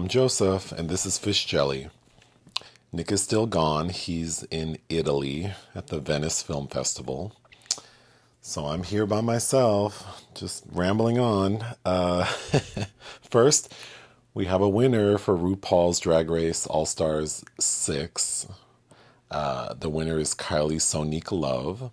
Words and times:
I'm 0.00 0.08
Joseph, 0.08 0.72
and 0.72 0.88
this 0.88 1.04
is 1.04 1.18
Fish 1.18 1.44
Jelly. 1.44 1.90
Nick 2.90 3.12
is 3.12 3.22
still 3.22 3.44
gone. 3.44 3.90
He's 3.90 4.44
in 4.44 4.78
Italy 4.88 5.52
at 5.74 5.88
the 5.88 6.00
Venice 6.00 6.42
Film 6.42 6.68
Festival. 6.68 7.36
So 8.40 8.64
I'm 8.64 8.82
here 8.82 9.04
by 9.04 9.20
myself, 9.20 10.24
just 10.34 10.64
rambling 10.72 11.18
on. 11.18 11.62
Uh, 11.84 12.24
first, 13.30 13.74
we 14.32 14.46
have 14.46 14.62
a 14.62 14.68
winner 14.70 15.18
for 15.18 15.36
RuPaul's 15.36 16.00
Drag 16.00 16.30
Race 16.30 16.66
All 16.66 16.86
Stars 16.86 17.44
6. 17.58 18.46
Uh, 19.30 19.74
the 19.74 19.90
winner 19.90 20.18
is 20.18 20.34
Kylie 20.34 20.80
Sonique 20.80 21.30
Love. 21.30 21.90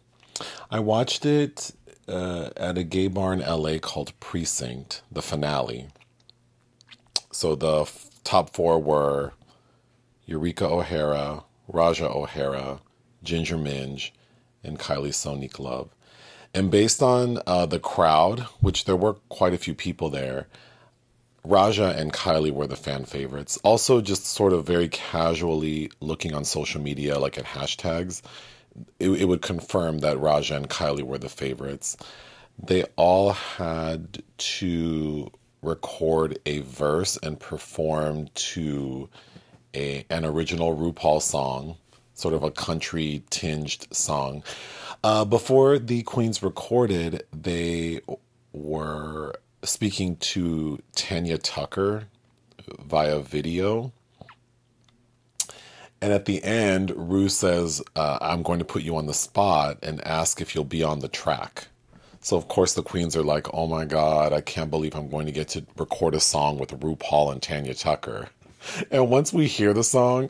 I 0.72 0.80
watched 0.80 1.26
it 1.26 1.72
uh, 2.08 2.52
at 2.56 2.78
a 2.78 2.86
gay 2.86 3.10
bar 3.10 3.34
in 3.34 3.40
LA 3.40 3.80
called 3.80 4.18
Precinct, 4.22 5.02
the 5.12 5.22
finale. 5.22 5.88
So 7.38 7.54
the 7.54 7.82
f- 7.82 8.10
top 8.24 8.56
four 8.56 8.80
were 8.80 9.34
Eureka 10.26 10.66
O'Hara, 10.66 11.44
Raja 11.68 12.10
O'Hara, 12.10 12.80
Ginger 13.22 13.58
Minj, 13.58 14.10
and 14.64 14.80
Kylie 14.80 15.14
Sonique 15.14 15.60
Love. 15.60 15.94
And 16.56 16.72
based 16.72 17.04
on 17.04 17.40
uh, 17.46 17.68
the 17.68 17.80
crowd, 17.80 18.40
which 18.60 18.86
there 18.86 18.96
were 18.96 19.14
quite 19.30 19.54
a 19.54 19.60
few 19.60 19.76
people 19.76 20.10
there, 20.10 20.48
Raja 21.44 21.94
and 21.96 22.12
Kylie 22.12 22.52
were 22.52 22.66
the 22.66 22.76
fan 22.76 23.06
favorites. 23.06 23.60
Also, 23.62 24.02
just 24.02 24.26
sort 24.26 24.52
of 24.52 24.66
very 24.66 24.88
casually 24.88 25.92
looking 26.00 26.34
on 26.34 26.44
social 26.44 26.82
media, 26.82 27.20
like 27.20 27.38
at 27.38 27.46
hashtags, 27.46 28.24
it, 29.00 29.12
it 29.12 29.26
would 29.26 29.44
confirm 29.44 30.00
that 30.00 30.20
Raja 30.20 30.56
and 30.56 30.72
Kylie 30.72 31.04
were 31.04 31.20
the 31.20 31.30
favorites. 31.30 31.98
They 32.58 32.86
all 32.96 33.34
had 33.34 34.24
to 34.38 35.32
record 35.68 36.40
a 36.46 36.60
verse 36.62 37.18
and 37.22 37.40
perform 37.40 38.30
to 38.34 39.10
a 39.76 40.06
an 40.10 40.26
original 40.26 40.76
RuPaul 40.76 41.22
song, 41.22 41.78
sort 42.14 42.34
of 42.34 42.44
a 42.44 42.52
country 42.52 43.24
tinged 43.30 43.88
song. 43.92 44.44
Uh, 45.04 45.26
before 45.26 45.78
the 45.78 46.02
queens 46.04 46.42
recorded, 46.42 47.24
they 47.32 48.02
were 48.54 49.36
speaking 49.64 50.16
to 50.18 50.82
Tanya 50.96 51.38
Tucker 51.38 52.06
via 52.80 53.20
video. 53.20 53.92
And 56.02 56.14
at 56.14 56.26
the 56.26 56.44
end, 56.44 56.94
Ru 56.96 57.28
says, 57.28 57.82
uh, 57.96 58.20
I'm 58.22 58.44
going 58.44 58.60
to 58.60 58.66
put 58.66 58.84
you 58.84 58.96
on 58.98 59.08
the 59.08 59.14
spot 59.14 59.80
and 59.82 60.06
ask 60.06 60.42
if 60.42 60.54
you'll 60.54 60.64
be 60.64 60.84
on 60.84 61.00
the 61.00 61.08
track. 61.08 61.68
So 62.22 62.38
of 62.38 62.48
course 62.48 62.74
the 62.74 62.84
queens 62.84 63.16
are 63.16 63.24
like, 63.24 63.48
"Oh 63.54 63.68
my 63.68 63.86
god, 63.86 64.34
I 64.34 64.42
can't 64.42 64.72
believe 64.72 64.96
I'm 64.96 65.10
going 65.10 65.26
to 65.28 65.32
get 65.32 65.50
to 65.50 65.66
record 65.78 66.16
a 66.16 66.20
song 66.20 66.58
with 66.58 66.80
RuPaul 66.80 67.32
and 67.32 67.42
Tanya 67.42 67.74
Tucker." 67.74 68.30
And 68.92 69.10
once 69.10 69.32
we 69.32 69.48
hear 69.48 69.72
the 69.72 69.84
song, 69.84 70.30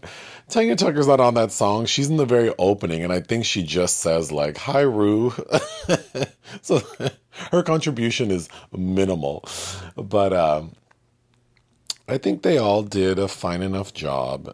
Tanya 0.49 0.75
Tucker's 0.75 1.07
not 1.07 1.19
on 1.19 1.33
that 1.35 1.51
song. 1.51 1.87
She's 1.87 2.09
in 2.09 2.17
the 2.17 2.25
very 2.25 2.53
opening, 2.59 3.03
and 3.03 3.11
I 3.11 3.19
think 3.19 3.45
she 3.45 3.63
just 3.63 3.97
says 3.97 4.31
like, 4.31 4.57
"Hi, 4.57 4.81
Ru." 4.81 5.33
so 6.61 6.81
her 7.51 7.63
contribution 7.63 8.29
is 8.29 8.49
minimal, 8.71 9.43
but 9.95 10.33
um, 10.33 10.73
I 12.07 12.17
think 12.17 12.43
they 12.43 12.57
all 12.57 12.83
did 12.83 13.17
a 13.19 13.27
fine 13.27 13.61
enough 13.61 13.93
job. 13.93 14.53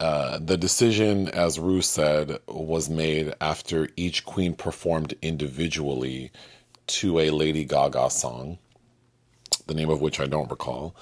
Uh, 0.00 0.38
the 0.40 0.56
decision, 0.56 1.28
as 1.28 1.58
Ru 1.58 1.82
said, 1.82 2.38
was 2.46 2.88
made 2.88 3.34
after 3.40 3.88
each 3.96 4.24
queen 4.24 4.54
performed 4.54 5.14
individually 5.22 6.30
to 6.88 7.18
a 7.20 7.30
Lady 7.30 7.64
Gaga 7.64 8.10
song, 8.10 8.58
the 9.66 9.74
name 9.74 9.90
of 9.90 10.00
which 10.00 10.20
I 10.20 10.26
don't 10.26 10.50
recall. 10.50 10.94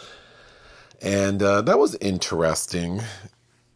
And 1.03 1.43
uh, 1.43 1.63
that 1.63 1.79
was 1.79 1.95
interesting. 1.97 3.03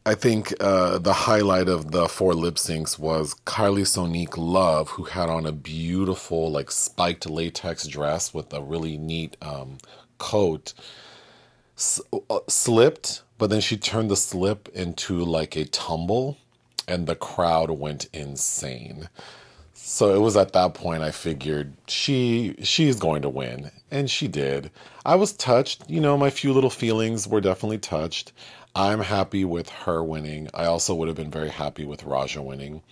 I 0.06 0.15
think 0.15 0.54
uh, 0.60 0.98
the 0.98 1.12
highlight 1.12 1.69
of 1.69 1.91
the 1.91 2.09
four 2.09 2.34
lip 2.34 2.54
syncs 2.54 2.98
was 2.98 3.34
Kylie 3.44 3.87
Sonique 3.87 4.38
Love, 4.38 4.91
who 4.91 5.04
had 5.04 5.28
on 5.28 5.44
a 5.44 5.53
beautiful, 5.53 6.50
like, 6.50 6.71
spiked 6.71 7.28
latex 7.28 7.87
dress 7.87 8.32
with 8.32 8.53
a 8.53 8.62
really 8.62 8.97
neat 8.97 9.37
um, 9.42 9.77
coat, 10.16 10.72
S- 11.77 12.00
uh, 12.12 12.41
slipped, 12.48 13.22
but 13.37 13.50
then 13.50 13.60
she 13.60 13.77
turned 13.77 14.10
the 14.10 14.16
slip 14.16 14.69
into 14.75 15.22
like 15.22 15.54
a 15.56 15.66
tumble, 15.66 16.38
and 16.88 17.06
the 17.06 17.15
crowd 17.15 17.71
went 17.71 18.09
insane. 18.12 19.09
So 19.93 20.15
it 20.15 20.21
was 20.21 20.37
at 20.37 20.53
that 20.53 20.75
point 20.75 21.03
I 21.03 21.11
figured 21.11 21.73
she 21.89 22.55
she's 22.62 22.95
going 22.95 23.23
to 23.23 23.28
win 23.28 23.73
and 23.91 24.09
she 24.09 24.28
did. 24.28 24.71
I 25.05 25.17
was 25.17 25.33
touched, 25.33 25.83
you 25.91 26.01
know, 26.01 26.17
my 26.17 26.31
few 26.31 26.53
little 26.53 26.71
feelings 26.71 27.27
were 27.27 27.41
definitely 27.41 27.78
touched. 27.78 28.33
I'm 28.77 29.01
happy 29.01 29.45
with 29.45 29.69
her 29.69 30.05
winning. 30.05 30.49
I 30.55 30.67
also 30.67 30.95
would 30.95 31.09
have 31.09 31.17
been 31.17 31.31
very 31.33 31.49
happy 31.49 31.84
with 31.84 32.05
Raja 32.05 32.41
winning. 32.41 32.83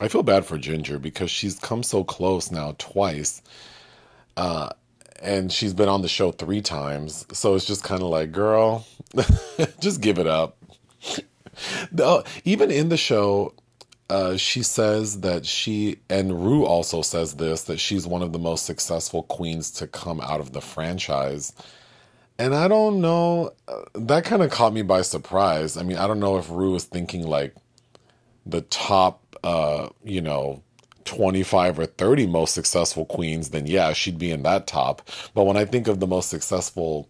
I 0.00 0.08
feel 0.08 0.24
bad 0.24 0.44
for 0.44 0.58
Ginger 0.58 0.98
because 0.98 1.30
she's 1.30 1.56
come 1.56 1.84
so 1.84 2.02
close 2.02 2.50
now 2.50 2.74
twice. 2.78 3.42
Uh 4.36 4.70
and 5.22 5.52
she's 5.52 5.72
been 5.72 5.88
on 5.88 6.02
the 6.02 6.08
show 6.08 6.32
3 6.32 6.60
times. 6.62 7.26
So 7.32 7.54
it's 7.54 7.64
just 7.64 7.84
kind 7.84 8.02
of 8.02 8.08
like, 8.08 8.32
girl, 8.32 8.88
just 9.80 10.00
give 10.00 10.18
it 10.18 10.26
up. 10.26 10.56
no, 11.92 12.24
even 12.44 12.72
in 12.72 12.88
the 12.88 12.96
show, 12.96 13.54
uh, 14.10 14.36
she 14.36 14.62
says 14.62 15.20
that 15.20 15.46
she 15.46 16.00
and 16.10 16.44
Ru 16.44 16.66
also 16.66 17.00
says 17.00 17.34
this 17.34 17.62
that 17.64 17.78
she's 17.78 18.06
one 18.06 18.22
of 18.22 18.32
the 18.32 18.40
most 18.40 18.66
successful 18.66 19.22
queens 19.22 19.70
to 19.72 19.86
come 19.86 20.20
out 20.20 20.40
of 20.40 20.52
the 20.52 20.60
franchise. 20.60 21.52
And 22.38 22.54
I 22.54 22.68
don't 22.68 23.00
know, 23.00 23.52
uh, 23.68 23.82
that 23.94 24.24
kind 24.24 24.42
of 24.42 24.50
caught 24.50 24.72
me 24.72 24.82
by 24.82 25.02
surprise. 25.02 25.76
I 25.76 25.84
mean, 25.84 25.98
I 25.98 26.06
don't 26.08 26.20
know 26.20 26.38
if 26.38 26.50
Ru 26.50 26.74
is 26.74 26.84
thinking 26.84 27.26
like 27.26 27.54
the 28.46 28.62
top, 28.62 29.36
uh, 29.44 29.90
you 30.02 30.20
know, 30.20 30.62
25 31.04 31.78
or 31.78 31.86
30 31.86 32.26
most 32.26 32.54
successful 32.54 33.04
queens, 33.04 33.50
then 33.50 33.66
yeah, 33.66 33.92
she'd 33.92 34.18
be 34.18 34.32
in 34.32 34.42
that 34.42 34.66
top. 34.66 35.08
But 35.34 35.44
when 35.44 35.56
I 35.56 35.64
think 35.64 35.86
of 35.86 36.00
the 36.00 36.06
most 36.06 36.30
successful 36.30 37.08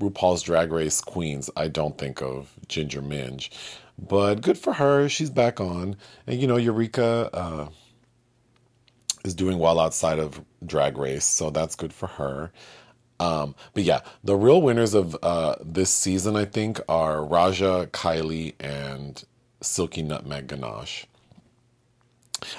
RuPaul's 0.00 0.42
Drag 0.42 0.70
Race 0.70 1.00
queens, 1.00 1.48
I 1.56 1.68
don't 1.68 1.96
think 1.96 2.20
of 2.20 2.52
Ginger 2.68 3.02
Minj. 3.02 3.50
But 3.98 4.42
good 4.42 4.58
for 4.58 4.74
her. 4.74 5.08
She's 5.08 5.30
back 5.30 5.60
on. 5.60 5.96
And, 6.26 6.40
you 6.40 6.46
know, 6.46 6.56
Eureka 6.56 7.30
uh, 7.32 7.68
is 9.24 9.34
doing 9.34 9.58
well 9.58 9.78
outside 9.78 10.18
of 10.18 10.44
Drag 10.64 10.98
Race. 10.98 11.24
So 11.24 11.50
that's 11.50 11.76
good 11.76 11.92
for 11.92 12.08
her. 12.08 12.52
Um, 13.20 13.54
but 13.74 13.84
yeah, 13.84 14.00
the 14.24 14.34
real 14.34 14.60
winners 14.60 14.94
of 14.94 15.16
uh, 15.22 15.56
this 15.64 15.90
season, 15.90 16.36
I 16.36 16.44
think, 16.44 16.80
are 16.88 17.24
Raja, 17.24 17.88
Kylie, 17.92 18.54
and 18.58 19.22
Silky 19.60 20.02
Nutmeg 20.02 20.48
Ganache. 20.48 21.06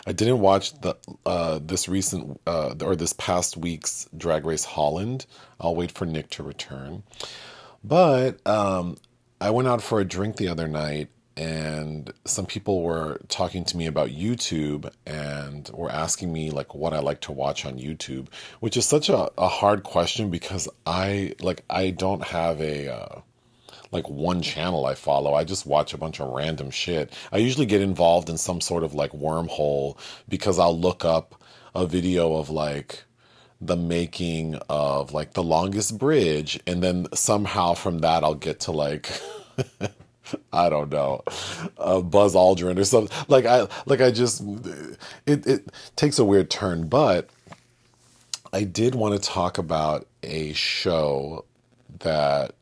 I 0.08 0.14
didn't 0.14 0.40
watch 0.40 0.80
the 0.80 0.96
uh, 1.26 1.60
this 1.62 1.90
recent 1.90 2.40
uh, 2.48 2.76
or 2.82 2.96
this 2.96 3.12
past 3.12 3.58
week's 3.58 4.08
Drag 4.16 4.46
Race 4.46 4.64
Holland. 4.64 5.26
I'll 5.60 5.76
wait 5.76 5.92
for 5.92 6.06
Nick 6.06 6.30
to 6.32 6.44
return. 6.44 7.04
But 7.84 8.46
um, 8.48 8.96
I 9.42 9.50
went 9.50 9.68
out 9.68 9.82
for 9.82 10.00
a 10.00 10.06
drink 10.06 10.38
the 10.38 10.48
other 10.48 10.70
night 10.70 11.10
and 11.36 12.14
some 12.26 12.46
people 12.46 12.84
were 12.84 13.20
talking 13.28 13.66
to 13.66 13.78
me 13.78 13.88
about 13.88 14.10
YouTube 14.10 14.92
and 15.06 15.70
were 15.74 15.92
asking 15.92 16.32
me 16.32 16.52
like 16.52 16.76
what 16.76 16.94
I 16.94 17.00
like 17.00 17.22
to 17.22 17.32
watch 17.32 17.66
on 17.66 17.80
YouTube, 17.80 18.28
which 18.60 18.78
is 18.78 18.86
such 18.86 19.10
a, 19.10 19.32
a 19.38 19.48
hard 19.48 19.84
question 19.84 20.30
because 20.30 20.70
I 20.86 21.34
like 21.42 21.64
I 21.70 21.90
don't 21.90 22.24
have 22.24 22.62
a 22.62 22.94
uh, 22.94 23.22
like 23.92 24.08
one 24.10 24.42
channel 24.42 24.86
I 24.86 24.94
follow. 24.94 25.34
I 25.34 25.44
just 25.44 25.66
watch 25.66 25.94
a 25.94 25.98
bunch 25.98 26.20
of 26.20 26.30
random 26.30 26.70
shit. 26.70 27.12
I 27.32 27.38
usually 27.38 27.66
get 27.66 27.82
involved 27.82 28.30
in 28.30 28.38
some 28.38 28.62
sort 28.62 28.84
of 28.84 28.94
like 28.94 29.12
wormhole 29.12 29.98
because 30.30 30.60
I'll 30.60 30.78
look 30.78 31.04
up 31.04 31.42
a 31.74 31.88
video 31.88 32.36
of 32.36 32.50
like 32.50 33.04
the 33.60 33.78
making 33.78 34.56
of 34.70 35.14
like 35.14 35.34
the 35.34 35.44
longest 35.44 35.98
bridge 35.98 36.60
and 36.68 36.84
then 36.84 37.08
somehow 37.14 37.74
from 37.74 38.00
that 38.00 38.24
I'll 38.24 38.36
get 38.36 38.60
to 38.62 38.72
like 38.72 39.10
I 40.54 40.70
don't 40.70 40.92
know, 40.92 41.24
uh, 41.78 42.02
Buzz 42.02 42.36
Aldrin 42.36 42.80
or 42.80 42.84
something. 42.84 43.16
Like 43.28 43.46
I, 43.46 43.68
like 43.86 44.02
I 44.02 44.12
just, 44.12 44.44
it 45.26 45.46
it 45.46 45.72
takes 45.96 46.20
a 46.20 46.26
weird 46.26 46.50
turn. 46.50 46.88
But 46.88 47.30
I 48.52 48.64
did 48.64 48.96
want 48.96 49.16
to 49.16 49.30
talk 49.30 49.58
about 49.58 50.08
a 50.22 50.54
show 50.54 51.46
that 52.00 52.56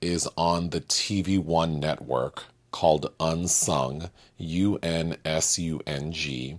is 0.00 0.28
on 0.36 0.70
the 0.70 0.80
TV 0.80 1.38
One 1.38 1.80
network 1.80 2.44
called 2.70 3.12
Unsung, 3.20 4.10
U 4.38 4.78
N 4.82 5.16
S 5.24 5.58
U 5.58 5.80
N 5.86 6.12
G. 6.12 6.58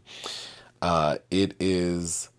Uh, 0.81 1.17
it 1.31 1.55
is. 1.59 2.29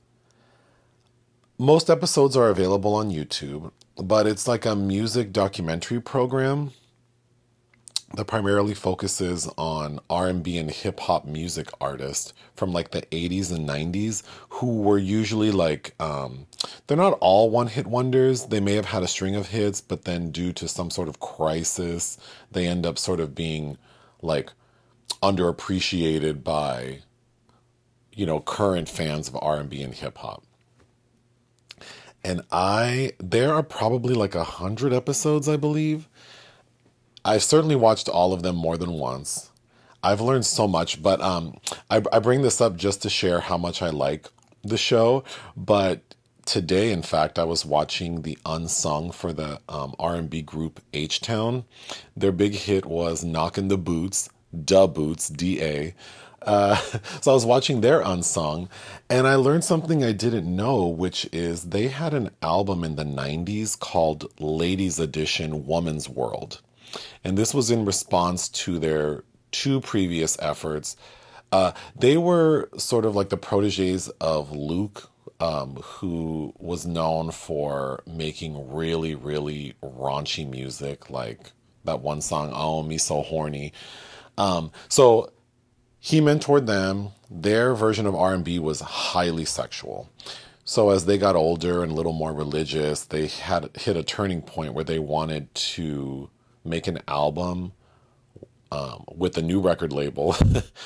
Most 1.61 1.91
episodes 1.91 2.37
are 2.37 2.51
available 2.51 2.95
on 2.95 3.11
YouTube, 3.11 3.73
but 3.97 4.29
it's 4.29 4.47
like 4.47 4.65
a 4.65 4.77
music 4.77 5.33
documentary 5.33 6.01
program 6.01 6.71
that 8.15 8.25
primarily 8.25 8.75
focuses 8.75 9.49
on 9.59 10.01
R&B 10.09 10.57
and 10.57 10.71
hip 10.71 11.01
hop 11.01 11.27
music 11.27 11.69
artists 11.81 12.33
from 12.55 12.73
like 12.73 12.91
the 12.91 13.03
80s 13.03 13.55
and 13.55 13.69
90s 13.69 14.23
who 14.49 14.79
were 14.81 14.99
usually 14.99 15.51
like 15.51 15.95
um, 16.01 16.47
they're 16.87 16.97
not 16.97 17.19
all 17.21 17.51
one 17.51 17.67
hit 17.67 17.87
wonders. 17.87 18.47
They 18.47 18.61
may 18.61 18.75
have 18.75 18.87
had 18.87 19.03
a 19.03 19.09
string 19.09 19.37
of 19.37 19.49
hits 19.49 19.81
but 19.81 20.05
then 20.05 20.31
due 20.31 20.53
to 20.55 20.69
some 20.69 20.91
sort 20.91 21.09
of 21.09 21.21
crisis 21.21 22.17
they 22.51 22.67
end 22.67 22.87
up 22.87 22.99
sort 22.99 23.21
of 23.21 23.35
being 23.35 23.77
like 24.23 24.53
underappreciated 25.23 26.43
by 26.43 27.01
you 28.15 28.25
know 28.27 28.41
current 28.41 28.89
fans 28.89 29.29
of 29.29 29.37
R&B 29.41 29.83
and 29.83 29.95
hip 29.95 30.19
hop 30.19 30.43
and 32.25 32.43
I 32.51 33.13
there 33.19 33.55
are 33.55 33.63
probably 33.63 34.15
like 34.15 34.35
a 34.35 34.45
hundred 34.45 34.93
episodes 34.93 35.49
I 35.49 35.57
believe 35.57 36.09
I've 37.25 37.43
certainly 37.43 37.77
watched 37.77 38.09
all 38.09 38.33
of 38.33 38.43
them 38.43 38.57
more 38.57 38.77
than 38.77 38.93
once. 38.93 39.51
I've 40.03 40.21
learned 40.21 40.47
so 40.47 40.69
much, 40.69 41.03
but 41.03 41.21
um, 41.21 41.59
I, 41.91 42.03
I 42.13 42.21
bring 42.21 42.43
this 42.43 42.61
up 42.61 42.77
just 42.77 43.03
to 43.03 43.11
share 43.11 43.41
how 43.41 43.59
much 43.59 43.83
I 43.83 43.91
like 43.91 44.29
the 44.63 44.79
show. 44.79 45.25
But 45.57 46.15
today, 46.45 46.93
in 46.93 47.03
fact, 47.03 47.39
I 47.39 47.45
was 47.45 47.65
watching 47.65 48.23
the 48.23 48.39
unsung 48.47 49.11
for 49.11 49.33
the 49.33 49.61
um, 49.69 49.95
R&B 49.99 50.43
group 50.43 50.81
H 50.95 51.21
Town. 51.21 51.65
Their 52.17 52.33
big 52.33 52.55
hit 52.55 52.87
was 52.87 53.25
"Knockin' 53.25 53.69
the 53.69 53.79
Boots," 53.79 54.31
Da 54.65 54.87
Boots, 54.87 55.29
D 55.29 55.61
A. 55.63 55.95
Uh, 56.43 56.77
so 57.21 57.33
I 57.33 57.35
was 57.35 57.45
watching 57.45 57.81
their 57.81 58.01
unsung, 58.01 58.69
and 59.11 59.27
I 59.27 59.35
learned 59.35 59.65
something 59.65 60.05
I 60.05 60.13
didn't 60.13 60.55
know, 60.55 60.87
which 60.87 61.29
is 61.33 61.65
they 61.65 61.89
had 61.89 62.15
an 62.15 62.31
album 62.41 62.85
in 62.85 62.95
the 62.95 63.05
'90s 63.05 63.79
called 63.79 64.33
"Ladies 64.41 65.01
Edition: 65.01 65.67
Woman's 65.67 66.09
World." 66.09 66.63
And 67.25 67.37
this 67.37 67.55
was 67.55 67.71
in 67.71 67.85
response 67.85 68.49
to 68.51 68.79
their 68.79 69.25
two 69.51 69.81
previous 69.81 70.37
efforts. 70.41 70.97
Uh, 71.51 71.73
they 71.97 72.17
were 72.17 72.69
sort 72.77 73.05
of 73.05 73.17
like 73.17 73.31
the 73.31 73.37
proteges 73.37 74.09
of 74.21 74.53
Luke, 74.53 75.11
um, 75.41 75.77
who 75.77 76.53
was 76.59 76.87
known 76.87 77.31
for 77.31 78.03
making 78.07 78.73
really, 78.73 79.15
really 79.15 79.75
raunchy 79.83 80.49
music, 80.49 81.11
like 81.11 81.53
that 81.85 82.01
one 82.01 82.21
song, 82.21 82.53
"Oh 82.53 82.83
Me 82.83 82.99
So 82.99 83.23
Horny." 83.23 83.73
Um, 84.37 84.71
so 84.89 85.33
he 85.99 86.21
mentored 86.21 86.67
them. 86.67 87.11
Their 87.31 87.75
version 87.75 88.07
of 88.07 88.15
R 88.15 88.35
and 88.35 88.45
B 88.45 88.59
was 88.59 88.81
highly 88.81 89.45
sexual. 89.45 90.09
So 90.65 90.91
as 90.91 91.07
they 91.07 91.17
got 91.17 91.35
older 91.35 91.83
and 91.83 91.93
a 91.93 91.95
little 91.95 92.13
more 92.13 92.33
religious, 92.33 93.05
they 93.05 93.27
had 93.27 93.71
hit 93.75 93.97
a 93.97 94.03
turning 94.03 94.43
point 94.43 94.75
where 94.75 94.85
they 94.85 94.99
wanted 94.99 95.55
to 95.55 96.29
make 96.69 96.87
an 96.87 97.01
album 97.09 97.73
um, 98.71 99.05
with 99.15 99.37
a 99.39 99.43
new 99.43 99.61
record 99.61 99.93
label 99.93 100.37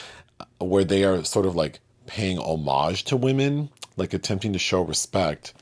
where 0.58 0.84
they 0.84 1.04
are 1.04 1.24
sort 1.24 1.46
of 1.46 1.56
like 1.56 1.80
paying 2.06 2.38
homage 2.38 3.04
to 3.04 3.16
women, 3.16 3.70
like 3.96 4.12
attempting 4.12 4.52
to 4.52 4.58
show 4.58 4.82
respect, 4.82 5.54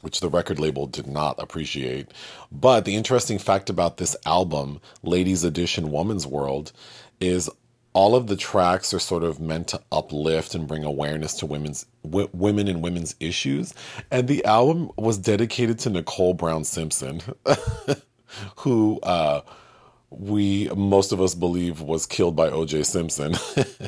which 0.00 0.20
the 0.20 0.28
record 0.28 0.58
label 0.58 0.86
did 0.86 1.06
not 1.06 1.40
appreciate. 1.42 2.08
But 2.50 2.84
the 2.84 2.96
interesting 2.96 3.38
fact 3.38 3.70
about 3.70 3.96
this 3.96 4.16
album, 4.26 4.80
Ladies 5.02 5.44
Edition 5.44 5.90
Woman's 5.90 6.26
World, 6.26 6.72
is 7.20 7.48
all 7.94 8.14
of 8.14 8.26
the 8.26 8.36
tracks 8.36 8.94
are 8.94 8.98
sort 8.98 9.22
of 9.22 9.38
meant 9.40 9.68
to 9.68 9.80
uplift 9.92 10.54
and 10.54 10.66
bring 10.66 10.84
awareness 10.84 11.34
to 11.34 11.46
women's 11.46 11.86
w- 12.04 12.28
women 12.32 12.68
and 12.68 12.82
women's 12.82 13.14
issues 13.20 13.74
and 14.10 14.28
the 14.28 14.44
album 14.44 14.90
was 14.96 15.18
dedicated 15.18 15.78
to 15.80 15.90
Nicole 15.90 16.34
Brown 16.34 16.64
Simpson 16.64 17.20
who 18.56 19.00
uh, 19.02 19.42
we 20.10 20.68
most 20.74 21.12
of 21.12 21.20
us 21.20 21.34
believe 21.34 21.80
was 21.80 22.06
killed 22.06 22.36
by 22.36 22.50
O.J. 22.50 22.82
Simpson. 22.84 23.34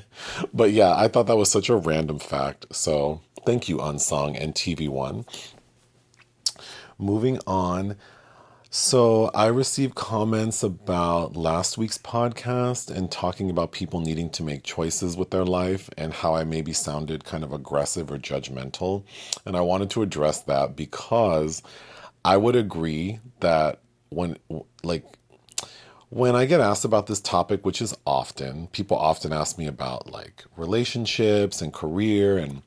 but 0.55 0.73
yeah, 0.73 0.94
I 0.96 1.08
thought 1.08 1.26
that 1.26 1.37
was 1.37 1.50
such 1.50 1.69
a 1.69 1.76
random 1.76 2.19
fact. 2.19 2.67
So 2.73 3.20
thank 3.44 3.69
you, 3.69 3.81
Unsung 3.81 4.37
and 4.37 4.55
TV 4.55 4.88
One. 4.88 5.25
Moving 6.99 7.38
on. 7.46 7.96
So, 8.76 9.31
I 9.37 9.46
received 9.46 9.94
comments 9.94 10.64
about 10.64 11.37
last 11.37 11.79
week's 11.79 11.96
podcast 11.96 12.91
and 12.91 13.08
talking 13.08 13.49
about 13.49 13.70
people 13.70 14.00
needing 14.00 14.31
to 14.31 14.43
make 14.43 14.64
choices 14.64 15.17
with 15.17 15.31
their 15.31 15.44
life 15.44 15.88
and 15.96 16.12
how 16.12 16.35
I 16.35 16.43
maybe 16.43 16.73
sounded 16.73 17.23
kind 17.25 17.44
of 17.44 17.52
aggressive 17.52 18.11
or 18.11 18.19
judgmental. 18.19 19.05
And 19.46 19.56
I 19.56 19.61
wanted 19.61 19.91
to 19.91 20.02
address 20.02 20.41
that 20.43 20.75
because 20.75 21.62
I 22.25 22.37
would 22.37 22.56
agree 22.56 23.20
that 23.38 23.79
when 24.14 24.38
like 24.82 25.05
when 26.11 26.37
I 26.37 26.44
get 26.46 26.61
asked 26.61 26.84
about 26.84 27.06
this 27.06 27.20
topic, 27.20 27.66
which 27.66 27.82
is 27.82 27.96
often, 28.06 28.69
people 28.69 28.96
often 28.96 29.32
ask 29.32 29.58
me 29.58 29.66
about 29.66 30.11
like 30.11 30.44
relationships 30.56 31.61
and 31.61 31.72
career 31.72 32.38
and 32.38 32.62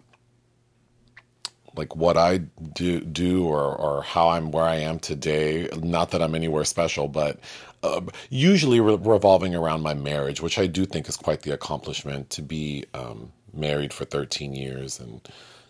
like 1.75 1.95
what 1.95 2.17
I 2.17 2.39
do 2.39 3.01
do 3.01 3.45
or 3.47 3.75
or 3.75 4.01
how 4.03 4.29
I'm 4.29 4.51
where 4.51 4.65
I 4.65 4.75
am 4.75 4.99
today. 4.99 5.69
Not 5.81 6.11
that 6.11 6.21
I'm 6.21 6.35
anywhere 6.35 6.65
special, 6.65 7.07
but 7.07 7.39
uh, 7.83 8.01
usually 8.29 8.79
re- 8.79 8.97
revolving 8.99 9.55
around 9.55 9.81
my 9.81 9.93
marriage, 9.93 10.41
which 10.41 10.57
I 10.57 10.67
do 10.67 10.85
think 10.85 11.07
is 11.07 11.15
quite 11.15 11.43
the 11.43 11.51
accomplishment 11.53 12.29
to 12.31 12.41
be 12.41 12.85
um, 12.93 13.31
married 13.53 13.93
for 13.93 14.05
13 14.05 14.53
years 14.53 14.99
and 14.99 15.21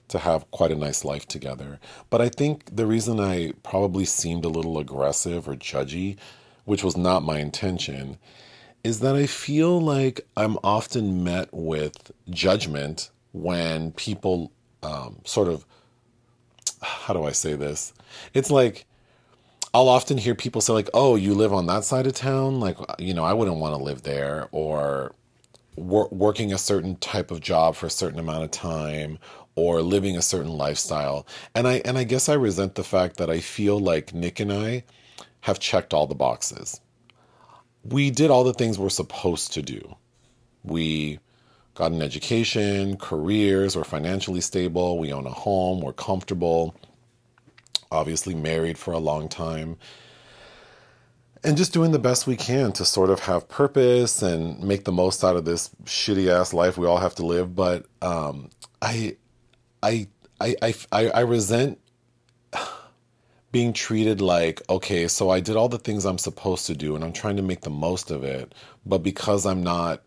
to 0.07 0.19
have 0.19 0.49
quite 0.51 0.71
a 0.71 0.75
nice 0.75 1.03
life 1.03 1.27
together. 1.27 1.79
But 2.09 2.21
I 2.21 2.29
think 2.29 2.75
the 2.75 2.85
reason 2.85 3.19
I 3.19 3.53
probably 3.63 4.05
seemed 4.05 4.45
a 4.45 4.49
little 4.49 4.77
aggressive 4.77 5.47
or 5.47 5.55
judgy, 5.55 6.17
which 6.65 6.83
was 6.83 6.95
not 6.95 7.23
my 7.23 7.39
intention, 7.39 8.17
is 8.83 8.99
that 9.01 9.15
I 9.15 9.25
feel 9.25 9.81
like 9.81 10.25
I'm 10.37 10.57
often 10.63 11.23
met 11.23 11.49
with 11.51 12.11
judgment 12.29 13.09
when 13.33 13.91
people 13.91 14.51
um, 14.81 15.19
sort 15.25 15.47
of, 15.47 15.65
how 16.81 17.13
do 17.13 17.23
I 17.23 17.31
say 17.31 17.55
this? 17.55 17.93
It's 18.33 18.51
like, 18.51 18.85
I'll 19.73 19.89
often 19.89 20.17
hear 20.17 20.35
people 20.35 20.61
say, 20.61 20.73
like, 20.73 20.89
oh, 20.93 21.15
you 21.15 21.33
live 21.33 21.53
on 21.53 21.65
that 21.65 21.83
side 21.83 22.07
of 22.07 22.13
town? 22.13 22.59
Like, 22.59 22.77
you 22.97 23.13
know, 23.13 23.25
I 23.25 23.33
wouldn't 23.33 23.57
want 23.57 23.73
to 23.75 23.83
live 23.83 24.03
there. 24.03 24.47
Or, 24.51 25.13
wor- 25.77 26.09
working 26.11 26.51
a 26.51 26.57
certain 26.57 26.95
type 26.97 27.31
of 27.31 27.39
job 27.39 27.75
for 27.75 27.85
a 27.85 27.91
certain 27.91 28.19
amount 28.19 28.43
of 28.43 28.51
time 28.51 29.19
or 29.57 29.81
living 29.81 30.15
a 30.15 30.21
certain 30.21 30.51
lifestyle. 30.51 31.25
And 31.55 31.67
I 31.67 31.81
and 31.83 31.97
I 31.97 32.03
guess 32.03 32.29
I 32.29 32.35
resent 32.35 32.75
the 32.75 32.83
fact 32.83 33.17
that 33.17 33.29
I 33.29 33.39
feel 33.39 33.79
like 33.79 34.13
Nick 34.13 34.39
and 34.39 34.53
I 34.53 34.83
have 35.41 35.59
checked 35.59 35.93
all 35.93 36.05
the 36.05 36.15
boxes. 36.15 36.79
We 37.83 38.11
did 38.11 38.29
all 38.29 38.43
the 38.43 38.53
things 38.53 38.77
we're 38.77 38.89
supposed 38.89 39.53
to 39.53 39.63
do. 39.63 39.95
We 40.63 41.19
got 41.73 41.91
an 41.91 42.03
education, 42.03 42.97
careers, 42.97 43.75
we're 43.75 43.83
financially 43.83 44.41
stable, 44.41 44.99
we 44.99 45.11
own 45.11 45.25
a 45.25 45.31
home, 45.31 45.81
we're 45.81 45.93
comfortable, 45.93 46.75
obviously 47.91 48.35
married 48.35 48.77
for 48.77 48.93
a 48.93 48.99
long 48.99 49.27
time. 49.27 49.77
And 51.43 51.57
just 51.57 51.73
doing 51.73 51.91
the 51.91 51.99
best 51.99 52.27
we 52.27 52.35
can 52.35 52.73
to 52.73 52.85
sort 52.85 53.09
of 53.09 53.21
have 53.21 53.49
purpose 53.49 54.21
and 54.21 54.61
make 54.61 54.83
the 54.83 54.91
most 54.91 55.23
out 55.23 55.35
of 55.35 55.45
this 55.45 55.69
shitty 55.85 56.27
ass 56.27 56.53
life 56.53 56.77
we 56.77 56.85
all 56.85 56.97
have 56.97 57.15
to 57.15 57.25
live. 57.25 57.55
But 57.55 57.85
um, 58.01 58.49
I 58.81 59.17
I 59.81 60.07
I 60.39 60.55
I 60.91 61.09
I 61.09 61.19
resent 61.21 61.79
being 63.51 63.73
treated 63.73 64.21
like 64.21 64.61
okay, 64.69 65.07
so 65.07 65.29
I 65.29 65.39
did 65.39 65.55
all 65.55 65.69
the 65.69 65.79
things 65.79 66.05
I'm 66.05 66.17
supposed 66.17 66.67
to 66.67 66.75
do 66.75 66.95
and 66.95 67.03
I'm 67.03 67.13
trying 67.13 67.37
to 67.37 67.43
make 67.43 67.61
the 67.61 67.69
most 67.69 68.11
of 68.11 68.23
it, 68.23 68.53
but 68.85 68.99
because 68.99 69.45
I'm 69.45 69.63
not 69.63 70.03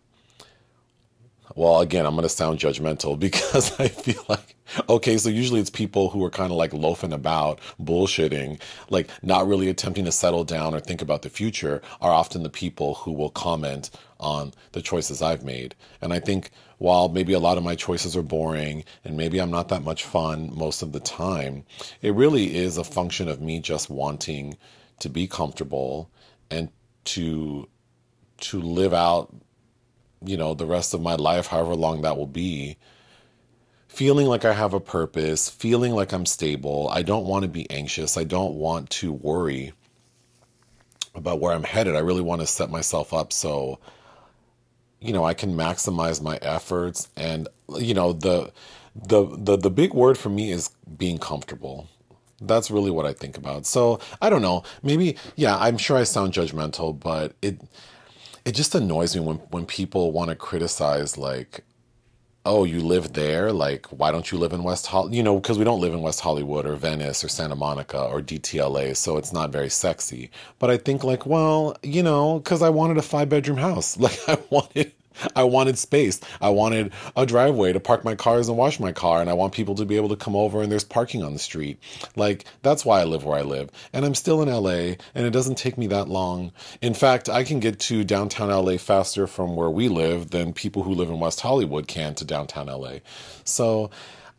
well, 1.56 1.80
again, 1.80 2.06
I'm 2.06 2.14
going 2.14 2.22
to 2.22 2.28
sound 2.28 2.58
judgmental 2.58 3.18
because 3.18 3.78
I 3.80 3.88
feel 3.88 4.24
like, 4.28 4.56
okay, 4.88 5.18
so 5.18 5.28
usually 5.28 5.60
it's 5.60 5.70
people 5.70 6.10
who 6.10 6.24
are 6.24 6.30
kind 6.30 6.50
of 6.50 6.56
like 6.56 6.72
loafing 6.72 7.12
about, 7.12 7.60
bullshitting, 7.80 8.60
like 8.88 9.10
not 9.22 9.46
really 9.46 9.68
attempting 9.68 10.04
to 10.04 10.12
settle 10.12 10.44
down 10.44 10.74
or 10.74 10.80
think 10.80 11.02
about 11.02 11.22
the 11.22 11.30
future, 11.30 11.82
are 12.00 12.12
often 12.12 12.42
the 12.42 12.50
people 12.50 12.94
who 12.94 13.12
will 13.12 13.30
comment 13.30 13.90
on 14.18 14.52
the 14.72 14.82
choices 14.82 15.22
I've 15.22 15.44
made. 15.44 15.74
And 16.00 16.12
I 16.12 16.20
think 16.20 16.50
while 16.80 17.10
maybe 17.10 17.34
a 17.34 17.38
lot 17.38 17.58
of 17.58 17.62
my 17.62 17.74
choices 17.74 18.16
are 18.16 18.22
boring 18.22 18.82
and 19.04 19.14
maybe 19.14 19.38
I'm 19.38 19.50
not 19.50 19.68
that 19.68 19.84
much 19.84 20.02
fun 20.02 20.50
most 20.56 20.80
of 20.80 20.92
the 20.92 21.00
time, 21.00 21.64
it 22.00 22.14
really 22.14 22.56
is 22.56 22.78
a 22.78 22.84
function 22.84 23.28
of 23.28 23.38
me 23.38 23.60
just 23.60 23.90
wanting 23.90 24.56
to 25.00 25.10
be 25.10 25.26
comfortable 25.26 26.10
and 26.50 26.70
to 27.04 27.68
to 28.38 28.62
live 28.62 28.94
out 28.94 29.34
you 30.24 30.38
know 30.38 30.54
the 30.54 30.64
rest 30.64 30.94
of 30.94 31.02
my 31.02 31.16
life 31.16 31.48
however 31.48 31.74
long 31.74 32.00
that 32.00 32.16
will 32.16 32.26
be 32.26 32.78
feeling 33.88 34.26
like 34.26 34.46
I 34.46 34.54
have 34.54 34.72
a 34.72 34.80
purpose, 34.80 35.50
feeling 35.50 35.92
like 35.92 36.12
I'm 36.12 36.24
stable. 36.24 36.88
I 36.90 37.02
don't 37.02 37.26
want 37.26 37.42
to 37.42 37.48
be 37.48 37.68
anxious. 37.70 38.16
I 38.16 38.24
don't 38.24 38.54
want 38.54 38.88
to 38.90 39.12
worry 39.12 39.72
about 41.14 41.40
where 41.40 41.52
I'm 41.52 41.64
headed. 41.64 41.96
I 41.96 41.98
really 41.98 42.22
want 42.22 42.40
to 42.40 42.46
set 42.46 42.70
myself 42.70 43.12
up 43.12 43.32
so 43.32 43.80
you 45.00 45.12
know, 45.12 45.24
I 45.24 45.34
can 45.34 45.54
maximize 45.54 46.22
my 46.22 46.36
efforts 46.42 47.08
and 47.16 47.48
you 47.78 47.94
know, 47.94 48.12
the 48.12 48.52
the 48.94 49.24
the 49.36 49.56
the 49.56 49.70
big 49.70 49.94
word 49.94 50.18
for 50.18 50.28
me 50.28 50.50
is 50.50 50.70
being 50.96 51.18
comfortable. 51.18 51.88
That's 52.40 52.70
really 52.70 52.90
what 52.90 53.04
I 53.06 53.12
think 53.12 53.36
about. 53.36 53.66
So, 53.66 54.00
I 54.22 54.30
don't 54.30 54.42
know. 54.42 54.62
Maybe 54.82 55.16
yeah, 55.36 55.56
I'm 55.58 55.76
sure 55.78 55.96
I 55.96 56.04
sound 56.04 56.32
judgmental, 56.32 56.98
but 56.98 57.34
it 57.42 57.60
it 58.44 58.52
just 58.52 58.74
annoys 58.74 59.14
me 59.14 59.22
when 59.22 59.36
when 59.50 59.66
people 59.66 60.12
want 60.12 60.30
to 60.30 60.36
criticize 60.36 61.16
like 61.18 61.62
oh, 62.44 62.64
you 62.64 62.80
live 62.80 63.12
there? 63.12 63.52
Like, 63.52 63.86
why 63.86 64.10
don't 64.10 64.30
you 64.30 64.38
live 64.38 64.52
in 64.52 64.62
West 64.62 64.86
Hollywood? 64.86 65.14
You 65.14 65.22
know, 65.22 65.38
because 65.40 65.58
we 65.58 65.64
don't 65.64 65.80
live 65.80 65.92
in 65.92 66.00
West 66.02 66.20
Hollywood 66.20 66.66
or 66.66 66.76
Venice 66.76 67.22
or 67.24 67.28
Santa 67.28 67.56
Monica 67.56 68.02
or 68.02 68.20
DTLA, 68.22 68.96
so 68.96 69.16
it's 69.16 69.32
not 69.32 69.52
very 69.52 69.70
sexy. 69.70 70.30
But 70.58 70.70
I 70.70 70.76
think, 70.76 71.04
like, 71.04 71.26
well, 71.26 71.76
you 71.82 72.02
know, 72.02 72.38
because 72.38 72.62
I 72.62 72.70
wanted 72.70 72.98
a 72.98 73.02
five 73.02 73.28
bedroom 73.28 73.58
house. 73.58 73.96
Like, 74.00 74.18
I 74.28 74.38
wanted 74.50 74.92
I 75.36 75.44
wanted 75.44 75.78
space. 75.78 76.20
I 76.40 76.50
wanted 76.50 76.92
a 77.16 77.26
driveway 77.26 77.72
to 77.72 77.80
park 77.80 78.04
my 78.04 78.14
cars 78.14 78.48
and 78.48 78.56
wash 78.56 78.80
my 78.80 78.92
car, 78.92 79.20
and 79.20 79.28
I 79.28 79.34
want 79.34 79.52
people 79.52 79.74
to 79.76 79.84
be 79.84 79.96
able 79.96 80.08
to 80.10 80.16
come 80.16 80.36
over 80.36 80.62
and 80.62 80.70
there's 80.70 80.84
parking 80.84 81.22
on 81.22 81.32
the 81.32 81.38
street. 81.38 81.78
Like, 82.16 82.44
that's 82.62 82.84
why 82.84 83.00
I 83.00 83.04
live 83.04 83.24
where 83.24 83.38
I 83.38 83.42
live. 83.42 83.70
And 83.92 84.04
I'm 84.04 84.14
still 84.14 84.42
in 84.42 84.48
LA, 84.48 84.96
and 85.14 85.26
it 85.26 85.32
doesn't 85.32 85.58
take 85.58 85.76
me 85.76 85.86
that 85.88 86.08
long. 86.08 86.52
In 86.80 86.94
fact, 86.94 87.28
I 87.28 87.44
can 87.44 87.60
get 87.60 87.78
to 87.80 88.04
downtown 88.04 88.48
LA 88.50 88.76
faster 88.76 89.26
from 89.26 89.56
where 89.56 89.70
we 89.70 89.88
live 89.88 90.30
than 90.30 90.52
people 90.52 90.82
who 90.82 90.94
live 90.94 91.08
in 91.08 91.20
West 91.20 91.40
Hollywood 91.40 91.86
can 91.86 92.14
to 92.16 92.24
downtown 92.24 92.66
LA. 92.66 92.98
So, 93.44 93.90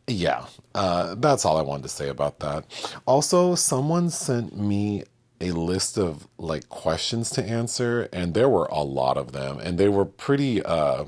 yeah, 0.07 0.45
uh, 0.75 1.15
that's 1.15 1.45
all 1.45 1.57
I 1.57 1.61
wanted 1.61 1.83
to 1.83 1.89
say 1.89 2.09
about 2.09 2.39
that. 2.39 2.65
Also, 3.05 3.55
someone 3.55 4.09
sent 4.09 4.57
me 4.57 5.03
a 5.41 5.51
list 5.53 5.97
of 5.97 6.27
like 6.37 6.69
questions 6.69 7.29
to 7.31 7.43
answer, 7.43 8.09
and 8.13 8.33
there 8.35 8.49
were 8.49 8.67
a 8.67 8.83
lot 8.83 9.17
of 9.17 9.33
them, 9.33 9.59
and 9.59 9.77
they 9.77 9.89
were 9.89 10.05
pretty. 10.05 10.63
Uh, 10.63 11.05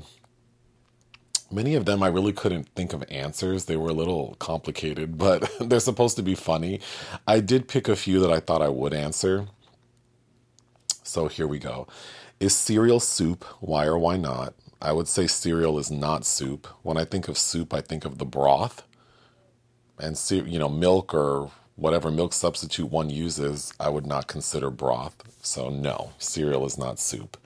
many 1.50 1.74
of 1.74 1.86
them 1.86 2.02
I 2.02 2.08
really 2.08 2.32
couldn't 2.32 2.68
think 2.76 2.92
of 2.92 3.04
answers. 3.10 3.66
They 3.66 3.76
were 3.76 3.90
a 3.90 3.94
little 3.94 4.36
complicated, 4.40 5.18
but 5.26 5.50
they're 5.60 5.80
supposed 5.80 6.16
to 6.16 6.22
be 6.22 6.34
funny. 6.36 6.80
I 7.26 7.40
did 7.40 7.68
pick 7.68 7.88
a 7.88 7.96
few 7.96 8.20
that 8.20 8.32
I 8.32 8.40
thought 8.40 8.62
I 8.62 8.68
would 8.70 8.94
answer. 8.94 9.48
So 11.04 11.28
here 11.28 11.46
we 11.46 11.58
go. 11.58 11.88
Is 12.40 12.54
cereal 12.56 13.00
soup? 13.00 13.44
Why 13.60 13.86
or 13.86 13.98
why 13.98 14.16
not? 14.18 14.54
I 14.82 14.92
would 14.92 15.08
say 15.08 15.26
cereal 15.26 15.78
is 15.78 15.90
not 15.90 16.26
soup. 16.26 16.68
When 16.82 16.98
I 16.98 17.04
think 17.04 17.28
of 17.28 17.38
soup, 17.38 17.74
I 17.74 17.80
think 17.82 18.04
of 18.04 18.18
the 18.18 18.26
broth 18.26 18.84
and 19.98 20.16
you 20.30 20.58
know 20.58 20.68
milk 20.68 21.14
or 21.14 21.50
whatever 21.76 22.10
milk 22.10 22.32
substitute 22.32 22.90
one 22.90 23.10
uses, 23.10 23.72
I 23.80 23.88
would 23.88 24.06
not 24.06 24.26
consider 24.26 24.70
broth. 24.70 25.16
So, 25.42 25.68
no, 25.70 26.12
cereal 26.18 26.64
is 26.66 26.78
not 26.78 26.98
soup. 26.98 27.36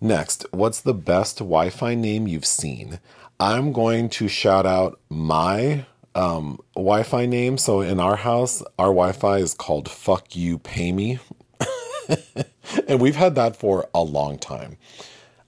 Next, 0.00 0.46
what's 0.50 0.80
the 0.80 0.94
best 0.94 1.38
Wi 1.38 1.70
Fi 1.70 1.94
name 1.94 2.26
you've 2.26 2.46
seen? 2.46 3.00
I'm 3.40 3.72
going 3.72 4.08
to 4.10 4.28
shout 4.28 4.66
out 4.66 5.00
my 5.08 5.86
um, 6.14 6.58
Wi 6.74 7.02
Fi 7.02 7.26
name. 7.26 7.58
So, 7.58 7.80
in 7.80 8.00
our 8.00 8.16
house, 8.16 8.62
our 8.78 8.88
Wi 8.88 9.12
Fi 9.12 9.38
is 9.38 9.54
called 9.54 9.90
Fuck 9.90 10.36
You 10.36 10.58
Pay 10.58 10.92
Me. 10.92 11.18
and 12.88 13.00
we've 13.00 13.16
had 13.16 13.34
that 13.34 13.56
for 13.56 13.88
a 13.94 14.02
long 14.02 14.38
time. 14.38 14.76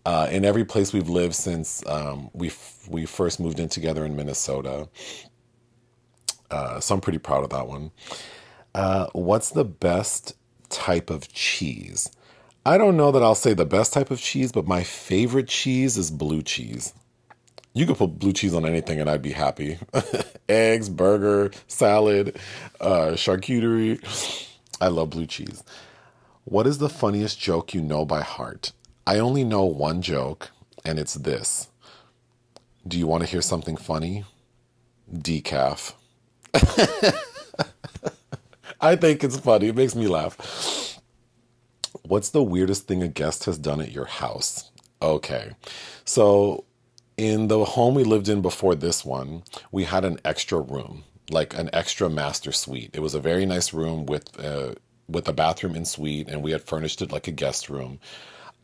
Uh, 0.04 0.26
in 0.30 0.44
every 0.44 0.64
place 0.64 0.92
we've 0.92 1.08
lived 1.10 1.34
since 1.34 1.86
um, 1.86 2.30
we 2.32 2.50
we 2.88 3.04
first 3.04 3.38
moved 3.38 3.60
in 3.60 3.68
together 3.68 4.06
in 4.06 4.16
Minnesota, 4.16 4.88
uh, 6.50 6.80
so 6.80 6.94
I'm 6.94 7.00
pretty 7.00 7.18
proud 7.18 7.44
of 7.44 7.50
that 7.50 7.68
one. 7.68 7.90
Uh, 8.74 9.06
what's 9.12 9.50
the 9.50 9.64
best 9.64 10.34
type 10.68 11.10
of 11.10 11.32
cheese? 11.32 12.10
I 12.64 12.76
don't 12.76 12.96
know 12.96 13.10
that 13.12 13.22
I'll 13.22 13.34
say 13.34 13.54
the 13.54 13.64
best 13.64 13.92
type 13.92 14.10
of 14.10 14.20
cheese, 14.20 14.52
but 14.52 14.66
my 14.66 14.82
favorite 14.82 15.48
cheese 15.48 15.96
is 15.96 16.10
blue 16.10 16.42
cheese. 16.42 16.92
You 17.72 17.86
could 17.86 17.96
put 17.96 18.18
blue 18.18 18.32
cheese 18.32 18.54
on 18.54 18.66
anything 18.66 19.00
and 19.00 19.08
I'd 19.08 19.22
be 19.22 19.32
happy. 19.32 19.78
Eggs, 20.48 20.88
burger, 20.88 21.50
salad, 21.66 22.38
uh, 22.80 23.12
charcuterie. 23.12 24.48
I 24.80 24.88
love 24.88 25.10
blue 25.10 25.26
cheese. 25.26 25.62
What 26.44 26.66
is 26.66 26.78
the 26.78 26.88
funniest 26.88 27.38
joke 27.38 27.74
you 27.74 27.82
know 27.82 28.04
by 28.04 28.22
heart? 28.22 28.72
I 29.06 29.18
only 29.18 29.44
know 29.44 29.64
one 29.64 30.02
joke, 30.02 30.50
and 30.84 30.98
it's 30.98 31.14
this. 31.14 31.68
Do 32.86 32.98
you 32.98 33.06
want 33.06 33.22
to 33.22 33.28
hear 33.28 33.42
something 33.42 33.76
funny? 33.76 34.24
Decaf. 35.12 35.94
I 38.80 38.96
think 38.96 39.24
it's 39.24 39.38
funny. 39.38 39.68
It 39.68 39.76
makes 39.76 39.94
me 39.94 40.06
laugh. 40.06 40.98
What's 42.02 42.30
the 42.30 42.42
weirdest 42.42 42.86
thing 42.86 43.02
a 43.02 43.08
guest 43.08 43.44
has 43.44 43.58
done 43.58 43.80
at 43.80 43.92
your 43.92 44.06
house? 44.06 44.70
Okay. 45.02 45.52
So, 46.04 46.64
in 47.16 47.48
the 47.48 47.64
home 47.64 47.94
we 47.94 48.04
lived 48.04 48.28
in 48.28 48.40
before 48.42 48.74
this 48.74 49.04
one, 49.04 49.42
we 49.72 49.84
had 49.84 50.04
an 50.04 50.18
extra 50.24 50.60
room, 50.60 51.04
like 51.30 51.54
an 51.58 51.70
extra 51.72 52.08
master 52.08 52.52
suite. 52.52 52.90
It 52.94 53.00
was 53.00 53.14
a 53.14 53.20
very 53.20 53.44
nice 53.46 53.72
room 53.72 54.06
with 54.06 54.38
uh, 54.42 54.74
with 55.08 55.28
a 55.28 55.32
bathroom 55.32 55.74
in 55.74 55.84
suite, 55.84 56.28
and 56.28 56.42
we 56.42 56.52
had 56.52 56.62
furnished 56.62 57.02
it 57.02 57.12
like 57.12 57.28
a 57.28 57.32
guest 57.32 57.68
room. 57.68 57.98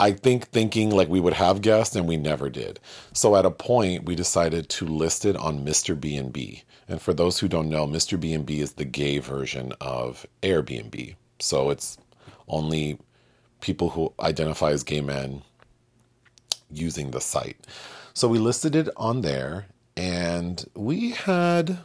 I 0.00 0.12
think 0.12 0.48
thinking 0.48 0.90
like 0.90 1.08
we 1.08 1.20
would 1.20 1.34
have 1.34 1.62
guests 1.62 1.94
and 1.96 2.08
we 2.08 2.16
never 2.16 2.50
did. 2.50 2.80
So 3.12 3.36
at 3.36 3.46
a 3.46 3.50
point 3.50 4.04
we 4.04 4.14
decided 4.16 4.68
to 4.70 4.86
list 4.86 5.24
it 5.24 5.36
on 5.36 5.64
Mr. 5.64 5.98
B&B. 5.98 6.64
And 6.88 7.00
for 7.00 7.14
those 7.14 7.38
who 7.38 7.48
don't 7.48 7.68
know, 7.68 7.86
Mr. 7.86 8.20
B&B 8.20 8.60
is 8.60 8.74
the 8.74 8.84
gay 8.84 9.18
version 9.18 9.72
of 9.80 10.26
Airbnb. 10.42 11.16
So 11.38 11.70
it's 11.70 11.98
only 12.46 12.98
people 13.60 13.90
who 13.90 14.12
identify 14.20 14.70
as 14.70 14.82
gay 14.82 15.00
men 15.00 15.42
using 16.70 17.10
the 17.10 17.20
site. 17.20 17.66
So 18.12 18.28
we 18.28 18.38
listed 18.38 18.76
it 18.76 18.88
on 18.96 19.22
there 19.22 19.66
and 19.96 20.64
we 20.74 21.10
had 21.10 21.78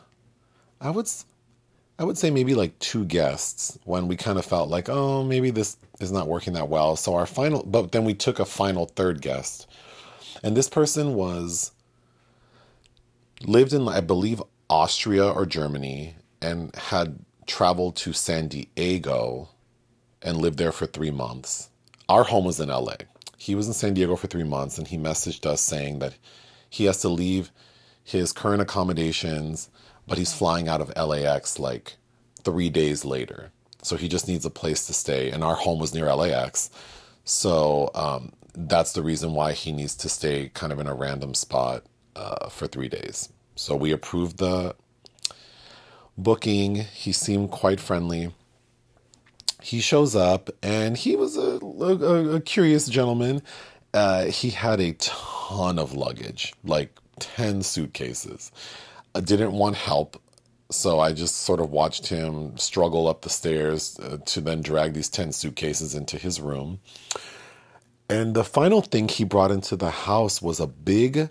I 0.82 0.89
would 0.89 1.10
I 1.98 2.03
would 2.06 2.18
say 2.18 2.32
maybe 2.32 2.56
like 2.56 2.77
two 2.79 3.03
guests 3.03 3.77
when 3.84 4.08
we 4.08 4.15
kind 4.15 4.39
of 4.39 4.46
felt 4.46 4.70
like, 4.70 4.88
oh, 4.88 5.22
maybe 5.24 5.51
this 5.51 5.75
is 6.00 6.13
not 6.13 6.29
working 6.29 6.53
that 6.53 6.70
well. 6.70 6.96
So 6.96 7.13
our 7.13 7.25
final, 7.25 7.62
but 7.63 7.91
then 7.91 8.06
we 8.06 8.13
took 8.13 8.39
a 8.39 8.46
final 8.46 8.86
third 8.86 9.22
guest. 9.22 9.68
And 10.41 10.56
this 10.56 10.70
person 10.70 11.15
was 11.15 11.74
lived 13.46 13.74
in, 13.74 13.86
I 13.89 14.00
believe, 14.00 14.41
Austria 14.70 15.28
or 15.28 15.46
Germany 15.46 16.16
and 16.42 16.74
had 16.76 17.20
traveled 17.48 17.96
to 17.98 18.14
San 18.14 18.48
Diego 18.48 19.50
and 20.22 20.38
lived 20.38 20.58
there 20.58 20.72
for 20.72 20.86
three 20.86 21.12
months. 21.12 21.70
Our 22.08 22.24
home 22.24 22.46
was 22.46 22.60
in 22.60 22.70
LA. 22.70 22.96
He 23.38 23.56
was 23.56 23.68
in 23.68 23.74
San 23.74 23.94
Diego 23.94 24.16
for 24.16 24.28
three 24.28 24.44
months 24.44 24.78
and 24.78 24.88
he 24.88 24.98
messaged 24.98 25.46
us 25.46 25.62
saying 25.62 26.00
that 26.00 26.16
he 26.70 26.86
has 26.86 27.02
to 27.02 27.10
leave 27.10 27.52
his 28.04 28.32
current 28.32 28.62
accommodations 28.62 29.70
but 30.10 30.18
he's 30.18 30.34
flying 30.34 30.68
out 30.68 30.82
of 30.82 30.92
LAX 30.98 31.60
like 31.60 31.96
three 32.44 32.70
days 32.70 33.06
later. 33.06 33.52
So 33.84 33.96
he 33.96 34.10
just 34.10 34.28
needs 34.28 34.44
a 34.44 34.50
place 34.50 34.88
to 34.88 34.94
stay. 34.94 35.30
And 35.30 35.44
our 35.44 35.56
home 35.56 35.80
was 35.80 35.94
near 35.94 36.14
LAX. 36.14 36.72
So 37.24 37.92
um, 37.94 38.34
that's 38.54 38.92
the 38.94 39.04
reason 39.04 39.34
why 39.34 39.54
he 39.54 39.72
needs 39.72 39.96
to 39.98 40.10
stay 40.10 40.50
kind 40.54 40.74
of 40.74 40.80
in 40.80 40.88
a 40.88 40.96
random 40.96 41.36
spot 41.36 41.84
uh, 42.16 42.50
for 42.50 42.68
three 42.68 42.90
days. 42.90 43.30
So 43.60 43.75
we 43.75 43.92
approved 43.92 44.38
the 44.38 44.74
booking. 46.18 46.75
He 46.75 47.12
seemed 47.12 47.51
quite 47.51 47.82
friendly. 47.82 48.34
He 49.62 49.82
shows 49.82 50.16
up 50.16 50.50
and 50.63 50.96
he 50.96 51.18
was 51.18 51.36
a, 51.36 51.60
a, 51.60 52.36
a 52.36 52.39
curious 52.39 52.88
gentleman. 52.88 53.42
Uh, 53.94 54.28
he 54.28 54.51
had 54.51 54.80
a 54.80 54.94
ton 54.94 55.78
of 55.78 55.94
luggage, 55.94 56.54
like 56.63 56.98
10 57.20 57.62
suitcases. 57.63 58.50
I 59.13 59.20
didn't 59.20 59.51
want 59.51 59.75
help. 59.75 60.22
So 60.72 61.01
I 61.01 61.12
just 61.12 61.36
sort 61.36 61.60
of 61.60 61.70
watched 61.70 62.08
him 62.08 62.58
struggle 62.58 63.10
up 63.10 63.24
the 63.24 63.30
stairs 63.30 64.00
uh, 64.00 64.20
to 64.25 64.39
then 64.39 64.62
drag 64.62 64.94
these 64.94 65.10
10 65.10 65.34
suitcases 65.34 65.96
into 65.96 66.18
his 66.18 66.39
room. 66.39 66.80
And 68.10 68.36
the 68.36 68.46
final 68.46 68.82
thing 68.82 69.10
he 69.10 69.25
brought 69.25 69.51
into 69.51 69.75
the 69.75 69.92
house 69.92 70.42
was 70.42 70.62
a 70.62 70.68
big, 70.68 71.30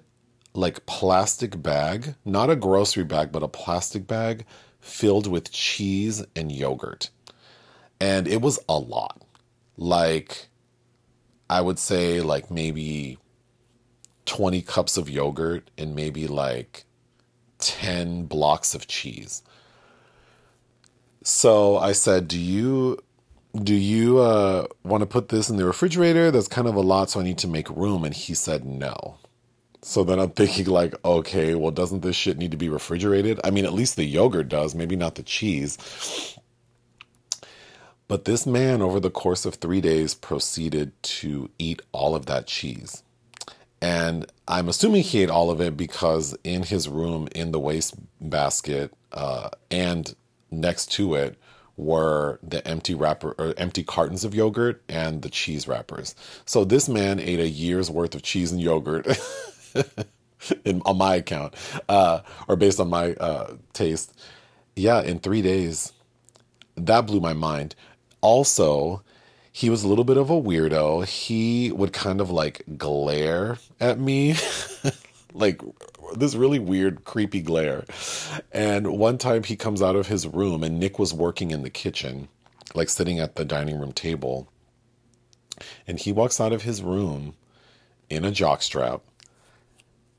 like, 0.55 0.87
plastic 0.87 1.63
bag, 1.63 2.15
not 2.25 2.51
a 2.51 2.57
grocery 2.57 3.05
bag, 3.05 3.33
but 3.33 3.43
a 3.43 3.49
plastic 3.49 4.07
bag 4.07 4.45
filled 4.81 5.27
with 5.27 5.53
cheese 5.53 6.25
and 6.35 6.51
yogurt. 6.51 7.11
And 8.01 8.27
it 8.29 8.41
was 8.41 8.59
a 8.69 8.79
lot. 8.79 9.23
Like, 9.77 10.49
I 11.49 11.61
would 11.61 11.79
say, 11.79 12.21
like, 12.21 12.51
maybe 12.51 13.19
20 14.29 14.61
cups 14.63 14.97
of 14.97 15.09
yogurt 15.09 15.71
and 15.79 15.95
maybe 15.95 16.29
like 16.29 16.85
10 17.59 18.27
blocks 18.27 18.75
of 18.75 18.87
cheese. 18.87 19.43
So 21.25 21.79
I 21.79 21.93
said, 21.93 22.29
"Do 22.29 22.39
you 22.39 22.99
do 23.55 23.75
you 23.75 24.19
uh, 24.19 24.67
want 24.85 25.03
to 25.03 25.07
put 25.07 25.31
this 25.31 25.51
in 25.51 25.57
the 25.57 25.65
refrigerator? 25.65 26.31
That's 26.31 26.49
kind 26.49 26.69
of 26.69 26.75
a 26.75 26.81
lot, 26.81 27.11
so 27.11 27.21
I 27.21 27.23
need 27.23 27.39
to 27.39 27.49
make 27.49 27.69
room." 27.71 28.05
And 28.05 28.15
he 28.15 28.35
said, 28.35 28.65
"No." 28.65 29.19
So 29.83 30.05
then 30.05 30.19
I'm 30.19 30.31
thinking, 30.31 30.67
like, 30.67 30.95
okay, 31.05 31.55
well, 31.55 31.71
doesn't 31.71 32.01
this 32.01 32.17
shit 32.17 32.39
need 32.39 32.51
to 32.51 32.57
be 32.57 32.69
refrigerated? 32.69 33.41
I 33.45 33.51
mean, 33.51 33.65
at 33.65 33.73
least 33.73 33.97
the 33.97 34.05
yogurt 34.05 34.49
does, 34.49 34.75
maybe 34.75 34.97
not 34.97 35.15
the 35.15 35.23
cheese. 35.23 35.79
But 38.09 38.25
this 38.25 38.47
man, 38.47 38.83
over 38.83 38.99
the 38.99 39.11
course 39.11 39.45
of 39.45 39.57
three 39.57 39.81
days, 39.81 40.15
proceeded 40.15 41.01
to 41.03 41.51
eat 41.59 41.83
all 41.93 42.15
of 42.15 42.27
that 42.27 42.47
cheese. 42.47 43.03
And 43.81 44.27
I'm 44.49 44.69
assuming 44.69 45.03
he 45.03 45.23
ate 45.23 45.31
all 45.31 45.51
of 45.51 45.61
it 45.61 45.77
because 45.77 46.37
in 46.43 46.65
his 46.65 46.89
room, 46.89 47.29
in 47.35 47.53
the 47.53 47.61
waste 47.61 47.95
basket, 48.21 48.93
uh, 49.13 49.51
and 49.71 50.15
next 50.51 50.91
to 50.93 51.15
it 51.15 51.39
were 51.77 52.41
the 52.43 52.67
empty 52.67 52.95
wrapper 52.95 53.37
or 53.39 53.55
empty 53.57 53.85
cartons 53.85 54.25
of 54.25 54.35
yogurt 54.35 54.83
and 54.89 55.23
the 55.23 55.31
cheese 55.31 55.69
wrappers. 55.69 56.17
So 56.45 56.65
this 56.65 56.89
man 56.89 57.21
ate 57.21 57.39
a 57.39 57.49
year's 57.49 57.91
worth 57.91 58.17
of 58.17 58.23
cheese 58.23 58.51
and 58.51 58.61
yogurt 58.61 59.07
in, 60.65 60.83
on 60.85 60.99
my 60.99 61.17
account, 61.17 61.55
uh, 61.89 62.21
or 62.47 62.57
based 62.57 62.81
on 62.81 62.89
my 62.89 63.15
uh, 63.15 63.55
taste. 63.73 64.19
Yeah, 64.77 65.03
in 65.03 65.19
three 65.19 65.43
days. 65.43 65.93
That 66.77 67.07
blew 67.07 67.21
my 67.21 67.33
mind. 67.33 67.75
Also, 68.21 69.03
he 69.53 69.69
was 69.71 69.83
a 69.83 69.89
little 69.89 70.05
bit 70.05 70.17
of 70.17 70.31
a 70.31 70.41
weirdo. 70.41 71.05
He 71.07 71.73
would 71.73 71.93
kind 71.93 72.21
of 72.21 72.31
like 72.31 72.63
glare 72.77 73.59
at 73.81 73.99
me, 73.99 74.37
like 75.33 75.61
this 76.17 76.37
really 76.37 76.61
weird, 76.61 77.05
creepy 77.05 77.41
glare. 77.41 77.85
And 78.53 78.99
one 78.99 79.19
time 79.19 79.43
he 79.43 79.57
comes 79.57 79.83
out 79.83 79.97
of 79.97 80.07
his 80.07 80.27
room, 80.29 80.63
and 80.63 80.79
Nick 80.79 80.99
was 81.01 81.13
working 81.13 81.51
in 81.51 81.63
the 81.63 81.71
kitchen, 81.71 82.29
like 82.75 82.89
sitting 82.89 83.19
at 83.19 83.35
the 83.35 83.45
dining 83.45 83.81
room 83.81 83.93
table. 83.93 84.49
And 85.89 85.99
he 85.99 86.13
walks 86.13 86.41
out 86.41 86.53
of 86.53 86.63
his 86.63 86.83
room 86.83 87.35
in 88.09 88.25
a 88.25 88.31
jockstrap 88.31 89.01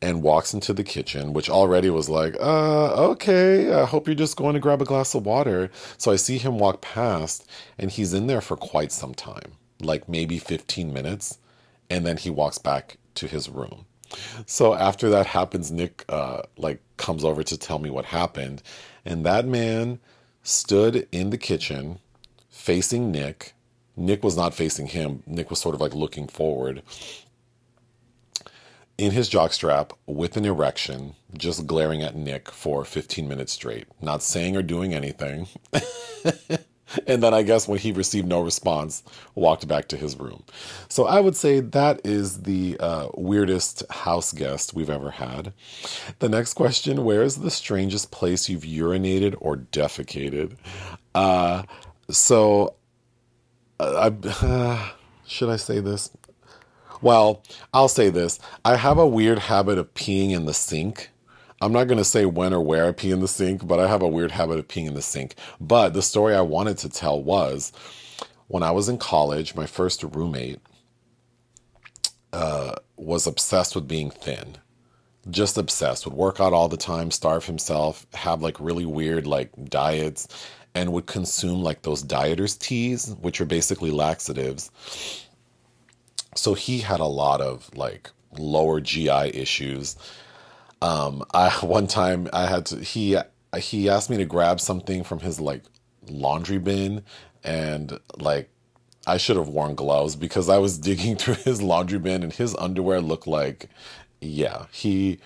and 0.01 0.24
walks 0.24 0.53
into 0.53 0.74
the 0.74 0.84
kitchen, 0.84 1.34
which 1.34 1.50
already 1.50 1.89
was 1.89 2.10
like, 2.10 2.36
uh, 2.39 3.10
okay, 3.12 3.74
I 3.74 3.86
hope 3.86 4.08
you're 4.08 4.15
just 4.15 4.38
going 4.38 4.53
to 4.53 4.60
grab 4.60 4.82
a 4.82 4.86
glass 4.86 5.13
of 5.13 5.25
water. 5.25 5.70
So 5.98 6.12
I 6.12 6.15
see 6.15 6.38
him 6.38 6.58
walk 6.58 6.82
past, 6.82 7.50
and 7.77 7.91
he's 7.91 8.13
in 8.13 8.27
there 8.27 8.41
for 8.41 8.56
quite 8.56 8.91
some 8.91 9.13
time, 9.13 9.53
like 9.82 10.08
maybe 10.08 10.38
15 10.38 10.94
minutes. 10.94 11.38
And 11.89 12.06
then 12.06 12.18
he 12.18 12.29
walks 12.29 12.58
back 12.58 12.98
to 13.15 13.27
his 13.27 13.50
room. 13.50 13.86
So 14.46 14.74
after 14.74 15.10
that 15.10 15.25
happens, 15.25 15.72
Nick 15.72 16.06
uh, 16.10 16.44
like 16.58 16.82
comes 16.98 17.24
over 17.24 17.44
to 17.44 17.58
tell 17.58 17.79
me 17.79 17.89
what 17.89 18.06
happened, 18.06 18.63
and 19.06 19.25
that 19.25 19.46
man 19.46 20.00
stood 20.44 21.08
in 21.12 21.29
the 21.29 21.38
kitchen 21.38 22.00
facing 22.50 23.12
Nick. 23.12 23.53
Nick 23.96 24.24
was 24.24 24.38
not 24.38 24.53
facing 24.53 24.88
him. 24.88 25.22
Nick 25.27 25.50
was 25.50 25.60
sort 25.60 25.75
of 25.75 25.82
like 25.82 25.94
looking 25.94 26.27
forward 26.27 26.82
in 29.00 29.12
his 29.12 29.29
jockstrap 29.29 29.91
with 30.06 30.36
an 30.36 30.44
erection, 30.44 31.15
just 31.38 31.65
glaring 31.65 32.03
at 32.03 32.18
Nick 32.18 32.51
for 32.51 32.84
15 32.84 33.29
minutes 33.29 33.53
straight, 33.53 33.88
not 34.01 34.22
saying 34.22 34.58
or 34.58 34.62
doing 34.62 34.94
anything. 34.94 35.48
and 37.08 37.24
then 37.24 37.34
I 37.34 37.44
guess 37.44 37.65
when 37.65 37.79
he 37.79 37.94
received 37.94 38.27
no 38.27 38.41
response, 38.41 39.03
walked 39.36 39.70
back 39.70 39.88
to 39.89 39.98
his 39.98 40.18
room. 40.18 40.44
So 40.89 41.06
I 41.06 41.22
would 41.22 41.38
say 41.38 41.62
that 41.62 42.01
is 42.03 42.41
the 42.41 42.77
uh, 42.82 43.08
weirdest 43.13 43.84
house 43.89 44.34
guest 44.34 44.74
we've 44.74 44.89
ever 44.89 45.12
had. 45.12 45.53
The 46.20 46.27
next 46.27 46.56
question 46.56 47.06
Where 47.06 47.24
is 47.24 47.38
the 47.38 47.51
strangest 47.51 48.12
place 48.12 48.50
you've 48.50 48.63
urinated 48.63 49.36
or 49.39 49.56
defecated? 49.56 50.58
Uh, 51.15 51.63
so, 52.10 52.75
uh, 53.79 54.12
I, 54.12 54.91
should 55.25 55.50
I 55.50 55.56
say 55.56 55.79
this? 55.79 56.12
Well, 57.01 57.44
I'll 57.74 57.88
say 57.88 58.10
this. 58.10 58.39
I 58.65 58.75
have 58.75 58.98
a 58.98 59.08
weird 59.08 59.39
habit 59.39 59.77
of 59.77 59.94
peeing 59.94 60.32
in 60.32 60.46
the 60.46 60.53
sink. 60.53 61.10
I'm 61.62 61.72
not 61.72 61.86
going 61.86 61.98
to 61.98 62.06
say 62.06 62.25
when 62.25 62.53
or 62.53 62.62
where 62.62 62.88
I 62.88 62.91
pee 62.91 63.12
in 63.12 63.20
the 63.20 63.27
sink, 63.27 63.65
but 63.65 63.79
I 63.79 63.88
have 63.88 64.01
a 64.01 64.08
weird 64.08 64.32
habit 64.32 64.60
of 64.60 64.68
peeing 64.68 64.88
in 64.88 64.94
the 64.94 65.01
sink. 65.01 65.36
But 65.60 65.94
the 65.94 66.01
story 66.01 66.36
I 66.36 66.41
wanted 66.41 66.77
to 66.79 66.89
tell 66.89 67.22
was 67.22 67.72
when 68.48 68.63
I 68.63 68.72
was 68.72 68.89
in 68.89 68.98
college, 68.98 69.56
my 69.56 69.65
first 69.65 70.03
roommate 70.03 70.60
uh, 72.34 72.75
was 72.98 73.27
obsessed 73.27 73.75
with 73.75 73.88
being 73.88 74.10
thin. 74.10 74.58
Just 75.29 75.58
obsessed. 75.58 76.06
Would 76.06 76.15
work 76.15 76.39
out 76.39 76.53
all 76.53 76.70
the 76.70 76.77
time, 76.77 77.12
starve 77.12 77.46
himself, 77.46 78.08
have 78.13 78.41
like 78.41 78.60
really 78.60 78.86
weird 78.86 79.27
like 79.27 79.51
diets, 79.65 80.27
and 80.75 80.94
would 80.94 81.08
consume 81.08 81.62
like 81.62 81.82
those 81.82 82.03
dieters 82.03 82.58
teas, 82.58 83.15
which 83.22 83.41
are 83.41 83.46
basically 83.46 83.91
laxatives 83.91 84.72
so 86.36 86.53
he 86.53 86.79
had 86.79 87.00
a 87.00 87.05
lot 87.05 87.41
of 87.41 87.69
like 87.75 88.11
lower 88.37 88.79
GI 88.79 89.31
issues. 89.33 89.96
Um, 90.81 91.24
I 91.33 91.50
one 91.61 91.87
time 91.87 92.29
I 92.33 92.48
had 92.48 92.65
to 92.68 92.77
he 92.77 93.18
he 93.57 93.89
asked 93.89 94.09
me 94.09 94.18
to 94.18 94.25
grab 94.25 94.59
something 94.59 95.03
from 95.03 95.20
his 95.20 95.39
like 95.39 95.63
laundry 96.07 96.59
bin 96.59 97.03
and 97.44 98.00
like 98.18 98.50
I 99.07 99.18
should 99.18 99.37
have 99.37 99.48
worn 99.48 99.75
gloves 99.75 100.15
because 100.15 100.50
I 100.50 100.57
was 100.57 100.77
digging 100.89 101.15
through 101.15 101.35
his 101.35 101.61
laundry 101.61 102.00
bin 102.00 102.24
and 102.24 102.33
his 102.33 102.55
underwear 102.55 103.01
looked 103.01 103.27
like 103.27 103.70
yeah, 104.22 104.65
he 104.72 105.20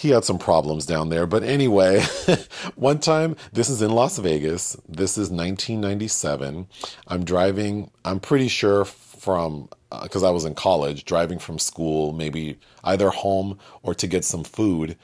he 0.00 0.10
had 0.10 0.24
some 0.24 0.38
problems 0.38 0.86
down 0.86 1.10
there. 1.10 1.26
But 1.26 1.42
anyway, 1.42 2.00
one 2.74 3.00
time, 3.00 3.36
this 3.52 3.68
is 3.68 3.82
in 3.82 3.90
Las 3.90 4.16
Vegas. 4.16 4.74
This 4.88 5.12
is 5.12 5.28
1997. 5.28 6.66
I'm 7.06 7.24
driving, 7.24 7.90
I'm 8.02 8.18
pretty 8.18 8.48
sure 8.48 8.86
from 8.86 9.68
because 10.02 10.22
uh, 10.22 10.28
I 10.28 10.30
was 10.30 10.44
in 10.44 10.54
college, 10.54 11.04
driving 11.04 11.38
from 11.38 11.58
school, 11.58 12.12
maybe 12.12 12.58
either 12.84 13.10
home 13.10 13.58
or 13.82 13.94
to 13.94 14.06
get 14.06 14.24
some 14.24 14.44
food, 14.44 14.96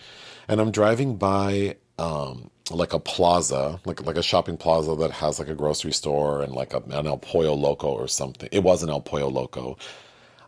and 0.48 0.60
I'm 0.60 0.70
driving 0.70 1.16
by 1.16 1.76
um, 1.98 2.50
like 2.70 2.92
a 2.92 2.98
plaza, 2.98 3.80
like 3.84 4.04
like 4.04 4.16
a 4.16 4.22
shopping 4.22 4.56
plaza 4.56 4.94
that 4.96 5.10
has 5.12 5.38
like 5.38 5.48
a 5.48 5.54
grocery 5.54 5.92
store 5.92 6.42
and 6.42 6.52
like 6.52 6.74
a, 6.74 6.78
an 6.90 7.06
El 7.06 7.18
Pollo 7.18 7.54
Loco 7.54 7.88
or 7.88 8.08
something. 8.08 8.48
It 8.52 8.62
was 8.62 8.82
an 8.82 8.90
El 8.90 9.00
Pollo 9.00 9.28
Loco. 9.28 9.76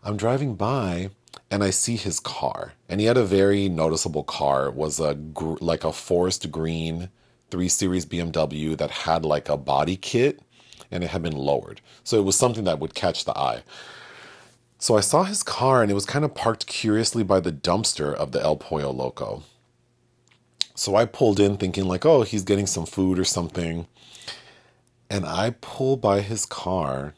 I'm 0.03 0.15
driving 0.15 0.55
by 0.55 1.09
and 1.51 1.63
I 1.63 1.69
see 1.71 1.95
his 1.95 2.19
car, 2.19 2.73
and 2.87 2.99
he 2.99 3.07
had 3.07 3.17
a 3.17 3.25
very 3.25 3.69
noticeable 3.69 4.23
car. 4.23 4.67
It 4.67 4.75
was 4.75 4.99
a 4.99 5.15
gr- 5.15 5.57
like 5.59 5.83
a 5.83 5.91
forest 5.91 6.51
green 6.51 7.09
three 7.49 7.69
series 7.69 8.05
BMW 8.05 8.77
that 8.77 8.91
had 8.91 9.25
like 9.25 9.49
a 9.49 9.57
body 9.57 9.95
kit, 9.95 10.39
and 10.91 11.03
it 11.03 11.09
had 11.09 11.23
been 11.23 11.35
lowered, 11.35 11.81
so 12.03 12.17
it 12.17 12.23
was 12.23 12.37
something 12.37 12.65
that 12.65 12.79
would 12.79 12.93
catch 12.93 13.25
the 13.25 13.37
eye. 13.37 13.63
So 14.81 14.95
I 14.95 15.01
saw 15.01 15.25
his 15.25 15.43
car 15.43 15.81
and 15.81 15.91
it 15.91 15.93
was 15.93 16.05
kind 16.05 16.23
of 16.23 16.33
parked 16.33 16.65
curiously 16.65 17.21
by 17.21 17.41
the 17.41 17.51
dumpster 17.51 18.13
of 18.13 18.31
the 18.31 18.41
El 18.41 18.55
Pollo 18.55 18.91
Loco. 18.91 19.43
So 20.73 20.95
I 20.95 21.03
pulled 21.03 21.41
in 21.41 21.57
thinking, 21.57 21.83
like, 21.83 22.05
oh, 22.05 22.21
he's 22.21 22.43
getting 22.43 22.65
some 22.65 22.85
food 22.85 23.19
or 23.19 23.25
something. 23.25 23.87
And 25.09 25.25
I 25.25 25.55
pull 25.59 25.97
by 25.97 26.21
his 26.21 26.45
car, 26.45 27.13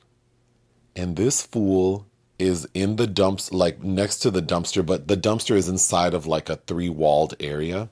and 0.96 1.16
this 1.16 1.44
fool 1.46 2.08
is 2.40 2.68
in 2.74 2.96
the 2.96 3.06
dumps, 3.06 3.52
like 3.52 3.84
next 3.84 4.18
to 4.20 4.32
the 4.32 4.42
dumpster, 4.42 4.84
but 4.84 5.08
the 5.08 5.16
dumpster 5.16 5.56
is 5.56 5.70
inside 5.70 6.16
of 6.16 6.26
like 6.26 6.50
a 6.50 6.56
three 6.56 6.90
walled 6.90 7.36
area. 7.40 7.90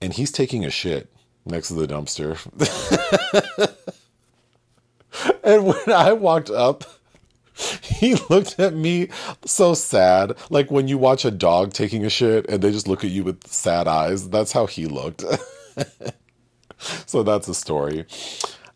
And 0.00 0.14
he's 0.14 0.32
taking 0.32 0.64
a 0.64 0.70
shit 0.70 1.12
next 1.44 1.68
to 1.68 1.74
the 1.74 1.86
dumpster. 1.86 2.38
and 5.44 5.66
when 5.66 5.94
I 5.94 6.14
walked 6.14 6.48
up, 6.48 6.84
he 7.82 8.14
looked 8.28 8.58
at 8.58 8.74
me 8.74 9.08
so 9.44 9.74
sad. 9.74 10.36
Like 10.50 10.70
when 10.70 10.88
you 10.88 10.98
watch 10.98 11.24
a 11.24 11.30
dog 11.30 11.72
taking 11.72 12.04
a 12.04 12.10
shit 12.10 12.48
and 12.48 12.62
they 12.62 12.70
just 12.70 12.88
look 12.88 13.04
at 13.04 13.10
you 13.10 13.24
with 13.24 13.46
sad 13.46 13.86
eyes. 13.86 14.28
That's 14.28 14.52
how 14.52 14.66
he 14.66 14.86
looked. 14.86 15.24
so 17.06 17.22
that's 17.22 17.48
a 17.48 17.54
story. 17.54 18.06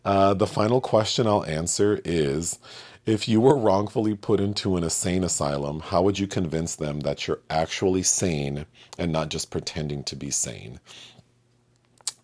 Uh, 0.05 0.33
the 0.33 0.47
final 0.47 0.81
question 0.81 1.27
I'll 1.27 1.45
answer 1.45 2.01
is 2.05 2.57
if 3.05 3.27
you 3.27 3.41
were 3.41 3.57
wrongfully 3.57 4.15
put 4.15 4.39
into 4.39 4.77
an 4.77 4.83
insane 4.83 5.23
asylum, 5.23 5.79
how 5.79 6.01
would 6.03 6.19
you 6.19 6.27
convince 6.27 6.75
them 6.75 7.01
that 7.01 7.27
you're 7.27 7.39
actually 7.49 8.03
sane 8.03 8.65
and 8.97 9.11
not 9.11 9.29
just 9.29 9.51
pretending 9.51 10.03
to 10.03 10.15
be 10.15 10.29
sane? 10.29 10.79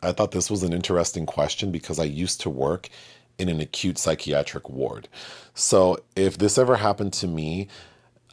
I 0.01 0.11
thought 0.11 0.31
this 0.31 0.51
was 0.51 0.63
an 0.63 0.73
interesting 0.73 1.25
question 1.25 1.71
because 1.71 1.99
I 1.99 2.03
used 2.03 2.41
to 2.41 2.49
work 2.49 2.89
in 3.37 3.49
an 3.49 3.59
acute 3.59 3.97
psychiatric 3.97 4.69
ward. 4.69 5.07
So 5.53 5.97
if 6.15 6.37
this 6.37 6.57
ever 6.57 6.77
happened 6.77 7.13
to 7.13 7.27
me, 7.27 7.67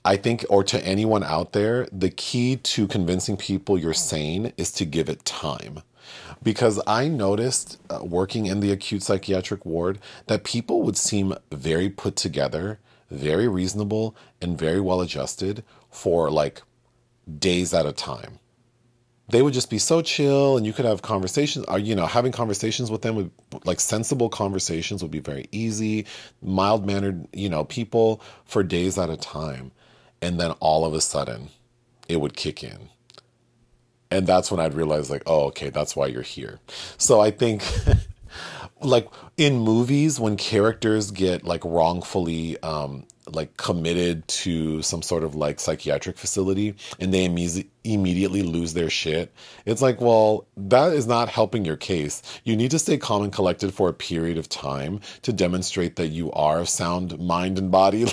I 0.05 0.17
think, 0.17 0.45
or 0.49 0.65
to 0.65 0.85
anyone 0.85 1.23
out 1.23 1.53
there, 1.53 1.87
the 1.93 2.11
key 2.11 2.57
to 2.57 2.89
convincing 2.89 3.37
people 3.37 3.79
you're 3.79 3.95
sane 3.95 4.53
is 4.57 4.73
to 4.73 4.85
give 4.85 5.09
it 5.09 5.25
time. 5.25 5.83
Because 6.43 6.81
I 6.87 7.07
noticed 7.07 7.79
uh, 7.89 8.01
working 8.03 8.47
in 8.47 8.59
the 8.59 8.73
acute 8.73 9.05
psychiatric 9.05 9.65
ward 9.65 10.01
that 10.27 10.43
people 10.43 10.83
would 10.83 10.97
seem 10.97 11.35
very 11.53 11.89
put 11.89 12.17
together, 12.17 12.81
very 13.11 13.47
reasonable, 13.47 14.17
and 14.41 14.59
very 14.59 14.81
well 14.81 15.01
adjusted 15.01 15.63
for 15.89 16.31
like 16.31 16.63
days 17.39 17.73
at 17.73 17.87
a 17.87 17.93
time 17.93 18.41
they 19.29 19.43
would 19.43 19.55
just 19.55 19.71
be 19.71 19.79
so 19.79 20.03
chill 20.03 20.57
and 20.57 20.67
you 20.67 20.73
could 20.73 20.85
have 20.85 21.03
conversations 21.03 21.65
or 21.67 21.75
uh, 21.75 21.79
you 21.79 21.95
know 21.95 22.07
having 22.07 22.33
conversations 22.33 22.91
with 22.91 23.03
them 23.03 23.15
would 23.15 23.31
like 23.65 23.81
sensible 23.81 24.29
conversations 24.29 25.03
would 25.03 25.11
be 25.11 25.21
very 25.21 25.47
easy 25.53 26.07
mild 26.43 26.87
mannered 26.87 27.27
you 27.33 27.49
know 27.49 27.65
people 27.65 28.21
for 28.45 28.63
days 28.63 28.99
at 28.99 29.11
a 29.11 29.17
time. 29.17 29.73
And 30.21 30.39
then 30.39 30.53
all 30.61 30.85
of 30.85 30.95
a 30.95 31.01
sudden 31.01 31.49
it 32.09 32.21
would 32.21 32.37
kick 32.37 32.63
in. 32.63 32.89
And 34.11 34.27
that's 34.27 34.51
when 34.51 34.61
i'd 34.61 34.75
realize 34.75 35.11
like 35.11 35.23
oh 35.27 35.45
okay 35.47 35.71
that's 35.71 35.97
why 35.97 36.07
you're 36.07 36.23
here. 36.23 36.61
So 36.99 37.21
i 37.21 37.31
think 37.31 37.63
like 38.83 39.09
in 39.37 39.59
movies 39.59 40.19
when 40.19 40.37
characters 40.37 41.11
get 41.11 41.45
like 41.45 41.65
wrongfully 41.65 42.61
um 42.63 43.07
like 43.31 43.57
committed 43.57 44.27
to 44.29 44.83
some 44.83 45.03
sort 45.03 45.25
of 45.25 45.35
like 45.35 45.61
psychiatric 45.61 46.19
facility 46.19 46.75
and 47.01 47.15
they 47.15 47.29
imme- 47.29 47.67
immediately 47.85 48.43
lose 48.43 48.75
their 48.75 48.91
shit. 48.91 49.33
It's 49.67 49.83
like, 49.83 50.01
well, 50.01 50.47
that 50.57 50.93
is 50.93 51.07
not 51.07 51.29
helping 51.29 51.65
your 51.65 51.77
case. 51.77 52.23
You 52.45 52.57
need 52.57 52.71
to 52.73 52.79
stay 52.79 52.99
calm 52.99 53.23
and 53.23 53.33
collected 53.33 53.75
for 53.75 53.89
a 53.89 53.95
period 53.95 54.39
of 54.39 54.49
time 54.49 55.01
to 55.23 55.33
demonstrate 55.33 55.97
that 55.97 56.09
you 56.09 56.33
are 56.33 56.61
of 56.61 56.69
sound 56.69 57.19
mind 57.21 57.59
and 57.59 57.71
body. 57.71 58.07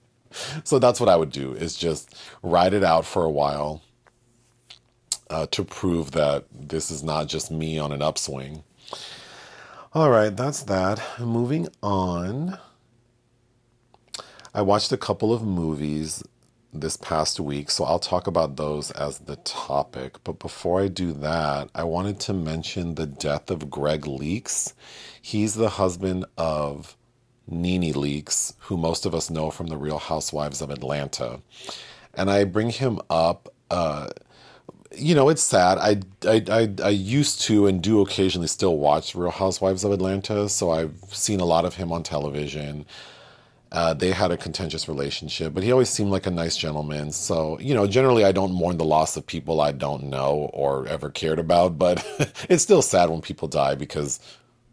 so 0.64 0.78
that's 0.78 1.00
what 1.00 1.08
I 1.08 1.16
would 1.16 1.32
do 1.32 1.52
is 1.54 1.76
just 1.76 2.16
ride 2.42 2.74
it 2.74 2.84
out 2.84 3.04
for 3.06 3.24
a 3.24 3.30
while 3.30 3.82
uh, 5.30 5.46
to 5.52 5.64
prove 5.64 6.12
that 6.12 6.46
this 6.52 6.90
is 6.90 7.02
not 7.02 7.28
just 7.28 7.50
me 7.50 7.78
on 7.78 7.92
an 7.92 8.02
upswing. 8.02 8.62
All 9.94 10.10
right, 10.10 10.36
that's 10.36 10.62
that. 10.64 11.02
Moving 11.20 11.68
on. 11.82 12.58
I 14.56 14.62
watched 14.62 14.90
a 14.90 14.96
couple 14.96 15.34
of 15.34 15.42
movies 15.42 16.24
this 16.72 16.96
past 16.96 17.38
week, 17.38 17.70
so 17.70 17.84
I'll 17.84 17.98
talk 17.98 18.26
about 18.26 18.56
those 18.56 18.90
as 18.92 19.18
the 19.18 19.36
topic. 19.36 20.16
But 20.24 20.38
before 20.38 20.80
I 20.80 20.88
do 20.88 21.12
that, 21.12 21.68
I 21.74 21.84
wanted 21.84 22.18
to 22.20 22.32
mention 22.32 22.94
the 22.94 23.04
death 23.04 23.50
of 23.50 23.68
Greg 23.68 24.06
Leakes. 24.06 24.72
He's 25.20 25.56
the 25.56 25.68
husband 25.68 26.24
of 26.38 26.96
NeNe 27.46 27.92
Leakes, 27.92 28.54
who 28.60 28.78
most 28.78 29.04
of 29.04 29.14
us 29.14 29.28
know 29.28 29.50
from 29.50 29.66
the 29.66 29.76
Real 29.76 29.98
Housewives 29.98 30.62
of 30.62 30.70
Atlanta. 30.70 31.42
And 32.14 32.30
I 32.30 32.44
bring 32.44 32.70
him 32.70 32.98
up. 33.10 33.52
Uh, 33.70 34.08
you 34.96 35.14
know, 35.14 35.28
it's 35.28 35.42
sad. 35.42 35.76
I, 35.76 36.00
I, 36.26 36.42
I, 36.50 36.74
I 36.82 36.88
used 36.88 37.42
to 37.42 37.66
and 37.66 37.82
do 37.82 38.00
occasionally 38.00 38.48
still 38.48 38.78
watch 38.78 39.14
Real 39.14 39.30
Housewives 39.32 39.84
of 39.84 39.92
Atlanta, 39.92 40.48
so 40.48 40.70
I've 40.70 40.96
seen 41.12 41.40
a 41.40 41.44
lot 41.44 41.66
of 41.66 41.74
him 41.74 41.92
on 41.92 42.02
television. 42.02 42.86
Uh, 43.72 43.92
they 43.92 44.12
had 44.12 44.30
a 44.30 44.36
contentious 44.36 44.88
relationship, 44.88 45.52
but 45.52 45.62
he 45.62 45.72
always 45.72 45.90
seemed 45.90 46.10
like 46.10 46.26
a 46.26 46.30
nice 46.30 46.56
gentleman. 46.56 47.10
So, 47.10 47.58
you 47.58 47.74
know, 47.74 47.86
generally 47.86 48.24
I 48.24 48.32
don't 48.32 48.52
mourn 48.52 48.78
the 48.78 48.84
loss 48.84 49.16
of 49.16 49.26
people 49.26 49.60
I 49.60 49.72
don't 49.72 50.04
know 50.04 50.50
or 50.52 50.86
ever 50.86 51.10
cared 51.10 51.38
about, 51.40 51.76
but 51.76 52.06
it's 52.48 52.62
still 52.62 52.82
sad 52.82 53.10
when 53.10 53.20
people 53.20 53.48
die 53.48 53.74
because 53.74 54.20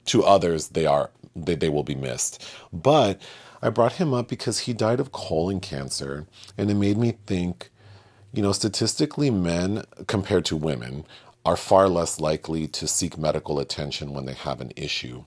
to 0.06 0.24
others 0.24 0.70
they 0.70 0.86
are 0.86 1.10
they, 1.36 1.56
they 1.56 1.70
will 1.70 1.84
be 1.84 1.96
missed. 1.96 2.46
But 2.72 3.22
I 3.62 3.70
brought 3.70 3.94
him 3.94 4.14
up 4.14 4.28
because 4.28 4.60
he 4.60 4.74
died 4.74 5.00
of 5.00 5.12
colon 5.12 5.60
cancer, 5.60 6.28
and 6.58 6.70
it 6.70 6.76
made 6.76 6.98
me 6.98 7.18
think, 7.26 7.72
you 8.34 8.44
know, 8.44 8.52
statistically 8.52 9.32
men 9.32 9.86
compared 10.08 10.46
to 10.46 10.58
women 10.58 11.06
are 11.46 11.58
far 11.58 11.90
less 11.90 12.20
likely 12.20 12.68
to 12.68 12.88
seek 12.88 13.18
medical 13.18 13.60
attention 13.60 14.14
when 14.14 14.26
they 14.26 14.34
have 14.34 14.62
an 14.62 14.72
issue. 14.76 15.24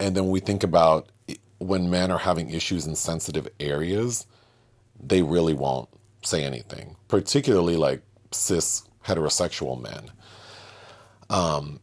And 0.00 0.16
then 0.16 0.28
we 0.28 0.40
think 0.40 0.62
about 0.62 1.08
when 1.58 1.90
men 1.90 2.10
are 2.10 2.18
having 2.18 2.50
issues 2.50 2.86
in 2.86 2.94
sensitive 2.94 3.48
areas, 3.60 4.26
they 5.00 5.22
really 5.22 5.54
won't 5.54 5.88
say 6.22 6.44
anything, 6.44 6.96
particularly 7.08 7.76
like 7.76 8.02
cis 8.32 8.84
heterosexual 9.04 9.80
men. 9.80 10.10
Um, 11.30 11.80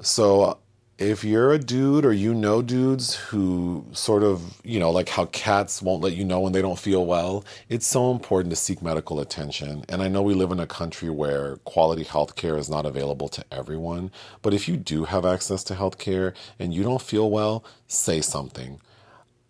so 0.00 0.58
if 0.98 1.22
you're 1.22 1.52
a 1.52 1.58
dude 1.58 2.04
or 2.04 2.12
you 2.12 2.34
know 2.34 2.60
dudes 2.60 3.14
who 3.14 3.84
sort 3.92 4.24
of, 4.24 4.60
you 4.64 4.80
know, 4.80 4.90
like 4.90 5.08
how 5.08 5.26
cats 5.26 5.80
won't 5.80 6.02
let 6.02 6.14
you 6.14 6.24
know 6.24 6.40
when 6.40 6.52
they 6.52 6.60
don't 6.60 6.78
feel 6.78 7.06
well, 7.06 7.44
it's 7.68 7.86
so 7.86 8.10
important 8.10 8.50
to 8.50 8.56
seek 8.56 8.82
medical 8.82 9.20
attention. 9.20 9.84
And 9.88 10.02
I 10.02 10.08
know 10.08 10.22
we 10.22 10.34
live 10.34 10.50
in 10.50 10.58
a 10.58 10.66
country 10.66 11.08
where 11.08 11.56
quality 11.58 12.02
health 12.02 12.34
care 12.34 12.56
is 12.56 12.68
not 12.68 12.84
available 12.84 13.28
to 13.28 13.44
everyone, 13.52 14.10
but 14.42 14.52
if 14.52 14.68
you 14.68 14.76
do 14.76 15.04
have 15.04 15.24
access 15.24 15.62
to 15.64 15.76
health 15.76 15.98
care 15.98 16.34
and 16.58 16.74
you 16.74 16.82
don't 16.82 17.02
feel 17.02 17.30
well, 17.30 17.64
say 17.86 18.20
something. 18.20 18.80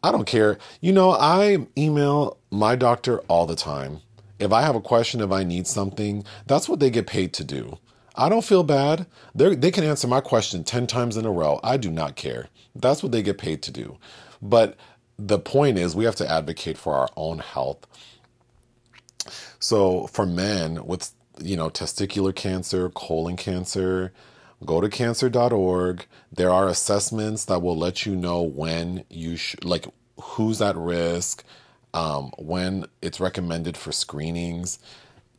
I 0.02 0.12
don't 0.12 0.26
care. 0.26 0.58
You 0.80 0.92
know, 0.92 1.10
I 1.12 1.66
email 1.76 2.38
my 2.50 2.76
doctor 2.76 3.20
all 3.22 3.46
the 3.46 3.56
time. 3.56 4.00
If 4.38 4.52
I 4.52 4.62
have 4.62 4.76
a 4.76 4.80
question, 4.80 5.20
if 5.20 5.32
I 5.32 5.44
need 5.44 5.66
something, 5.66 6.24
that's 6.46 6.68
what 6.68 6.80
they 6.80 6.90
get 6.90 7.06
paid 7.06 7.32
to 7.34 7.44
do. 7.44 7.78
I 8.14 8.28
don't 8.28 8.44
feel 8.44 8.64
bad. 8.64 9.06
They 9.34 9.54
they 9.54 9.70
can 9.70 9.84
answer 9.84 10.08
my 10.08 10.20
question 10.20 10.64
10 10.64 10.86
times 10.86 11.16
in 11.16 11.24
a 11.24 11.30
row. 11.30 11.60
I 11.62 11.76
do 11.76 11.90
not 11.90 12.16
care. 12.16 12.48
That's 12.74 13.02
what 13.02 13.12
they 13.12 13.22
get 13.22 13.38
paid 13.38 13.62
to 13.62 13.72
do. 13.72 13.98
But 14.42 14.76
the 15.18 15.38
point 15.38 15.78
is, 15.78 15.96
we 15.96 16.04
have 16.04 16.16
to 16.16 16.30
advocate 16.30 16.78
for 16.78 16.94
our 16.94 17.08
own 17.16 17.38
health. 17.40 17.86
So 19.58 20.06
for 20.08 20.26
men 20.26 20.86
with, 20.86 21.12
you 21.40 21.56
know, 21.56 21.70
testicular 21.70 22.34
cancer, 22.34 22.88
colon 22.90 23.36
cancer, 23.36 24.12
go 24.64 24.80
to 24.80 24.88
cancer.org. 24.88 26.06
There 26.32 26.50
are 26.50 26.68
assessments 26.68 27.44
that 27.46 27.62
will 27.62 27.76
let 27.76 28.06
you 28.06 28.16
know 28.16 28.42
when 28.42 29.04
you 29.08 29.36
should, 29.36 29.64
like, 29.64 29.86
who's 30.20 30.60
at 30.60 30.76
risk, 30.76 31.44
um, 31.94 32.32
when 32.38 32.86
it's 33.02 33.20
recommended 33.20 33.76
for 33.76 33.92
screenings, 33.92 34.78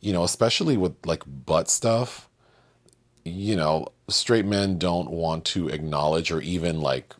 you 0.00 0.12
know, 0.12 0.24
especially 0.24 0.76
with 0.76 0.94
like 1.06 1.22
butt 1.26 1.68
stuff. 1.68 2.28
You 3.24 3.54
know, 3.54 3.88
straight 4.08 4.46
men 4.46 4.78
don't 4.78 5.10
want 5.10 5.44
to 5.46 5.68
acknowledge 5.68 6.30
or 6.30 6.40
even 6.40 6.80
like 6.80 7.14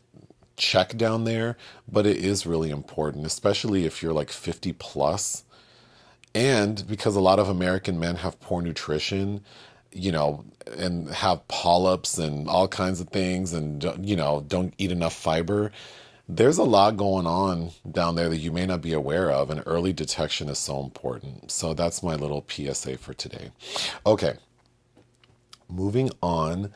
check 0.57 0.97
down 0.97 1.23
there, 1.23 1.57
but 1.89 2.05
it 2.05 2.17
is 2.17 2.45
really 2.45 2.69
important, 2.69 3.25
especially 3.25 3.85
if 3.85 4.01
you're 4.01 4.13
like 4.13 4.31
50 4.31 4.73
plus. 4.73 5.43
And 6.33 6.85
because 6.87 7.15
a 7.15 7.21
lot 7.21 7.39
of 7.39 7.49
American 7.49 7.99
men 7.99 8.17
have 8.17 8.39
poor 8.39 8.61
nutrition, 8.61 9.41
you 9.91 10.11
know, 10.11 10.45
and 10.77 11.09
have 11.09 11.47
polyps 11.47 12.17
and 12.17 12.47
all 12.47 12.67
kinds 12.67 13.01
of 13.01 13.09
things 13.09 13.53
and, 13.53 13.83
you 14.01 14.15
know, 14.15 14.43
don't 14.47 14.73
eat 14.77 14.91
enough 14.91 15.13
fiber. 15.13 15.71
There's 16.29 16.57
a 16.57 16.63
lot 16.63 16.95
going 16.95 17.27
on 17.27 17.71
down 17.91 18.15
there 18.15 18.29
that 18.29 18.37
you 18.37 18.53
may 18.53 18.65
not 18.65 18.81
be 18.81 18.93
aware 18.93 19.29
of, 19.29 19.49
and 19.49 19.61
early 19.65 19.91
detection 19.91 20.47
is 20.47 20.59
so 20.59 20.81
important. 20.81 21.51
So 21.51 21.73
that's 21.73 22.01
my 22.01 22.15
little 22.15 22.45
PSA 22.47 22.99
for 22.99 23.13
today. 23.13 23.51
Okay, 24.05 24.35
moving 25.71 26.09
on. 26.21 26.71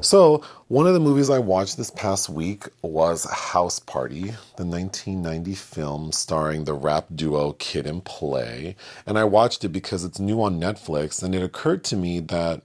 So, 0.00 0.42
one 0.66 0.88
of 0.88 0.94
the 0.94 1.00
movies 1.00 1.30
I 1.30 1.38
watched 1.38 1.76
this 1.76 1.90
past 1.90 2.28
week 2.28 2.64
was 2.82 3.30
House 3.30 3.78
Party, 3.78 4.34
the 4.56 4.64
1990 4.64 5.54
film 5.54 6.10
starring 6.10 6.64
the 6.64 6.74
rap 6.74 7.06
duo 7.14 7.52
Kid 7.52 7.86
and 7.86 8.04
Play. 8.04 8.74
And 9.06 9.16
I 9.16 9.24
watched 9.24 9.64
it 9.64 9.68
because 9.68 10.02
it's 10.02 10.18
new 10.18 10.42
on 10.42 10.60
Netflix, 10.60 11.22
and 11.22 11.32
it 11.32 11.44
occurred 11.44 11.84
to 11.84 11.96
me 11.96 12.18
that 12.20 12.62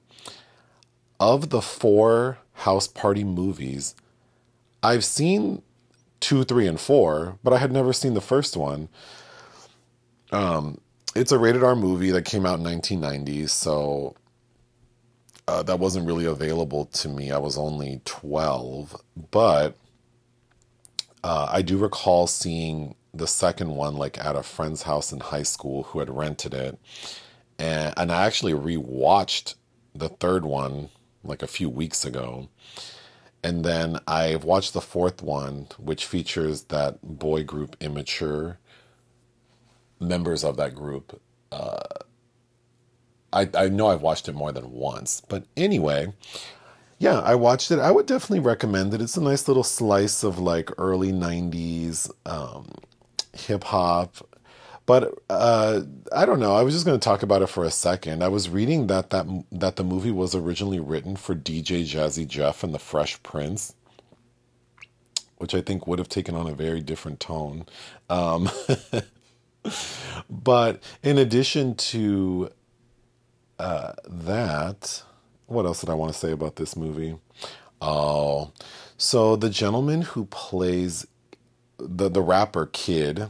of 1.19 1.49
the 1.49 1.61
four 1.61 2.39
House 2.53 2.87
Party 2.87 3.23
movies, 3.23 3.95
I've 4.81 5.05
seen 5.05 5.61
two, 6.19 6.43
three, 6.43 6.67
and 6.67 6.79
four, 6.79 7.37
but 7.43 7.53
I 7.53 7.57
had 7.57 7.71
never 7.71 7.93
seen 7.93 8.15
the 8.15 8.21
first 8.21 8.57
one. 8.57 8.89
Um, 10.31 10.79
it's 11.15 11.31
a 11.31 11.37
rated 11.37 11.63
R 11.63 11.75
movie 11.75 12.11
that 12.11 12.25
came 12.25 12.45
out 12.45 12.59
in 12.59 12.63
1990, 12.63 13.47
so 13.47 14.15
uh, 15.49 15.63
that 15.63 15.79
wasn't 15.79 16.05
really 16.05 16.25
available 16.25 16.85
to 16.85 17.09
me. 17.09 17.31
I 17.31 17.39
was 17.39 17.57
only 17.57 18.01
12, 18.05 18.95
but 19.31 19.75
uh, 21.23 21.47
I 21.49 21.63
do 21.63 21.79
recall 21.79 22.27
seeing 22.27 22.93
the 23.15 23.25
second 23.25 23.71
one 23.71 23.95
like 23.95 24.23
at 24.23 24.35
a 24.35 24.43
friend's 24.43 24.83
house 24.83 25.11
in 25.11 25.19
high 25.19 25.41
school 25.41 25.83
who 25.83 25.97
had 25.97 26.15
rented 26.15 26.53
it. 26.53 26.77
And, 27.57 27.95
and 27.97 28.11
I 28.11 28.27
actually 28.27 28.53
rewatched 28.53 29.55
the 29.95 30.09
third 30.09 30.45
one 30.45 30.89
like 31.23 31.41
a 31.41 31.47
few 31.47 31.67
weeks 31.67 32.05
ago. 32.05 32.49
And 33.43 33.65
then 33.65 33.97
I've 34.07 34.43
watched 34.43 34.73
the 34.73 34.81
fourth 34.81 35.23
one, 35.23 35.69
which 35.79 36.05
features 36.05 36.65
that 36.65 36.99
boy 37.01 37.43
group 37.43 37.75
Immature, 37.79 38.59
members 39.99 40.43
of 40.43 40.57
that 40.57 40.75
group. 40.75 41.19
Uh, 41.51 41.79
I, 43.31 43.49
I 43.53 43.69
know 43.69 43.87
I've 43.87 44.01
watched 44.01 44.27
it 44.27 44.35
more 44.35 44.51
than 44.51 44.71
once. 44.71 45.21
But 45.27 45.45
anyway, 45.55 46.13
yeah, 46.97 47.19
I 47.19 47.35
watched 47.35 47.71
it. 47.71 47.79
I 47.79 47.91
would 47.91 48.05
definitely 48.05 48.39
recommend 48.39 48.93
it. 48.93 49.01
It's 49.01 49.17
a 49.17 49.21
nice 49.21 49.47
little 49.47 49.63
slice 49.63 50.23
of 50.23 50.39
like 50.39 50.69
early 50.77 51.11
90s 51.11 52.11
um, 52.25 52.71
hip 53.33 53.63
hop. 53.65 54.17
But 54.85 55.13
uh, 55.29 55.81
I 56.11 56.25
don't 56.25 56.39
know. 56.39 56.55
I 56.55 56.63
was 56.63 56.73
just 56.73 56.85
going 56.85 56.99
to 56.99 57.03
talk 57.03 57.21
about 57.21 57.43
it 57.43 57.47
for 57.47 57.63
a 57.63 57.69
second. 57.69 58.23
I 58.23 58.27
was 58.27 58.49
reading 58.49 58.87
that, 58.87 59.11
that 59.11 59.27
that 59.51 59.75
the 59.75 59.83
movie 59.83 60.11
was 60.11 60.33
originally 60.33 60.79
written 60.79 61.15
for 61.15 61.35
DJ 61.35 61.83
Jazzy 61.83 62.27
Jeff 62.27 62.63
and 62.63 62.73
the 62.73 62.79
Fresh 62.79 63.21
Prince, 63.21 63.75
which 65.37 65.53
I 65.53 65.61
think 65.61 65.85
would 65.85 65.99
have 65.99 66.09
taken 66.09 66.33
on 66.33 66.47
a 66.47 66.55
very 66.55 66.81
different 66.81 67.19
tone. 67.19 67.67
Um, 68.09 68.49
but 70.29 70.81
in 71.03 71.19
addition 71.19 71.75
to 71.75 72.49
uh, 73.59 73.93
that, 74.07 75.03
what 75.47 75.65
else 75.65 75.81
did 75.81 75.89
I 75.89 75.93
want 75.93 76.13
to 76.13 76.17
say 76.17 76.31
about 76.31 76.55
this 76.55 76.75
movie? 76.75 77.17
Oh, 77.81 78.51
so 78.97 79.35
the 79.35 79.49
gentleman 79.49 80.01
who 80.01 80.25
plays 80.25 81.05
the 81.77 82.09
the 82.09 82.21
rapper 82.21 82.65
Kid, 82.65 83.29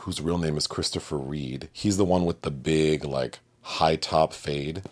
whose 0.00 0.20
real 0.20 0.38
name 0.38 0.56
is 0.56 0.66
Christopher 0.66 1.16
Reid, 1.18 1.68
he's 1.72 1.96
the 1.96 2.04
one 2.04 2.24
with 2.24 2.42
the 2.42 2.50
big 2.50 3.04
like 3.04 3.40
high 3.62 3.96
top 3.96 4.32
fade. 4.32 4.82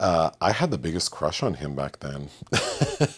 Uh, 0.00 0.30
I 0.40 0.52
had 0.52 0.70
the 0.70 0.78
biggest 0.78 1.10
crush 1.10 1.42
on 1.42 1.54
him 1.54 1.74
back 1.74 2.00
then. 2.00 2.28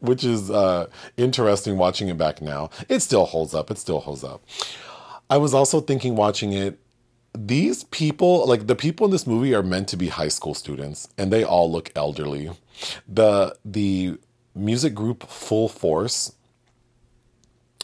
which 0.00 0.24
is 0.24 0.50
uh, 0.50 0.86
interesting 1.16 1.78
watching 1.78 2.08
it 2.08 2.18
back 2.18 2.42
now. 2.42 2.70
It 2.88 3.00
still 3.00 3.24
holds 3.24 3.54
up. 3.54 3.70
It 3.70 3.78
still 3.78 4.00
holds 4.00 4.24
up. 4.24 4.44
I 5.30 5.38
was 5.38 5.54
also 5.54 5.80
thinking 5.80 6.16
watching 6.16 6.52
it. 6.52 6.78
These 7.36 7.84
people, 7.84 8.46
like 8.46 8.66
the 8.66 8.76
people 8.76 9.06
in 9.06 9.10
this 9.10 9.26
movie, 9.26 9.54
are 9.54 9.62
meant 9.62 9.88
to 9.88 9.96
be 9.96 10.08
high 10.08 10.28
school 10.28 10.54
students, 10.54 11.08
and 11.18 11.32
they 11.32 11.44
all 11.44 11.70
look 11.70 11.90
elderly. 11.96 12.50
the 13.08 13.56
The 13.64 14.18
music 14.54 14.94
group 14.94 15.28
Full 15.28 15.68
Force, 15.68 16.32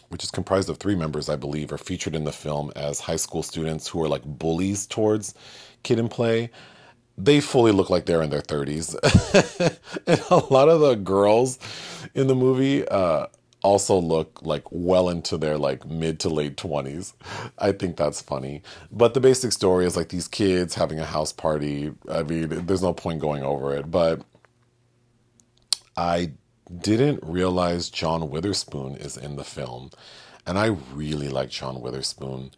which 0.08 0.22
is 0.22 0.30
comprised 0.30 0.70
of 0.70 0.78
three 0.78 0.94
members, 0.94 1.28
I 1.28 1.36
believe, 1.36 1.72
are 1.72 1.78
featured 1.78 2.14
in 2.14 2.24
the 2.24 2.32
film 2.32 2.72
as 2.76 3.00
high 3.00 3.16
school 3.16 3.42
students 3.42 3.88
who 3.88 4.02
are 4.02 4.08
like 4.08 4.24
bullies 4.24 4.86
towards 4.86 5.34
Kid 5.82 5.98
and 5.98 6.10
Play 6.10 6.50
they 7.24 7.40
fully 7.40 7.72
look 7.72 7.90
like 7.90 8.06
they're 8.06 8.22
in 8.22 8.30
their 8.30 8.40
30s. 8.40 8.94
and 10.06 10.20
a 10.30 10.52
lot 10.52 10.68
of 10.68 10.80
the 10.80 10.94
girls 10.94 11.58
in 12.14 12.26
the 12.26 12.34
movie 12.34 12.86
uh, 12.88 13.26
also 13.62 13.98
look 13.98 14.40
like 14.42 14.64
well 14.70 15.08
into 15.08 15.36
their 15.36 15.58
like 15.58 15.86
mid 15.86 16.20
to 16.20 16.28
late 16.28 16.56
20s. 16.56 17.12
I 17.58 17.72
think 17.72 17.96
that's 17.96 18.20
funny. 18.20 18.62
But 18.90 19.14
the 19.14 19.20
basic 19.20 19.52
story 19.52 19.86
is 19.86 19.96
like 19.96 20.08
these 20.08 20.28
kids 20.28 20.74
having 20.74 20.98
a 20.98 21.04
house 21.04 21.32
party. 21.32 21.92
I 22.10 22.22
mean, 22.22 22.66
there's 22.66 22.82
no 22.82 22.92
point 22.92 23.20
going 23.20 23.42
over 23.42 23.74
it, 23.74 23.90
but 23.90 24.22
I 25.96 26.32
didn't 26.78 27.20
realize 27.22 27.90
John 27.90 28.30
Witherspoon 28.30 28.96
is 28.96 29.16
in 29.16 29.36
the 29.36 29.44
film. 29.44 29.90
And 30.46 30.58
I 30.58 30.66
really 30.94 31.28
like 31.28 31.50
John 31.50 31.80
Witherspoon. 31.80 32.52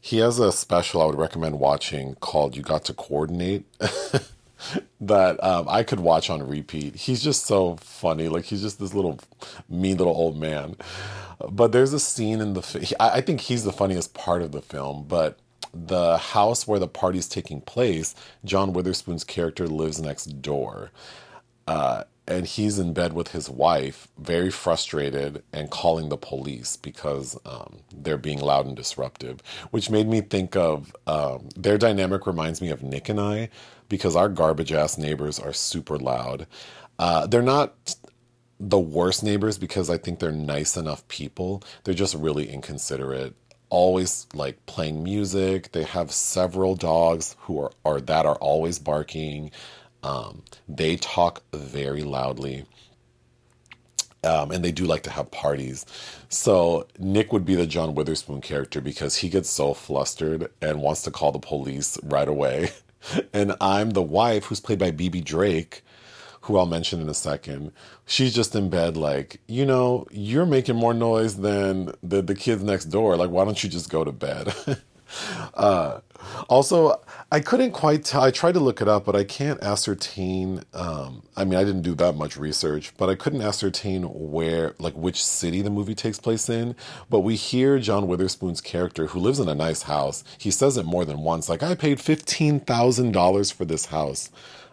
He 0.00 0.18
has 0.18 0.38
a 0.38 0.50
special 0.50 1.02
I 1.02 1.06
would 1.06 1.18
recommend 1.18 1.60
watching 1.60 2.14
called 2.16 2.56
You 2.56 2.62
Got 2.62 2.84
to 2.86 2.94
Coordinate. 2.94 3.64
that 5.00 5.42
um, 5.42 5.66
I 5.68 5.82
could 5.82 6.00
watch 6.00 6.30
on 6.30 6.46
repeat. 6.46 6.96
He's 6.96 7.22
just 7.22 7.46
so 7.46 7.76
funny. 7.76 8.28
Like 8.28 8.44
he's 8.46 8.62
just 8.62 8.78
this 8.80 8.94
little 8.94 9.20
mean 9.68 9.96
little 9.96 10.14
old 10.14 10.38
man. 10.38 10.76
But 11.50 11.72
there's 11.72 11.92
a 11.92 12.00
scene 12.00 12.40
in 12.40 12.54
the. 12.54 12.62
Fi- 12.62 12.96
I 13.00 13.20
think 13.20 13.42
he's 13.42 13.64
the 13.64 13.72
funniest 13.72 14.14
part 14.14 14.42
of 14.42 14.52
the 14.52 14.62
film. 14.62 15.06
But 15.08 15.38
the 15.72 16.18
house 16.18 16.66
where 16.66 16.78
the 16.78 16.88
party's 16.88 17.28
taking 17.28 17.60
place, 17.60 18.14
John 18.44 18.72
Witherspoon's 18.72 19.24
character 19.24 19.66
lives 19.68 20.00
next 20.00 20.42
door. 20.42 20.90
Uh, 21.66 22.04
and 22.28 22.46
he's 22.46 22.78
in 22.78 22.92
bed 22.92 23.12
with 23.12 23.28
his 23.28 23.50
wife, 23.50 24.08
very 24.18 24.50
frustrated 24.50 25.42
and 25.52 25.70
calling 25.70 26.08
the 26.08 26.16
police 26.16 26.76
because 26.76 27.38
um, 27.44 27.78
they're 27.94 28.18
being 28.18 28.40
loud 28.40 28.66
and 28.66 28.76
disruptive, 28.76 29.42
which 29.72 29.90
made 29.90 30.08
me 30.08 30.20
think 30.20 30.56
of 30.56 30.94
um, 31.06 31.48
their 31.56 31.78
dynamic 31.78 32.26
reminds 32.26 32.62
me 32.62 32.70
of 32.70 32.82
Nick 32.82 33.08
and 33.08 33.20
I 33.20 33.50
because 33.90 34.16
our 34.16 34.30
garbage 34.30 34.72
ass 34.72 34.96
neighbors 34.96 35.38
are 35.38 35.52
super 35.52 35.98
loud. 35.98 36.46
Uh, 36.98 37.26
they're 37.26 37.42
not 37.42 37.74
the 38.58 38.78
worst 38.78 39.22
neighbors 39.22 39.58
because 39.58 39.90
I 39.90 39.98
think 39.98 40.18
they're 40.18 40.32
nice 40.32 40.78
enough 40.78 41.06
people. 41.08 41.62
They're 41.84 41.92
just 41.92 42.14
really 42.14 42.48
inconsiderate. 42.50 43.34
Always 43.68 44.26
like 44.32 44.64
playing 44.66 45.02
music. 45.02 45.72
They 45.72 45.84
have 45.84 46.10
several 46.12 46.74
dogs 46.76 47.36
who 47.40 47.60
are, 47.60 47.72
are 47.84 48.00
that 48.00 48.26
are 48.26 48.36
always 48.36 48.78
barking. 48.78 49.50
Um, 50.02 50.42
they 50.68 50.96
talk 50.96 51.42
very 51.52 52.02
loudly. 52.02 52.64
Um, 54.22 54.50
and 54.50 54.62
they 54.62 54.72
do 54.72 54.84
like 54.84 55.02
to 55.04 55.10
have 55.10 55.30
parties. 55.30 55.86
So 56.28 56.86
Nick 56.98 57.32
would 57.32 57.46
be 57.46 57.54
the 57.54 57.66
John 57.66 57.94
Witherspoon 57.94 58.42
character 58.42 58.82
because 58.82 59.16
he 59.16 59.30
gets 59.30 59.48
so 59.48 59.72
flustered 59.72 60.50
and 60.60 60.82
wants 60.82 61.02
to 61.02 61.10
call 61.10 61.32
the 61.32 61.38
police 61.38 61.98
right 62.02 62.28
away. 62.28 62.72
and 63.32 63.54
I'm 63.60 63.90
the 63.90 64.02
wife 64.02 64.46
who's 64.46 64.60
played 64.60 64.78
by 64.78 64.90
Bebe 64.90 65.20
Drake, 65.20 65.82
who 66.42 66.56
I'll 66.56 66.66
mention 66.66 67.00
in 67.00 67.08
a 67.08 67.14
second. 67.14 67.72
She's 68.06 68.34
just 68.34 68.54
in 68.54 68.70
bed, 68.70 68.96
like, 68.96 69.40
you 69.46 69.66
know, 69.66 70.06
you're 70.10 70.46
making 70.46 70.76
more 70.76 70.94
noise 70.94 71.36
than 71.36 71.92
the, 72.02 72.22
the 72.22 72.34
kids 72.34 72.62
next 72.62 72.86
door. 72.86 73.16
Like, 73.16 73.30
why 73.30 73.44
don't 73.44 73.62
you 73.62 73.70
just 73.70 73.90
go 73.90 74.04
to 74.04 74.12
bed? 74.12 74.54
uh, 75.54 76.00
also, 76.48 77.00
I 77.32 77.38
couldn't 77.38 77.70
quite 77.70 78.04
tell. 78.04 78.22
I 78.22 78.32
tried 78.32 78.54
to 78.54 78.60
look 78.60 78.80
it 78.80 78.88
up, 78.88 79.04
but 79.04 79.14
I 79.14 79.22
can't 79.22 79.62
ascertain. 79.62 80.64
Um, 80.74 81.22
I 81.36 81.44
mean, 81.44 81.60
I 81.60 81.62
didn't 81.62 81.82
do 81.82 81.94
that 81.94 82.16
much 82.16 82.36
research, 82.36 82.92
but 82.96 83.08
I 83.08 83.14
couldn't 83.14 83.42
ascertain 83.42 84.02
where, 84.02 84.74
like, 84.80 84.94
which 84.94 85.24
city 85.24 85.62
the 85.62 85.70
movie 85.70 85.94
takes 85.94 86.18
place 86.18 86.48
in. 86.48 86.74
But 87.08 87.20
we 87.20 87.36
hear 87.36 87.78
John 87.78 88.08
Witherspoon's 88.08 88.60
character, 88.60 89.06
who 89.06 89.20
lives 89.20 89.38
in 89.38 89.48
a 89.48 89.54
nice 89.54 89.82
house. 89.82 90.24
He 90.38 90.50
says 90.50 90.76
it 90.76 90.84
more 90.84 91.04
than 91.04 91.20
once, 91.20 91.48
like, 91.48 91.62
I 91.62 91.76
paid 91.76 92.00
fifteen 92.00 92.58
thousand 92.58 93.12
dollars 93.12 93.52
for 93.52 93.64
this 93.64 93.86
house. 93.86 94.30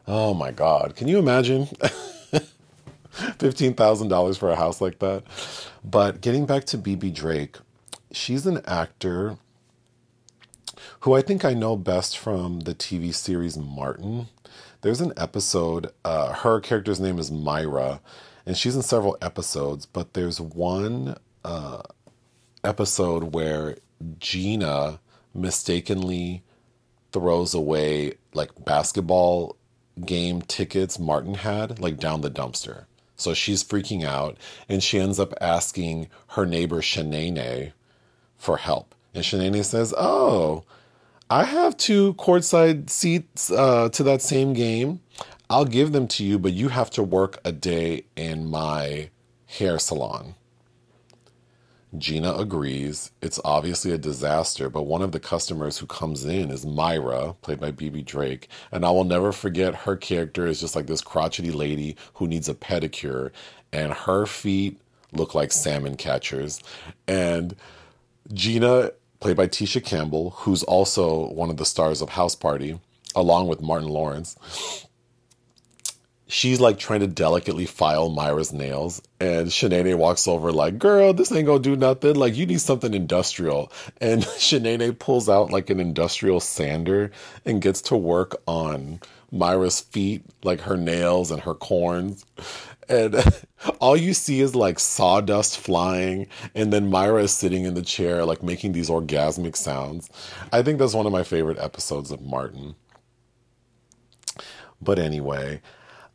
Oh 0.07 0.33
my 0.33 0.51
God! 0.51 0.95
Can 0.95 1.07
you 1.07 1.19
imagine? 1.19 1.67
fifteen 3.37 3.75
thousand 3.75 4.07
dollars 4.07 4.35
for 4.35 4.49
a 4.49 4.55
house 4.55 4.81
like 4.81 4.97
that. 4.99 5.23
But 5.83 6.21
getting 6.21 6.47
back 6.47 6.65
to 6.65 6.77
Bebe 6.79 7.11
Drake, 7.11 7.57
she's 8.11 8.47
an 8.47 8.61
actor 8.65 9.37
who 11.07 11.13
I 11.13 11.21
think 11.21 11.45
I 11.45 11.53
know 11.53 11.77
best 11.77 12.17
from 12.17 12.59
the 12.59 12.75
TV 12.75 13.13
series 13.13 13.57
Martin. 13.57 14.27
There's 14.81 14.99
an 14.99 15.13
episode, 15.15 15.89
uh, 16.03 16.33
her 16.33 16.59
character's 16.59 16.99
name 16.99 17.17
is 17.17 17.31
Myra, 17.31 18.01
and 18.45 18.57
she's 18.57 18.75
in 18.75 18.81
several 18.81 19.17
episodes, 19.21 19.85
but 19.85 20.15
there's 20.15 20.41
one 20.41 21.15
uh, 21.45 21.83
episode 22.61 23.33
where 23.33 23.77
Gina 24.19 24.99
mistakenly 25.33 26.43
throws 27.13 27.53
away 27.53 28.15
like 28.33 28.65
basketball 28.65 29.55
game 30.05 30.41
tickets 30.41 30.99
Martin 30.99 31.35
had, 31.35 31.79
like 31.79 31.99
down 31.99 32.19
the 32.19 32.29
dumpster. 32.29 32.83
So 33.15 33.33
she's 33.33 33.63
freaking 33.63 34.03
out, 34.03 34.35
and 34.67 34.83
she 34.83 34.99
ends 34.99 35.21
up 35.21 35.33
asking 35.39 36.09
her 36.31 36.45
neighbor 36.45 36.81
Sheneneh 36.81 37.71
for 38.35 38.57
help. 38.57 38.93
And 39.13 39.23
Sheneneh 39.23 39.63
says, 39.63 39.93
Oh, 39.97 40.65
I 41.29 41.43
have 41.43 41.75
two 41.75 42.13
courtside 42.13 42.89
seats 42.89 43.51
uh, 43.51 43.89
to 43.89 44.03
that 44.03 44.21
same 44.21 44.53
game. 44.53 45.01
I'll 45.49 45.65
give 45.65 45.91
them 45.91 46.07
to 46.09 46.23
you, 46.23 46.39
but 46.39 46.53
you 46.53 46.69
have 46.69 46.89
to 46.91 47.03
work 47.03 47.39
a 47.43 47.51
day 47.51 48.05
in 48.15 48.49
my 48.49 49.09
hair 49.45 49.77
salon. 49.77 50.35
Gina 51.97 52.33
agrees. 52.33 53.11
It's 53.21 53.39
obviously 53.43 53.91
a 53.91 53.97
disaster, 53.97 54.69
but 54.69 54.83
one 54.83 55.01
of 55.01 55.11
the 55.11 55.19
customers 55.19 55.77
who 55.77 55.85
comes 55.85 56.23
in 56.25 56.49
is 56.49 56.65
Myra, 56.65 57.35
played 57.41 57.59
by 57.59 57.71
Bebe 57.71 58.03
Drake. 58.03 58.49
And 58.71 58.85
I 58.85 58.91
will 58.91 59.05
never 59.05 59.31
forget 59.31 59.73
her 59.73 59.95
character 59.95 60.47
is 60.47 60.59
just 60.59 60.75
like 60.75 60.87
this 60.87 61.01
crotchety 61.01 61.51
lady 61.51 61.95
who 62.15 62.27
needs 62.27 62.47
a 62.47 62.53
pedicure, 62.53 63.31
and 63.73 63.93
her 63.93 64.25
feet 64.25 64.79
look 65.11 65.33
like 65.33 65.51
salmon 65.51 65.95
catchers. 65.97 66.61
And 67.07 67.55
Gina 68.33 68.91
played 69.19 69.37
by 69.37 69.47
Tisha 69.47 69.83
Campbell, 69.83 70.31
who's 70.31 70.63
also 70.63 71.27
one 71.31 71.49
of 71.49 71.57
the 71.57 71.65
stars 71.65 72.01
of 72.01 72.09
House 72.09 72.35
Party, 72.35 72.79
along 73.15 73.47
with 73.47 73.61
Martin 73.61 73.89
Lawrence. 73.89 74.35
She's 76.29 76.59
like 76.59 76.77
trying 76.77 76.99
to 76.99 77.07
delicately 77.07 77.65
file 77.65 78.09
Myra's 78.09 78.51
nails, 78.51 79.01
and 79.19 79.47
Sheneneh 79.47 79.97
walks 79.97 80.27
over 80.27 80.51
like, 80.51 80.77
"Girl, 80.77 81.13
this 81.13 81.31
ain't 81.31 81.45
gonna 81.45 81.59
do 81.59 81.77
nothing. 81.77 82.15
Like, 82.15 82.35
you 82.35 82.45
need 82.45 82.59
something 82.59 82.93
industrial." 82.93 83.71
And 84.01 84.23
Sheneneh 84.37 84.99
pulls 84.99 85.29
out 85.29 85.51
like 85.51 85.69
an 85.69 85.79
industrial 85.79 86.41
sander 86.41 87.11
and 87.45 87.61
gets 87.61 87.81
to 87.83 87.95
work 87.95 88.41
on 88.45 88.99
Myra's 89.31 89.79
feet, 89.79 90.23
like 90.43 90.61
her 90.61 90.75
nails 90.75 91.31
and 91.31 91.41
her 91.41 91.53
corns 91.53 92.25
and 92.89 93.15
all 93.79 93.97
you 93.97 94.13
see 94.13 94.41
is 94.41 94.55
like 94.55 94.79
sawdust 94.79 95.59
flying 95.59 96.27
and 96.55 96.71
then 96.71 96.89
myra 96.89 97.23
is 97.23 97.31
sitting 97.31 97.65
in 97.65 97.73
the 97.73 97.81
chair 97.81 98.25
like 98.25 98.43
making 98.43 98.71
these 98.71 98.89
orgasmic 98.89 99.55
sounds. 99.55 100.09
I 100.51 100.61
think 100.61 100.79
that's 100.79 100.93
one 100.93 101.05
of 101.05 101.11
my 101.11 101.23
favorite 101.23 101.59
episodes 101.59 102.11
of 102.11 102.21
martin. 102.21 102.75
But 104.81 104.99
anyway 104.99 105.61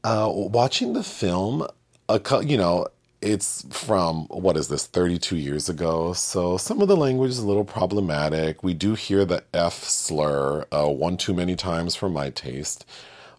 uh, 0.05 0.31
watching 0.33 0.93
the 0.93 1.03
film 1.03 1.67
a 2.09 2.21
you 2.45 2.57
know 2.57 2.87
it's 3.21 3.65
from 3.71 4.27
what 4.27 4.57
is 4.57 4.69
this 4.69 4.87
32 4.87 5.37
years 5.37 5.69
ago? 5.69 6.13
So 6.13 6.57
some 6.57 6.83
of 6.83 6.89
the 6.89 6.97
language 6.97 7.31
is 7.31 7.39
a 7.39 7.47
little 7.47 7.65
problematic. 7.65 8.65
We 8.65 8.75
do 8.75 8.95
hear 8.95 9.25
the 9.25 9.45
f 9.55 9.85
slur 9.85 10.67
uh, 10.73 10.89
one 10.89 11.17
too 11.17 11.33
many 11.33 11.55
times 11.55 11.95
for 11.95 12.09
my 12.09 12.31
taste 12.31 12.85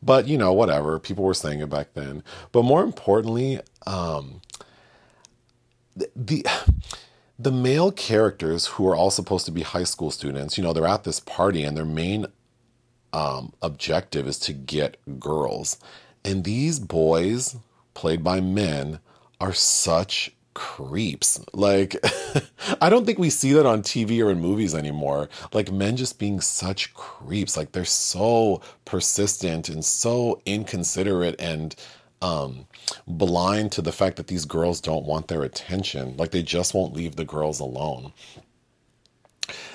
but 0.05 0.27
you 0.27 0.37
know, 0.37 0.53
whatever. 0.53 0.99
People 0.99 1.23
were 1.23 1.33
saying 1.33 1.59
it 1.59 1.69
back 1.69 1.93
then. 1.93 2.23
But 2.51 2.63
more 2.63 2.83
importantly, 2.83 3.59
um, 3.85 4.41
the, 5.95 6.09
the 6.15 6.45
the 7.39 7.51
male 7.51 7.91
characters 7.91 8.67
who 8.67 8.87
are 8.87 8.95
all 8.95 9.11
supposed 9.11 9.45
to 9.45 9.51
be 9.51 9.61
high 9.61 9.83
school 9.83 10.11
students, 10.11 10.57
you 10.57 10.63
know, 10.63 10.73
they're 10.73 10.85
at 10.87 11.03
this 11.03 11.19
party 11.19 11.63
and 11.63 11.75
their 11.75 11.85
main 11.85 12.27
um, 13.11 13.53
objective 13.61 14.27
is 14.27 14.39
to 14.39 14.53
get 14.53 14.97
girls. 15.19 15.77
And 16.25 16.43
these 16.43 16.79
boys, 16.79 17.57
played 17.93 18.23
by 18.23 18.39
men, 18.39 18.99
are 19.41 19.53
such 19.53 20.32
creeps. 20.53 21.43
Like, 21.53 21.97
I 22.81 22.89
don't 22.89 23.05
think 23.05 23.19
we 23.19 23.29
see 23.29 23.53
that 23.53 23.65
on 23.65 23.81
TV 23.81 24.23
or 24.23 24.31
in 24.31 24.39
movies 24.39 24.75
anymore. 24.75 25.29
Like, 25.53 25.71
men 25.71 25.97
just 25.97 26.19
being 26.19 26.41
such 26.41 26.93
creeps. 26.93 27.57
Like, 27.57 27.71
they're 27.71 27.85
so 27.85 28.61
persistent 28.85 29.69
and 29.69 29.83
so 29.83 30.41
inconsiderate 30.45 31.39
and 31.39 31.75
um, 32.23 32.67
blind 33.05 33.73
to 33.73 33.81
the 33.81 33.91
fact 33.91 34.15
that 34.15 34.27
these 34.27 34.45
girls 34.45 34.79
don't 34.79 35.05
want 35.05 35.27
their 35.27 35.43
attention. 35.43 36.15
Like 36.15 36.31
they 36.31 36.41
just 36.41 36.73
won't 36.73 36.93
leave 36.93 37.17
the 37.17 37.25
girls 37.25 37.59
alone. 37.59 38.13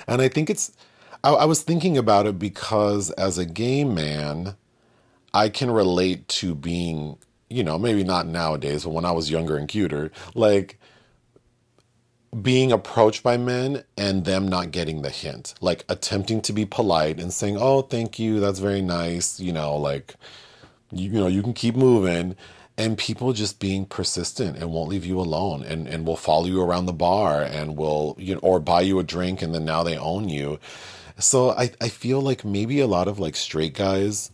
And 0.07 0.21
I 0.21 0.27
think 0.27 0.49
it's, 0.49 0.71
I, 1.23 1.31
I 1.31 1.45
was 1.45 1.61
thinking 1.61 1.97
about 1.97 2.25
it 2.25 2.39
because 2.39 3.11
as 3.11 3.37
a 3.37 3.45
gay 3.45 3.83
man, 3.83 4.55
I 5.31 5.49
can 5.49 5.69
relate 5.69 6.27
to 6.29 6.55
being, 6.55 7.19
you 7.49 7.63
know, 7.63 7.79
maybe 7.79 8.03
not 8.03 8.27
nowadays, 8.27 8.83
but 8.83 8.91
when 8.91 9.05
I 9.05 9.11
was 9.11 9.31
younger 9.31 9.57
and 9.57 9.67
cuter, 9.67 10.11
like 10.35 10.79
being 12.41 12.71
approached 12.71 13.23
by 13.23 13.37
men 13.37 13.83
and 13.97 14.23
them 14.25 14.47
not 14.47 14.71
getting 14.71 15.01
the 15.01 15.09
hint, 15.09 15.55
like 15.61 15.83
attempting 15.89 16.41
to 16.41 16.53
be 16.53 16.65
polite 16.65 17.19
and 17.19 17.33
saying, 17.33 17.57
"Oh, 17.59 17.81
thank 17.81 18.19
you, 18.19 18.39
that's 18.39 18.59
very 18.59 18.81
nice," 18.81 19.39
you 19.39 19.51
know, 19.51 19.75
like 19.75 20.15
you, 20.91 21.11
you 21.11 21.19
know, 21.19 21.27
you 21.27 21.41
can 21.41 21.53
keep 21.53 21.75
moving 21.75 22.35
and 22.77 22.97
people 22.97 23.33
just 23.33 23.59
being 23.59 23.85
persistent 23.85 24.57
and 24.57 24.71
won't 24.71 24.89
leave 24.89 25.05
you 25.05 25.19
alone 25.19 25.63
and 25.63 25.87
and 25.87 26.05
will 26.07 26.15
follow 26.15 26.45
you 26.45 26.61
around 26.61 26.85
the 26.85 26.93
bar 26.93 27.41
and 27.41 27.77
will 27.77 28.15
you 28.19 28.35
know 28.35 28.41
or 28.41 28.59
buy 28.59 28.81
you 28.81 28.99
a 28.99 29.03
drink 29.03 29.41
and 29.41 29.53
then 29.55 29.65
now 29.65 29.83
they 29.83 29.97
own 29.97 30.29
you. 30.29 30.59
So 31.17 31.51
I 31.51 31.71
I 31.81 31.89
feel 31.89 32.21
like 32.21 32.45
maybe 32.45 32.79
a 32.79 32.87
lot 32.87 33.07
of 33.07 33.19
like 33.19 33.35
straight 33.35 33.73
guys 33.73 34.31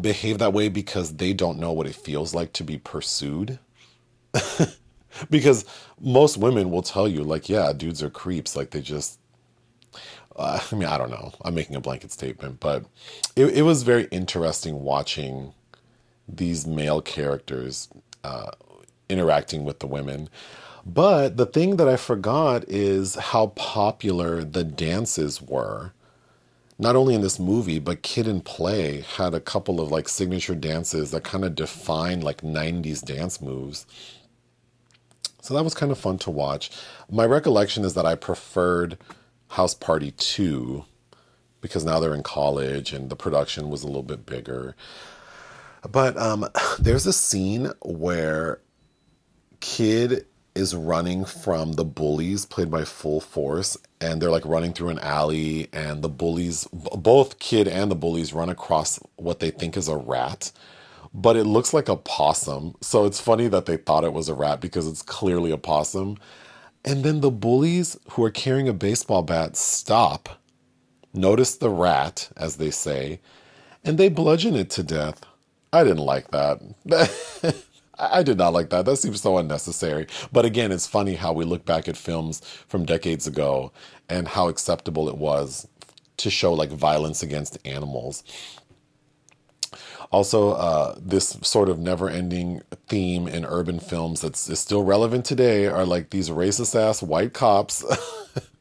behave 0.00 0.38
that 0.38 0.52
way 0.54 0.68
because 0.68 1.16
they 1.16 1.32
don't 1.32 1.58
know 1.58 1.72
what 1.72 1.86
it 1.88 1.96
feels 1.96 2.34
like 2.34 2.52
to 2.54 2.64
be 2.64 2.78
pursued. 2.78 3.58
because 5.30 5.64
most 6.00 6.36
women 6.38 6.70
will 6.70 6.82
tell 6.82 7.08
you 7.08 7.24
like 7.24 7.48
yeah 7.48 7.72
dudes 7.72 8.02
are 8.02 8.10
creeps. 8.10 8.56
Like 8.56 8.70
they 8.70 8.82
just 8.82 9.18
uh, 10.36 10.60
i 10.72 10.76
mean 10.76 10.88
i 10.88 10.98
don't 10.98 11.10
know. 11.10 11.32
I'm 11.44 11.54
making 11.54 11.76
a 11.76 11.80
blanket 11.80 12.12
statement 12.12 12.60
but 12.60 12.84
it, 13.36 13.46
it 13.58 13.62
was 13.62 13.82
very 13.84 14.06
interesting 14.12 14.82
watching 14.82 15.54
these 16.28 16.66
male 16.66 17.02
characters 17.02 17.88
uh, 18.24 18.52
interacting 19.08 19.64
with 19.64 19.80
the 19.80 19.88
women. 19.88 20.28
But 20.86 21.36
the 21.36 21.46
thing 21.46 21.76
that 21.76 21.88
i 21.88 21.96
forgot 21.96 22.64
is 22.68 23.16
how 23.16 23.48
popular 23.48 24.44
the 24.44 24.64
dances 24.64 25.42
were 25.42 25.92
not 26.78 26.96
only 26.96 27.14
in 27.14 27.22
this 27.22 27.38
movie 27.38 27.78
but 27.78 28.02
kid 28.02 28.26
and 28.28 28.44
play 28.44 29.00
had 29.16 29.34
a 29.34 29.40
couple 29.40 29.80
of 29.80 29.90
like 29.90 30.08
signature 30.08 30.54
dances 30.54 31.10
that 31.10 31.24
kind 31.24 31.44
of 31.44 31.54
defined 31.54 32.22
like 32.24 32.42
90s 32.42 33.04
dance 33.04 33.40
moves 33.40 33.86
so 35.46 35.54
that 35.54 35.62
was 35.62 35.74
kind 35.74 35.92
of 35.92 35.98
fun 35.98 36.18
to 36.18 36.30
watch. 36.32 36.72
My 37.08 37.24
recollection 37.24 37.84
is 37.84 37.94
that 37.94 38.04
I 38.04 38.16
preferred 38.16 38.98
House 39.50 39.74
Party 39.74 40.10
2 40.10 40.84
because 41.60 41.84
now 41.84 42.00
they're 42.00 42.14
in 42.14 42.24
college 42.24 42.92
and 42.92 43.10
the 43.10 43.14
production 43.14 43.70
was 43.70 43.84
a 43.84 43.86
little 43.86 44.02
bit 44.02 44.26
bigger. 44.26 44.74
But 45.88 46.16
um, 46.16 46.48
there's 46.80 47.06
a 47.06 47.12
scene 47.12 47.70
where 47.80 48.60
Kid 49.60 50.26
is 50.56 50.74
running 50.74 51.24
from 51.24 51.74
the 51.74 51.84
bullies 51.84 52.44
played 52.44 52.68
by 52.68 52.84
Full 52.84 53.20
Force 53.20 53.76
and 54.00 54.20
they're 54.20 54.30
like 54.30 54.44
running 54.46 54.72
through 54.72 54.90
an 54.90 54.98
alley 55.00 55.68
and 55.72 56.02
the 56.02 56.08
bullies 56.08 56.68
both 56.72 57.38
kid 57.38 57.68
and 57.68 57.90
the 57.90 57.96
bullies 57.96 58.32
run 58.32 58.48
across 58.50 58.98
what 59.16 59.40
they 59.40 59.50
think 59.50 59.76
is 59.76 59.88
a 59.88 59.96
rat 59.96 60.52
but 61.16 61.34
it 61.36 61.44
looks 61.44 61.72
like 61.72 61.88
a 61.88 61.96
possum. 61.96 62.74
So 62.82 63.06
it's 63.06 63.20
funny 63.20 63.48
that 63.48 63.64
they 63.64 63.78
thought 63.78 64.04
it 64.04 64.12
was 64.12 64.28
a 64.28 64.34
rat 64.34 64.60
because 64.60 64.86
it's 64.86 65.00
clearly 65.02 65.50
a 65.50 65.56
possum. 65.56 66.18
And 66.84 67.04
then 67.04 67.20
the 67.22 67.30
bullies 67.30 67.98
who 68.10 68.22
are 68.24 68.30
carrying 68.30 68.68
a 68.68 68.74
baseball 68.74 69.22
bat 69.22 69.56
stop, 69.56 70.28
notice 71.14 71.56
the 71.56 71.70
rat, 71.70 72.28
as 72.36 72.56
they 72.56 72.70
say, 72.70 73.20
and 73.82 73.96
they 73.96 74.10
bludgeon 74.10 74.54
it 74.54 74.68
to 74.70 74.82
death. 74.82 75.24
I 75.72 75.84
didn't 75.84 76.04
like 76.04 76.30
that. 76.32 76.60
I 77.98 78.22
did 78.22 78.38
not 78.38 78.52
like 78.52 78.70
that. 78.70 78.84
That 78.84 78.96
seems 78.96 79.20
so 79.20 79.38
unnecessary. 79.38 80.06
But 80.32 80.44
again, 80.44 80.72
it's 80.72 80.86
funny 80.86 81.14
how 81.14 81.32
we 81.32 81.44
look 81.44 81.64
back 81.64 81.88
at 81.88 81.96
films 81.96 82.40
from 82.68 82.84
decades 82.84 83.26
ago 83.26 83.72
and 84.08 84.28
how 84.28 84.48
acceptable 84.48 85.08
it 85.08 85.16
was 85.16 85.66
to 86.18 86.30
show 86.30 86.52
like 86.52 86.70
violence 86.70 87.22
against 87.22 87.58
animals. 87.66 88.22
Also, 90.12 90.52
uh, 90.52 90.94
this 91.00 91.36
sort 91.42 91.68
of 91.68 91.78
never 91.78 92.08
ending 92.08 92.62
theme 92.86 93.26
in 93.26 93.44
urban 93.44 93.80
films 93.80 94.20
that's 94.20 94.48
is 94.48 94.60
still 94.60 94.84
relevant 94.84 95.24
today 95.24 95.66
are 95.66 95.84
like 95.84 96.10
these 96.10 96.30
racist 96.30 96.78
ass 96.78 97.02
white 97.02 97.32
cops. 97.32 97.84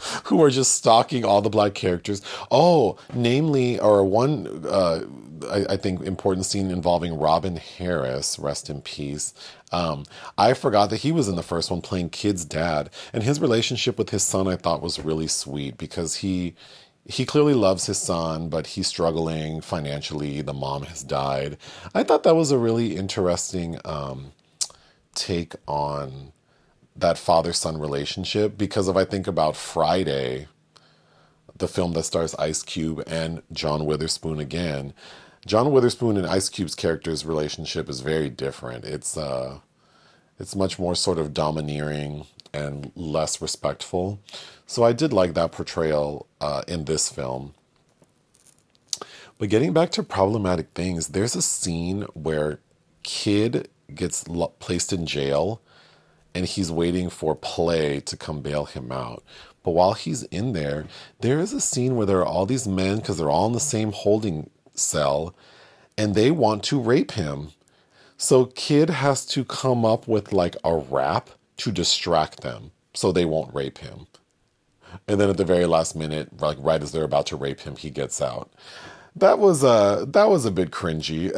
who 0.24 0.42
are 0.42 0.50
just 0.50 0.74
stalking 0.74 1.24
all 1.24 1.42
the 1.42 1.50
black 1.50 1.74
characters. 1.74 2.22
Oh, 2.50 2.96
namely, 3.14 3.78
or 3.78 4.04
one, 4.04 4.64
uh, 4.68 5.04
I, 5.50 5.74
I, 5.74 5.76
think, 5.76 6.02
important 6.02 6.46
scene 6.46 6.70
involving 6.70 7.18
Robin 7.18 7.56
Harris, 7.56 8.38
rest 8.38 8.70
in 8.70 8.82
peace. 8.82 9.34
Um, 9.72 10.04
I 10.36 10.54
forgot 10.54 10.90
that 10.90 10.98
he 10.98 11.12
was 11.12 11.28
in 11.28 11.36
the 11.36 11.42
first 11.42 11.70
one 11.70 11.80
playing 11.80 12.10
Kid's 12.10 12.44
dad, 12.44 12.90
and 13.12 13.22
his 13.22 13.40
relationship 13.40 13.98
with 13.98 14.10
his 14.10 14.22
son 14.22 14.48
I 14.48 14.56
thought 14.56 14.82
was 14.82 15.04
really 15.04 15.28
sweet 15.28 15.78
because 15.78 16.16
he 16.16 16.54
he 17.06 17.24
clearly 17.24 17.54
loves 17.54 17.86
his 17.86 17.98
son, 17.98 18.48
but 18.48 18.68
he's 18.68 18.86
struggling 18.86 19.60
financially. 19.60 20.42
The 20.42 20.52
mom 20.52 20.82
has 20.82 21.02
died. 21.02 21.56
I 21.94 22.04
thought 22.04 22.22
that 22.24 22.36
was 22.36 22.52
a 22.52 22.58
really 22.58 22.94
interesting 22.94 23.78
um, 23.84 24.32
take 25.14 25.54
on 25.66 26.32
that 27.00 27.18
father 27.18 27.52
son 27.52 27.78
relationship 27.78 28.56
because 28.56 28.88
if 28.88 28.96
I 28.96 29.04
think 29.04 29.26
about 29.26 29.56
Friday, 29.56 30.48
the 31.56 31.68
film 31.68 31.92
that 31.92 32.04
stars 32.04 32.34
Ice 32.36 32.62
Cube 32.62 33.02
and 33.06 33.42
John 33.52 33.84
Witherspoon 33.84 34.38
again, 34.38 34.94
John 35.46 35.72
Witherspoon 35.72 36.16
and 36.16 36.26
Ice 36.26 36.48
Cube's 36.48 36.74
character's 36.74 37.24
relationship 37.24 37.88
is 37.88 38.00
very 38.00 38.28
different. 38.28 38.84
It's 38.84 39.16
uh, 39.16 39.60
it's 40.38 40.56
much 40.56 40.78
more 40.78 40.94
sort 40.94 41.18
of 41.18 41.34
domineering 41.34 42.26
and 42.52 42.92
less 42.94 43.40
respectful. 43.40 44.20
So 44.66 44.84
I 44.84 44.92
did 44.92 45.12
like 45.12 45.34
that 45.34 45.52
portrayal 45.52 46.26
uh, 46.40 46.62
in 46.68 46.84
this 46.84 47.08
film. 47.10 47.54
But 49.38 49.48
getting 49.48 49.72
back 49.72 49.90
to 49.92 50.02
problematic 50.02 50.68
things, 50.74 51.08
there's 51.08 51.34
a 51.34 51.42
scene 51.42 52.02
where 52.14 52.60
Kid 53.02 53.68
gets 53.94 54.28
lo- 54.28 54.52
placed 54.58 54.92
in 54.92 55.06
jail 55.06 55.62
and 56.34 56.46
he's 56.46 56.70
waiting 56.70 57.10
for 57.10 57.34
Play 57.34 58.00
to 58.00 58.16
come 58.16 58.40
bail 58.40 58.64
him 58.64 58.92
out. 58.92 59.22
But 59.62 59.72
while 59.72 59.92
he's 59.92 60.22
in 60.24 60.52
there, 60.52 60.86
there 61.20 61.38
is 61.38 61.52
a 61.52 61.60
scene 61.60 61.96
where 61.96 62.06
there 62.06 62.20
are 62.20 62.26
all 62.26 62.46
these 62.46 62.66
men, 62.66 62.96
because 62.96 63.18
they're 63.18 63.30
all 63.30 63.46
in 63.46 63.52
the 63.52 63.60
same 63.60 63.92
holding 63.92 64.48
cell, 64.74 65.34
and 65.98 66.14
they 66.14 66.30
want 66.30 66.62
to 66.64 66.80
rape 66.80 67.12
him. 67.12 67.50
So 68.16 68.46
Kid 68.46 68.90
has 68.90 69.26
to 69.26 69.44
come 69.44 69.84
up 69.84 70.08
with 70.08 70.32
like 70.32 70.56
a 70.64 70.76
rap 70.76 71.30
to 71.58 71.70
distract 71.72 72.40
them 72.40 72.70
so 72.94 73.12
they 73.12 73.24
won't 73.24 73.54
rape 73.54 73.78
him. 73.78 74.06
And 75.06 75.20
then 75.20 75.30
at 75.30 75.36
the 75.36 75.44
very 75.44 75.66
last 75.66 75.94
minute, 75.94 76.40
like 76.40 76.56
right 76.60 76.82
as 76.82 76.92
they're 76.92 77.04
about 77.04 77.26
to 77.26 77.36
rape 77.36 77.60
him, 77.60 77.76
he 77.76 77.90
gets 77.90 78.20
out. 78.20 78.50
That 79.20 79.38
was 79.38 79.62
uh 79.62 80.06
that 80.08 80.30
was 80.30 80.46
a 80.46 80.50
bit 80.50 80.70
cringy. 80.70 81.30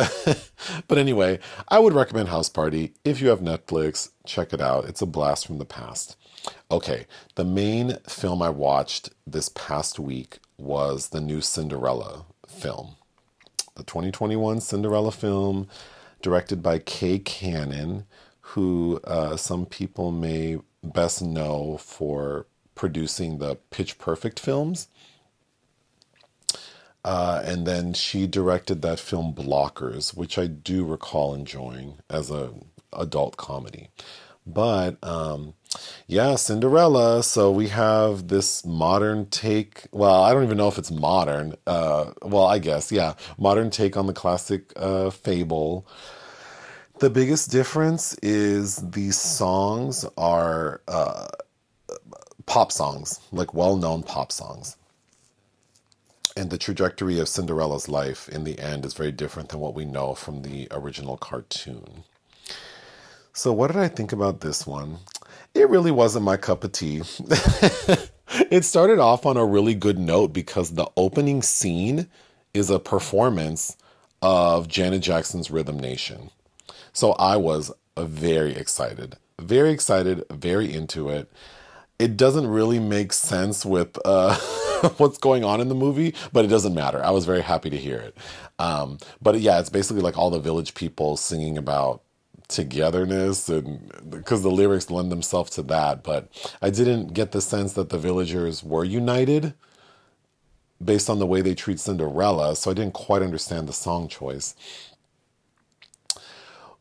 but 0.88 0.98
anyway, 0.98 1.40
I 1.66 1.80
would 1.80 1.94
recommend 1.94 2.28
House 2.28 2.48
Party. 2.48 2.94
If 3.04 3.20
you 3.20 3.28
have 3.28 3.40
Netflix, 3.40 4.10
check 4.24 4.52
it 4.52 4.60
out. 4.60 4.84
It's 4.84 5.02
a 5.02 5.06
blast 5.06 5.48
from 5.48 5.58
the 5.58 5.64
past. 5.64 6.16
Okay, 6.70 7.06
the 7.34 7.44
main 7.44 7.98
film 8.08 8.40
I 8.40 8.50
watched 8.50 9.10
this 9.26 9.48
past 9.48 9.98
week 9.98 10.38
was 10.56 11.08
the 11.08 11.20
new 11.20 11.40
Cinderella 11.40 12.24
film. 12.46 12.94
The 13.74 13.82
2021 13.82 14.60
Cinderella 14.60 15.10
film 15.10 15.66
directed 16.20 16.62
by 16.62 16.78
Kay 16.78 17.18
Cannon, 17.18 18.06
who 18.40 19.00
uh, 19.02 19.36
some 19.36 19.66
people 19.66 20.12
may 20.12 20.58
best 20.84 21.20
know 21.20 21.78
for 21.78 22.46
producing 22.76 23.38
the 23.38 23.56
Pitch 23.70 23.98
Perfect 23.98 24.38
films. 24.38 24.86
Uh, 27.04 27.42
and 27.44 27.66
then 27.66 27.92
she 27.92 28.26
directed 28.26 28.82
that 28.82 29.00
film 29.00 29.34
Blockers, 29.34 30.16
which 30.16 30.38
I 30.38 30.46
do 30.46 30.84
recall 30.84 31.34
enjoying 31.34 31.98
as 32.08 32.30
a 32.30 32.52
adult 32.92 33.36
comedy. 33.36 33.88
But 34.46 35.02
um, 35.02 35.54
yeah, 36.06 36.36
Cinderella. 36.36 37.22
So 37.22 37.50
we 37.50 37.68
have 37.68 38.28
this 38.28 38.64
modern 38.64 39.26
take. 39.26 39.86
Well, 39.92 40.22
I 40.22 40.32
don't 40.32 40.44
even 40.44 40.56
know 40.58 40.68
if 40.68 40.78
it's 40.78 40.90
modern. 40.90 41.54
Uh, 41.66 42.12
well, 42.22 42.46
I 42.46 42.58
guess 42.58 42.92
yeah, 42.92 43.14
modern 43.38 43.70
take 43.70 43.96
on 43.96 44.06
the 44.06 44.12
classic 44.12 44.72
uh, 44.76 45.10
fable. 45.10 45.86
The 46.98 47.10
biggest 47.10 47.50
difference 47.50 48.14
is 48.22 48.76
these 48.76 49.18
songs 49.18 50.04
are 50.16 50.82
uh, 50.86 51.28
pop 52.46 52.70
songs, 52.70 53.18
like 53.32 53.54
well 53.54 53.76
known 53.76 54.02
pop 54.02 54.30
songs. 54.30 54.76
And 56.36 56.50
the 56.50 56.58
trajectory 56.58 57.18
of 57.18 57.28
Cinderella's 57.28 57.88
life 57.88 58.28
in 58.28 58.44
the 58.44 58.58
end 58.58 58.86
is 58.86 58.94
very 58.94 59.12
different 59.12 59.50
than 59.50 59.60
what 59.60 59.74
we 59.74 59.84
know 59.84 60.14
from 60.14 60.42
the 60.42 60.68
original 60.70 61.16
cartoon. 61.16 62.04
So, 63.34 63.52
what 63.52 63.68
did 63.68 63.76
I 63.76 63.88
think 63.88 64.12
about 64.12 64.40
this 64.40 64.66
one? 64.66 64.98
It 65.54 65.68
really 65.68 65.90
wasn't 65.90 66.24
my 66.24 66.36
cup 66.36 66.64
of 66.64 66.72
tea. 66.72 67.02
it 68.50 68.64
started 68.64 68.98
off 68.98 69.26
on 69.26 69.36
a 69.36 69.44
really 69.44 69.74
good 69.74 69.98
note 69.98 70.32
because 70.32 70.70
the 70.72 70.90
opening 70.96 71.42
scene 71.42 72.08
is 72.54 72.70
a 72.70 72.78
performance 72.78 73.76
of 74.22 74.68
Janet 74.68 75.02
Jackson's 75.02 75.50
Rhythm 75.50 75.78
Nation. 75.78 76.30
So 76.92 77.12
I 77.12 77.36
was 77.36 77.72
very 77.98 78.54
excited, 78.54 79.16
very 79.38 79.70
excited, 79.70 80.24
very 80.30 80.72
into 80.72 81.08
it. 81.08 81.30
It 81.98 82.16
doesn't 82.16 82.46
really 82.46 82.80
make 82.80 83.12
sense 83.12 83.64
with 83.64 83.98
uh, 84.04 84.36
what's 84.96 85.18
going 85.18 85.44
on 85.44 85.60
in 85.60 85.68
the 85.68 85.74
movie, 85.74 86.14
but 86.32 86.44
it 86.44 86.48
doesn't 86.48 86.74
matter. 86.74 87.02
I 87.04 87.10
was 87.10 87.24
very 87.24 87.42
happy 87.42 87.70
to 87.70 87.78
hear 87.78 87.98
it. 87.98 88.16
Um, 88.58 88.98
but 89.20 89.40
yeah, 89.40 89.60
it's 89.60 89.70
basically 89.70 90.02
like 90.02 90.18
all 90.18 90.30
the 90.30 90.40
village 90.40 90.74
people 90.74 91.16
singing 91.16 91.56
about 91.56 92.02
togetherness 92.48 93.48
and 93.48 93.90
because 94.10 94.42
the 94.42 94.50
lyrics 94.50 94.90
lend 94.90 95.10
themselves 95.10 95.50
to 95.50 95.62
that 95.62 96.02
but 96.02 96.28
i 96.60 96.68
didn't 96.68 97.14
get 97.14 97.32
the 97.32 97.40
sense 97.40 97.72
that 97.72 97.88
the 97.88 97.98
villagers 97.98 98.62
were 98.62 98.84
united 98.84 99.54
based 100.84 101.08
on 101.08 101.18
the 101.18 101.26
way 101.26 101.40
they 101.40 101.54
treat 101.54 101.80
cinderella 101.80 102.54
so 102.54 102.70
i 102.70 102.74
didn't 102.74 102.92
quite 102.92 103.22
understand 103.22 103.66
the 103.66 103.72
song 103.72 104.06
choice 104.06 104.54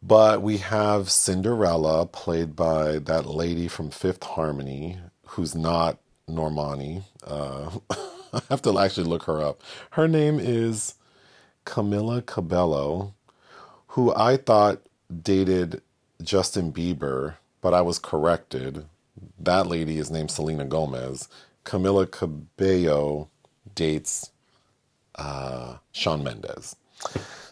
but 0.02 0.42
we 0.42 0.58
have 0.58 1.10
cinderella 1.12 2.06
played 2.06 2.56
by 2.56 3.00
that 3.00 3.26
lady 3.26 3.68
from 3.68 3.90
fifth 3.90 4.24
harmony 4.24 5.00
who's 5.28 5.56
not 5.56 6.00
normani 6.30 7.04
uh, 7.26 7.70
i 8.34 8.42
have 8.50 8.62
to 8.62 8.78
actually 8.80 9.08
look 9.08 9.24
her 9.24 9.42
up 9.42 9.62
her 9.92 10.08
name 10.08 10.40
is 10.40 10.96
camila 11.66 12.26
cabello 12.26 13.14
who 13.90 14.14
i 14.16 14.38
thought 14.38 14.82
dated 15.24 15.82
Justin 16.24 16.72
Bieber, 16.72 17.36
but 17.62 17.74
I 17.74 17.82
was 17.82 18.00
corrected. 18.00 18.86
That 19.40 19.68
lady 19.68 19.98
is 19.98 20.12
named 20.12 20.32
Selena 20.32 20.66
Gomez. 20.66 21.28
Camila 21.66 22.10
Cabello 22.10 23.30
dates 23.76 24.32
uh, 25.16 25.78
Shawn 25.92 26.24
Mendes. 26.24 26.76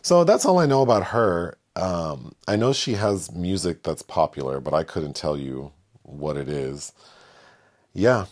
So 0.01 0.23
that's 0.23 0.45
all 0.45 0.59
I 0.59 0.65
know 0.65 0.81
about 0.81 1.05
her. 1.07 1.57
Um, 1.79 2.33
I 2.47 2.55
know 2.55 2.73
she 2.73 2.93
has 2.93 3.31
music 3.31 3.83
that's 3.83 4.01
popular, 4.01 4.59
but 4.59 4.73
I 4.73 4.83
couldn't 4.83 5.15
tell 5.15 5.37
you 5.37 5.71
what 6.03 6.37
it 6.37 6.49
is. 6.49 6.91
Yeah. 7.93 8.25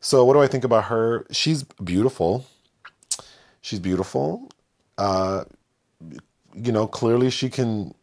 So 0.00 0.24
what 0.24 0.34
do 0.34 0.40
I 0.42 0.46
think 0.46 0.64
about 0.64 0.84
her? 0.84 1.26
She's 1.30 1.62
beautiful. 1.62 2.46
She's 3.60 3.80
beautiful. 3.80 4.50
Uh, 4.98 5.44
you 6.54 6.72
know, 6.72 6.86
clearly 6.86 7.30
she 7.30 7.48
can 7.48 7.94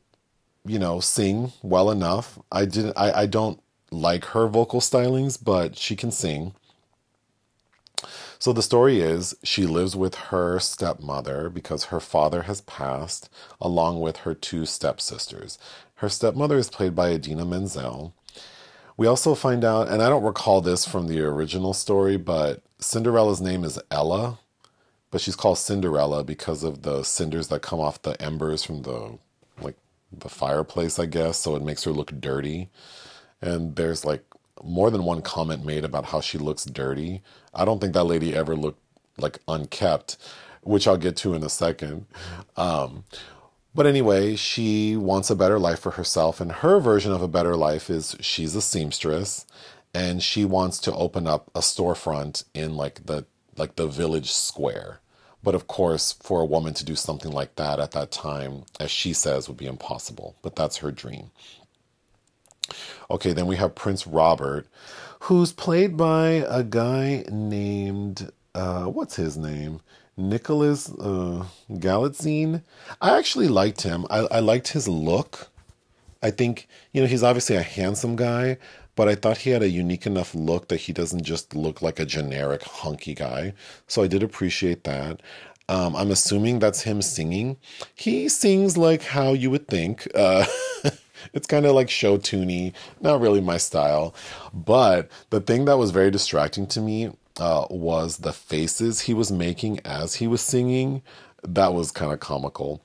you 0.68 0.80
know, 0.80 1.00
sing 1.00 1.54
well 1.62 1.90
enough. 1.90 2.38
I 2.52 2.66
didn't 2.66 2.98
I, 2.98 3.22
I 3.22 3.26
don't 3.26 3.62
like 3.90 4.26
her 4.26 4.48
vocal 4.48 4.82
stylings, 4.82 5.42
but 5.42 5.78
she 5.78 5.96
can 5.96 6.12
sing. 6.12 6.54
So 8.40 8.54
the 8.54 8.62
story 8.62 9.00
is 9.00 9.36
she 9.44 9.66
lives 9.66 9.96
with 9.96 10.16
her 10.16 10.60
stepmother 10.60 11.50
because 11.50 11.86
her 11.86 12.00
father 12.00 12.44
has 12.44 12.62
passed, 12.62 13.30
along 13.60 14.00
with 14.00 14.18
her 14.18 14.36
two 14.36 14.66
stepsisters. 14.66 15.58
Her 15.96 16.10
stepmother 16.10 16.58
is 16.58 16.70
played 16.70 16.96
by 16.96 17.10
Idina 17.10 17.46
Menzel. 17.46 18.14
We 18.96 19.08
also 19.08 19.36
find 19.36 19.64
out, 19.64 19.88
and 19.88 20.02
I 20.02 20.10
don't 20.10 20.24
recall 20.24 20.62
this 20.62 20.86
from 20.86 21.08
the 21.08 21.22
original 21.22 21.74
story, 21.74 22.18
but 22.18 22.62
Cinderella's 22.80 23.42
name 23.42 23.64
is 23.64 23.80
Ella, 23.90 24.40
but 25.12 25.22
she's 25.22 25.36
called 25.36 25.58
Cinderella 25.58 26.24
because 26.24 26.64
of 26.64 26.84
the 26.84 27.04
cinders 27.04 27.48
that 27.48 27.62
come 27.62 27.80
off 27.80 28.02
the 28.02 28.20
embers 28.22 28.64
from 28.64 28.84
the 28.84 29.18
like 29.62 29.76
the 30.12 30.30
fireplace, 30.30 31.00
I 31.00 31.06
guess, 31.08 31.40
so 31.40 31.56
it 31.56 31.64
makes 31.64 31.84
her 31.84 31.92
look 31.92 32.12
dirty. 32.20 32.70
And 33.42 33.76
there's 33.76 34.06
like 34.06 34.24
more 34.64 34.90
than 34.92 35.04
one 35.04 35.22
comment 35.22 35.66
made 35.66 35.84
about 35.84 36.06
how 36.06 36.22
she 36.22 36.38
looks 36.38 36.66
dirty. 36.66 37.22
I 37.54 37.66
don't 37.66 37.80
think 37.80 37.94
that 37.94 38.04
lady 38.06 38.36
ever 38.36 38.56
looked 38.56 38.82
like 39.18 39.40
unkept, 39.48 40.18
which 40.62 40.88
I'll 40.88 40.98
get 40.98 41.16
to 41.18 41.34
in 41.34 41.44
a 41.44 41.50
second. 41.50 42.06
Um, 42.56 43.06
but 43.74 43.86
anyway, 43.86 44.36
she 44.36 44.96
wants 44.96 45.30
a 45.30 45.36
better 45.36 45.60
life 45.60 45.80
for 45.80 45.92
herself, 45.92 46.42
and 46.42 46.52
her 46.52 46.80
version 46.80 47.12
of 47.12 47.22
a 47.22 47.28
better 47.28 47.56
life 47.56 47.90
is 47.90 48.16
she's 48.20 48.56
a 48.56 48.62
seamstress 48.62 49.46
and 49.94 50.22
she 50.22 50.46
wants 50.46 50.80
to 50.80 50.94
open 50.94 51.28
up 51.28 51.50
a 51.56 51.60
storefront 51.60 52.44
in 52.54 52.76
like 52.76 53.06
the 53.06 53.26
like 53.56 53.76
the 53.76 53.88
village 53.88 54.32
square 54.32 55.00
but 55.44 55.56
of 55.56 55.68
course, 55.68 56.12
for 56.12 56.42
a 56.42 56.46
woman 56.46 56.74
to 56.74 56.84
do 56.84 56.96
something 56.96 57.32
like 57.32 57.56
that 57.56 57.80
at 57.80 57.92
that 57.92 58.12
time, 58.12 58.66
as 58.80 58.92
she 58.92 59.14
says, 59.14 59.48
would 59.48 59.58
be 59.58 59.66
impossible. 59.66 60.36
But 60.42 60.56
that's 60.56 60.78
her 60.78 60.92
dream. 60.92 61.32
Okay, 63.10 63.34
then 63.34 63.48
we 63.48 63.56
have 63.56 63.76
Prince 63.76 64.08
Robert, 64.08 64.68
who's 65.22 65.52
played 65.52 65.98
by 65.98 66.46
a 66.48 66.64
guy 66.64 67.24
named, 67.30 68.32
uh, 68.56 68.86
what's 68.86 69.16
his 69.16 69.38
name? 69.38 69.82
Nicholas 70.18 70.90
uh, 71.00 71.46
Galitzine. 71.70 72.64
I 73.02 73.18
actually 73.18 73.48
liked 73.48 73.84
him. 73.84 74.06
I, 74.10 74.20
I 74.32 74.40
liked 74.40 74.70
his 74.70 74.88
look. 74.88 75.50
I 76.24 76.32
think, 76.32 76.68
you 76.92 77.02
know, 77.02 77.08
he's 77.08 77.24
obviously 77.24 77.56
a 77.56 77.62
handsome 77.62 78.16
guy, 78.16 78.58
but 78.96 79.08
I 79.08 79.14
thought 79.14 79.38
he 79.38 79.52
had 79.52 79.62
a 79.62 79.70
unique 79.70 80.08
enough 80.08 80.34
look 80.34 80.70
that 80.70 80.82
he 80.82 80.94
doesn't 80.94 81.24
just 81.24 81.56
look 81.56 81.84
like 81.84 82.00
a 82.00 82.06
generic 82.06 82.64
hunky 82.64 83.14
guy. 83.14 83.54
So 83.88 84.02
I 84.02 84.08
did 84.08 84.24
appreciate 84.24 84.84
that. 84.86 85.22
Um, 85.70 85.96
I'm 85.96 86.12
assuming 86.12 86.60
that's 86.60 86.82
him 86.82 87.02
singing. 87.02 87.58
He 87.94 88.30
sings 88.30 88.78
like 88.78 89.04
how 89.04 89.34
you 89.34 89.52
would 89.52 89.68
think. 89.68 90.08
Uh, 90.16 90.46
it's 91.34 91.48
kind 91.48 91.66
of 91.66 91.76
like 91.76 91.90
show 91.90 92.18
tuney, 92.18 92.74
not 93.02 93.22
really 93.22 93.42
my 93.42 93.58
style. 93.58 94.14
But 94.54 95.10
the 95.30 95.42
thing 95.42 95.66
that 95.66 95.78
was 95.78 95.92
very 95.92 96.12
distracting 96.12 96.68
to 96.68 96.82
me 96.82 97.12
uh, 97.40 97.68
was 97.70 98.18
the 98.18 98.34
faces 98.34 99.02
he 99.02 99.14
was 99.14 99.32
making 99.32 99.80
as 99.86 100.16
he 100.16 100.28
was 100.28 100.42
singing. 100.42 101.02
That 101.44 101.74
was 101.74 101.92
kind 101.92 102.12
of 102.12 102.20
comical. 102.20 102.82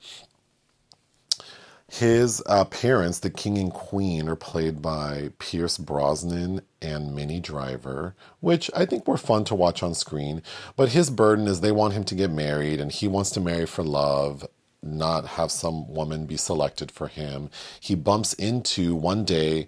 His 1.93 2.41
uh, 2.47 2.65
parents, 2.65 3.19
the 3.19 3.29
king 3.29 3.55
and 3.59 3.71
queen, 3.71 4.27
are 4.27 4.35
played 4.35 4.81
by 4.81 5.29
Pierce 5.37 5.77
Brosnan 5.77 6.61
and 6.81 7.13
Minnie 7.13 7.39
Driver, 7.39 8.15
which 8.39 8.71
I 8.75 8.87
think 8.87 9.07
were 9.07 9.15
fun 9.15 9.43
to 9.45 9.55
watch 9.55 9.83
on 9.83 9.93
screen. 9.93 10.41
But 10.75 10.89
his 10.89 11.11
burden 11.11 11.47
is 11.47 11.61
they 11.61 11.71
want 11.71 11.93
him 11.93 12.03
to 12.05 12.15
get 12.15 12.31
married, 12.31 12.79
and 12.79 12.91
he 12.91 13.07
wants 13.07 13.29
to 13.31 13.39
marry 13.39 13.67
for 13.67 13.83
love, 13.83 14.43
not 14.83 15.25
have 15.25 15.51
some 15.51 15.93
woman 15.93 16.25
be 16.25 16.37
selected 16.37 16.91
for 16.91 17.07
him. 17.07 17.49
He 17.79 17.95
bumps 17.95 18.33
into 18.33 18.95
one 18.95 19.25
day, 19.25 19.67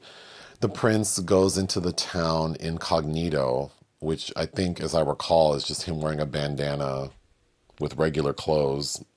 the 0.61 0.69
prince 0.69 1.19
goes 1.19 1.57
into 1.57 1.79
the 1.79 1.91
town 1.91 2.55
incognito, 2.59 3.71
which 3.99 4.31
I 4.35 4.45
think, 4.45 4.79
as 4.79 4.93
I 4.95 5.01
recall, 5.01 5.53
is 5.53 5.63
just 5.63 5.83
him 5.83 6.01
wearing 6.01 6.19
a 6.19 6.25
bandana 6.25 7.11
with 7.79 7.97
regular 7.97 8.33
clothes. 8.33 9.03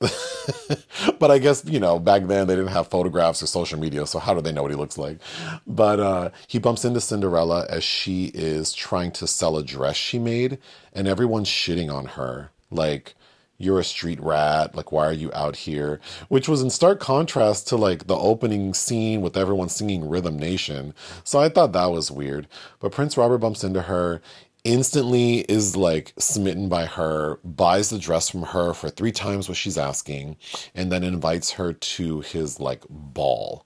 but 1.18 1.30
I 1.30 1.38
guess, 1.38 1.64
you 1.64 1.80
know, 1.80 1.98
back 1.98 2.26
then 2.26 2.46
they 2.46 2.56
didn't 2.56 2.72
have 2.72 2.88
photographs 2.88 3.42
or 3.42 3.46
social 3.46 3.78
media, 3.78 4.06
so 4.06 4.18
how 4.18 4.34
do 4.34 4.40
they 4.40 4.52
know 4.52 4.62
what 4.62 4.70
he 4.70 4.76
looks 4.76 4.98
like? 4.98 5.18
But 5.66 6.00
uh, 6.00 6.30
he 6.46 6.58
bumps 6.58 6.84
into 6.84 7.00
Cinderella 7.00 7.66
as 7.68 7.84
she 7.84 8.26
is 8.34 8.72
trying 8.72 9.12
to 9.12 9.26
sell 9.26 9.56
a 9.56 9.62
dress 9.62 9.96
she 9.96 10.18
made, 10.18 10.58
and 10.92 11.06
everyone's 11.06 11.48
shitting 11.48 11.92
on 11.92 12.06
her. 12.06 12.50
Like, 12.70 13.14
you're 13.58 13.80
a 13.80 13.84
street 13.84 14.20
rat. 14.20 14.74
Like, 14.74 14.92
why 14.92 15.06
are 15.06 15.12
you 15.12 15.30
out 15.34 15.56
here? 15.56 16.00
Which 16.28 16.48
was 16.48 16.62
in 16.62 16.70
stark 16.70 17.00
contrast 17.00 17.68
to 17.68 17.76
like 17.76 18.06
the 18.06 18.16
opening 18.16 18.72
scene 18.72 19.20
with 19.20 19.36
everyone 19.36 19.68
singing 19.68 20.08
Rhythm 20.08 20.38
Nation. 20.38 20.94
So 21.24 21.40
I 21.40 21.48
thought 21.48 21.72
that 21.72 21.90
was 21.90 22.10
weird. 22.10 22.46
But 22.80 22.92
Prince 22.92 23.16
Robert 23.16 23.38
bumps 23.38 23.64
into 23.64 23.82
her 23.82 24.22
instantly 24.64 25.40
is 25.40 25.76
like 25.76 26.12
smitten 26.18 26.68
by 26.68 26.84
her, 26.84 27.38
buys 27.44 27.90
the 27.90 27.98
dress 27.98 28.28
from 28.28 28.42
her 28.42 28.74
for 28.74 28.88
three 28.88 29.12
times 29.12 29.48
what 29.48 29.56
she's 29.56 29.78
asking, 29.78 30.36
and 30.74 30.92
then 30.92 31.02
invites 31.04 31.52
her 31.52 31.72
to 31.72 32.20
his 32.20 32.60
like 32.60 32.82
ball. 32.88 33.64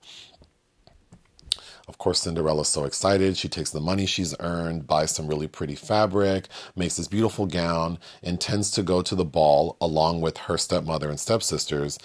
Of 1.93 1.99
course, 1.99 2.21
Cinderella's 2.21 2.69
so 2.69 2.85
excited. 2.85 3.37
She 3.37 3.47
takes 3.47 3.69
the 3.69 3.79
money 3.79 4.07
she's 4.07 4.33
earned, 4.39 4.87
buys 4.87 5.11
some 5.11 5.27
really 5.27 5.47
pretty 5.47 5.75
fabric, 5.75 6.47
makes 6.75 6.95
this 6.97 7.07
beautiful 7.07 7.45
gown, 7.45 7.99
intends 8.23 8.71
to 8.71 8.81
go 8.81 9.03
to 9.03 9.13
the 9.13 9.23
ball 9.23 9.77
along 9.79 10.21
with 10.21 10.37
her 10.39 10.57
stepmother 10.57 11.07
and 11.07 11.19
stepsisters. 11.19 11.99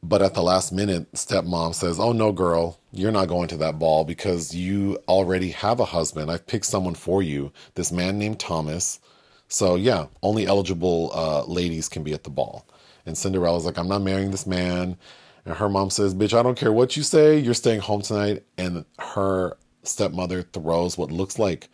But 0.00 0.22
at 0.22 0.34
the 0.34 0.44
last 0.44 0.70
minute, 0.70 1.10
stepmom 1.12 1.74
says, 1.74 1.98
Oh, 1.98 2.12
no, 2.12 2.30
girl, 2.30 2.78
you're 2.92 3.10
not 3.10 3.26
going 3.26 3.48
to 3.48 3.56
that 3.56 3.80
ball 3.80 4.04
because 4.04 4.54
you 4.54 4.96
already 5.08 5.50
have 5.50 5.80
a 5.80 5.86
husband. 5.86 6.30
I've 6.30 6.46
picked 6.46 6.66
someone 6.66 6.94
for 6.94 7.20
you, 7.20 7.52
this 7.74 7.90
man 7.90 8.16
named 8.16 8.38
Thomas. 8.38 9.00
So, 9.48 9.74
yeah, 9.74 10.06
only 10.22 10.46
eligible 10.46 11.10
uh, 11.12 11.44
ladies 11.46 11.88
can 11.88 12.04
be 12.04 12.12
at 12.12 12.22
the 12.22 12.30
ball. 12.30 12.64
And 13.04 13.18
Cinderella's 13.18 13.64
like, 13.66 13.76
I'm 13.76 13.88
not 13.88 14.02
marrying 14.02 14.30
this 14.30 14.46
man. 14.46 14.96
And 15.44 15.56
her 15.56 15.68
mom 15.68 15.90
says, 15.90 16.14
Bitch, 16.14 16.38
I 16.38 16.42
don't 16.42 16.58
care 16.58 16.72
what 16.72 16.96
you 16.96 17.02
say, 17.02 17.38
you're 17.38 17.54
staying 17.54 17.80
home 17.80 18.02
tonight. 18.02 18.44
And 18.58 18.84
her 18.98 19.56
stepmother 19.82 20.42
throws 20.42 20.98
what 20.98 21.10
looks 21.10 21.38
like 21.38 21.68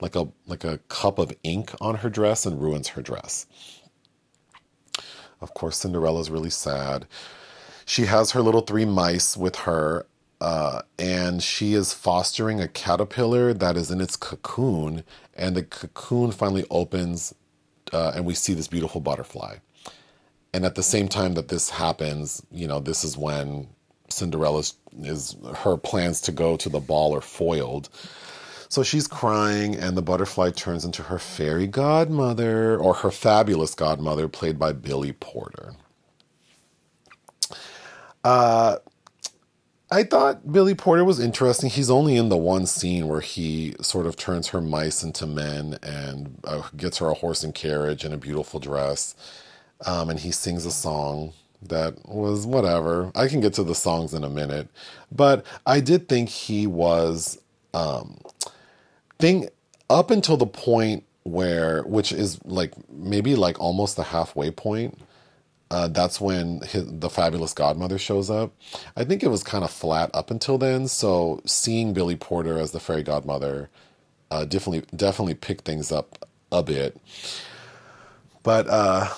like 0.00 0.14
a 0.16 0.28
like 0.46 0.64
a 0.64 0.78
cup 0.88 1.18
of 1.18 1.32
ink 1.42 1.72
on 1.80 1.96
her 1.96 2.10
dress 2.10 2.46
and 2.46 2.60
ruins 2.60 2.88
her 2.88 3.02
dress. 3.02 3.46
Of 5.40 5.54
course, 5.54 5.78
Cinderella's 5.78 6.30
really 6.30 6.50
sad 6.50 7.06
she 7.86 8.06
has 8.06 8.32
her 8.32 8.42
little 8.42 8.62
three 8.62 8.84
mice 8.84 9.36
with 9.36 9.56
her, 9.60 10.06
uh, 10.40 10.82
and 10.98 11.42
she 11.42 11.72
is 11.74 11.94
fostering 11.94 12.60
a 12.60 12.68
caterpillar 12.68 13.54
that 13.54 13.76
is 13.76 13.90
in 13.90 14.00
its 14.00 14.16
cocoon, 14.16 15.04
and 15.34 15.56
the 15.56 15.62
cocoon 15.62 16.32
finally 16.32 16.66
opens, 16.70 17.34
uh, 17.92 18.12
and 18.14 18.26
we 18.26 18.34
see 18.34 18.54
this 18.54 18.68
beautiful 18.68 19.00
butterfly. 19.00 19.56
And 20.56 20.64
at 20.64 20.74
the 20.74 20.82
same 20.82 21.06
time 21.06 21.34
that 21.34 21.48
this 21.48 21.68
happens, 21.68 22.42
you 22.50 22.66
know, 22.66 22.80
this 22.80 23.04
is 23.04 23.14
when 23.14 23.68
Cinderella's 24.08 24.72
is 25.02 25.36
her 25.54 25.76
plans 25.76 26.22
to 26.22 26.32
go 26.32 26.56
to 26.56 26.70
the 26.70 26.80
ball 26.80 27.14
are 27.14 27.20
foiled. 27.20 27.90
So 28.70 28.82
she's 28.82 29.06
crying, 29.06 29.74
and 29.74 29.98
the 29.98 30.02
butterfly 30.02 30.52
turns 30.52 30.82
into 30.82 31.02
her 31.02 31.18
fairy 31.18 31.66
godmother, 31.66 32.78
or 32.78 32.94
her 32.94 33.10
fabulous 33.10 33.74
godmother, 33.74 34.28
played 34.28 34.58
by 34.58 34.72
Billy 34.72 35.12
Porter. 35.12 35.74
Uh, 38.24 38.76
I 39.90 40.04
thought 40.04 40.50
Billy 40.50 40.74
Porter 40.74 41.04
was 41.04 41.20
interesting. 41.20 41.68
He's 41.68 41.90
only 41.90 42.16
in 42.16 42.30
the 42.30 42.38
one 42.38 42.64
scene 42.64 43.08
where 43.08 43.20
he 43.20 43.76
sort 43.82 44.06
of 44.06 44.16
turns 44.16 44.48
her 44.48 44.62
mice 44.62 45.02
into 45.02 45.26
men 45.26 45.78
and 45.82 46.40
uh, 46.44 46.62
gets 46.74 46.96
her 46.96 47.10
a 47.10 47.14
horse 47.14 47.44
and 47.44 47.54
carriage 47.54 48.04
and 48.04 48.14
a 48.14 48.16
beautiful 48.18 48.58
dress. 48.58 49.14
Um, 49.84 50.10
and 50.10 50.18
he 50.18 50.30
sings 50.30 50.64
a 50.64 50.72
song 50.72 51.32
that 51.62 52.08
was 52.08 52.46
whatever. 52.46 53.12
I 53.14 53.28
can 53.28 53.40
get 53.40 53.54
to 53.54 53.62
the 53.64 53.74
songs 53.74 54.14
in 54.14 54.24
a 54.24 54.30
minute. 54.30 54.68
But 55.12 55.44
I 55.66 55.80
did 55.80 56.08
think 56.08 56.28
he 56.28 56.66
was 56.66 57.38
um, 57.74 58.18
thing 59.18 59.48
up 59.90 60.10
until 60.10 60.36
the 60.36 60.46
point 60.46 61.04
where 61.22 61.82
which 61.82 62.12
is 62.12 62.38
like 62.44 62.72
maybe 62.90 63.34
like 63.34 63.58
almost 63.60 63.96
the 63.96 64.02
halfway 64.04 64.50
point 64.50 64.98
uh, 65.68 65.88
that's 65.88 66.20
when 66.20 66.60
his, 66.60 66.84
the 66.86 67.10
fabulous 67.10 67.52
godmother 67.52 67.98
shows 67.98 68.30
up 68.30 68.52
i 68.96 69.02
think 69.02 69.24
it 69.24 69.28
was 69.28 69.42
kind 69.42 69.64
of 69.64 69.70
flat 69.70 70.08
up 70.14 70.30
until 70.30 70.56
then 70.56 70.86
so 70.86 71.40
seeing 71.44 71.92
billy 71.92 72.14
porter 72.14 72.58
as 72.58 72.70
the 72.70 72.78
fairy 72.78 73.02
godmother 73.02 73.68
uh, 74.30 74.44
definitely 74.44 74.86
definitely 74.96 75.34
picked 75.34 75.64
things 75.64 75.90
up 75.90 76.28
a 76.52 76.62
bit 76.62 76.96
but 78.44 78.68
uh, 78.68 79.08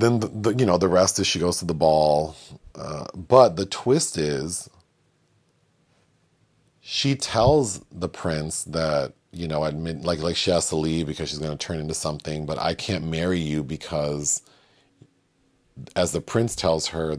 then 0.00 0.20
the, 0.20 0.28
the, 0.28 0.54
you 0.54 0.66
know 0.66 0.78
the 0.78 0.88
rest 0.88 1.18
is 1.20 1.26
she 1.26 1.40
goes 1.40 1.58
to 1.58 1.66
the 1.66 1.74
ball 1.74 2.36
uh, 2.76 3.06
but 3.14 3.56
the 3.56 3.66
twist 3.66 4.18
is 4.18 4.70
she 6.80 7.16
tells 7.16 7.80
the 7.92 8.08
prince 8.08 8.64
that 8.64 9.14
you 9.32 9.48
know 9.48 9.64
admit 9.64 10.02
like 10.02 10.20
like 10.20 10.36
she 10.36 10.50
has 10.50 10.68
to 10.68 10.76
leave 10.76 11.06
because 11.06 11.30
she's 11.30 11.38
going 11.38 11.56
to 11.56 11.66
turn 11.66 11.80
into 11.80 11.94
something 11.94 12.46
but 12.46 12.58
i 12.58 12.74
can't 12.74 13.04
marry 13.04 13.40
you 13.40 13.62
because 13.64 14.42
as 15.96 16.12
the 16.12 16.20
prince 16.20 16.56
tells 16.56 16.88
her 16.88 17.18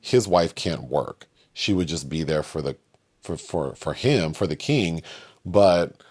his 0.00 0.28
wife 0.28 0.54
can't 0.54 0.84
work. 0.84 1.28
She 1.52 1.72
would 1.72 1.88
just 1.88 2.08
be 2.08 2.22
there 2.22 2.42
for 2.42 2.62
the 2.62 2.76
for 3.22 3.36
for 3.36 3.74
for 3.74 3.94
him 3.94 4.32
for 4.32 4.46
the 4.46 4.56
king 4.56 5.02
but 5.44 6.02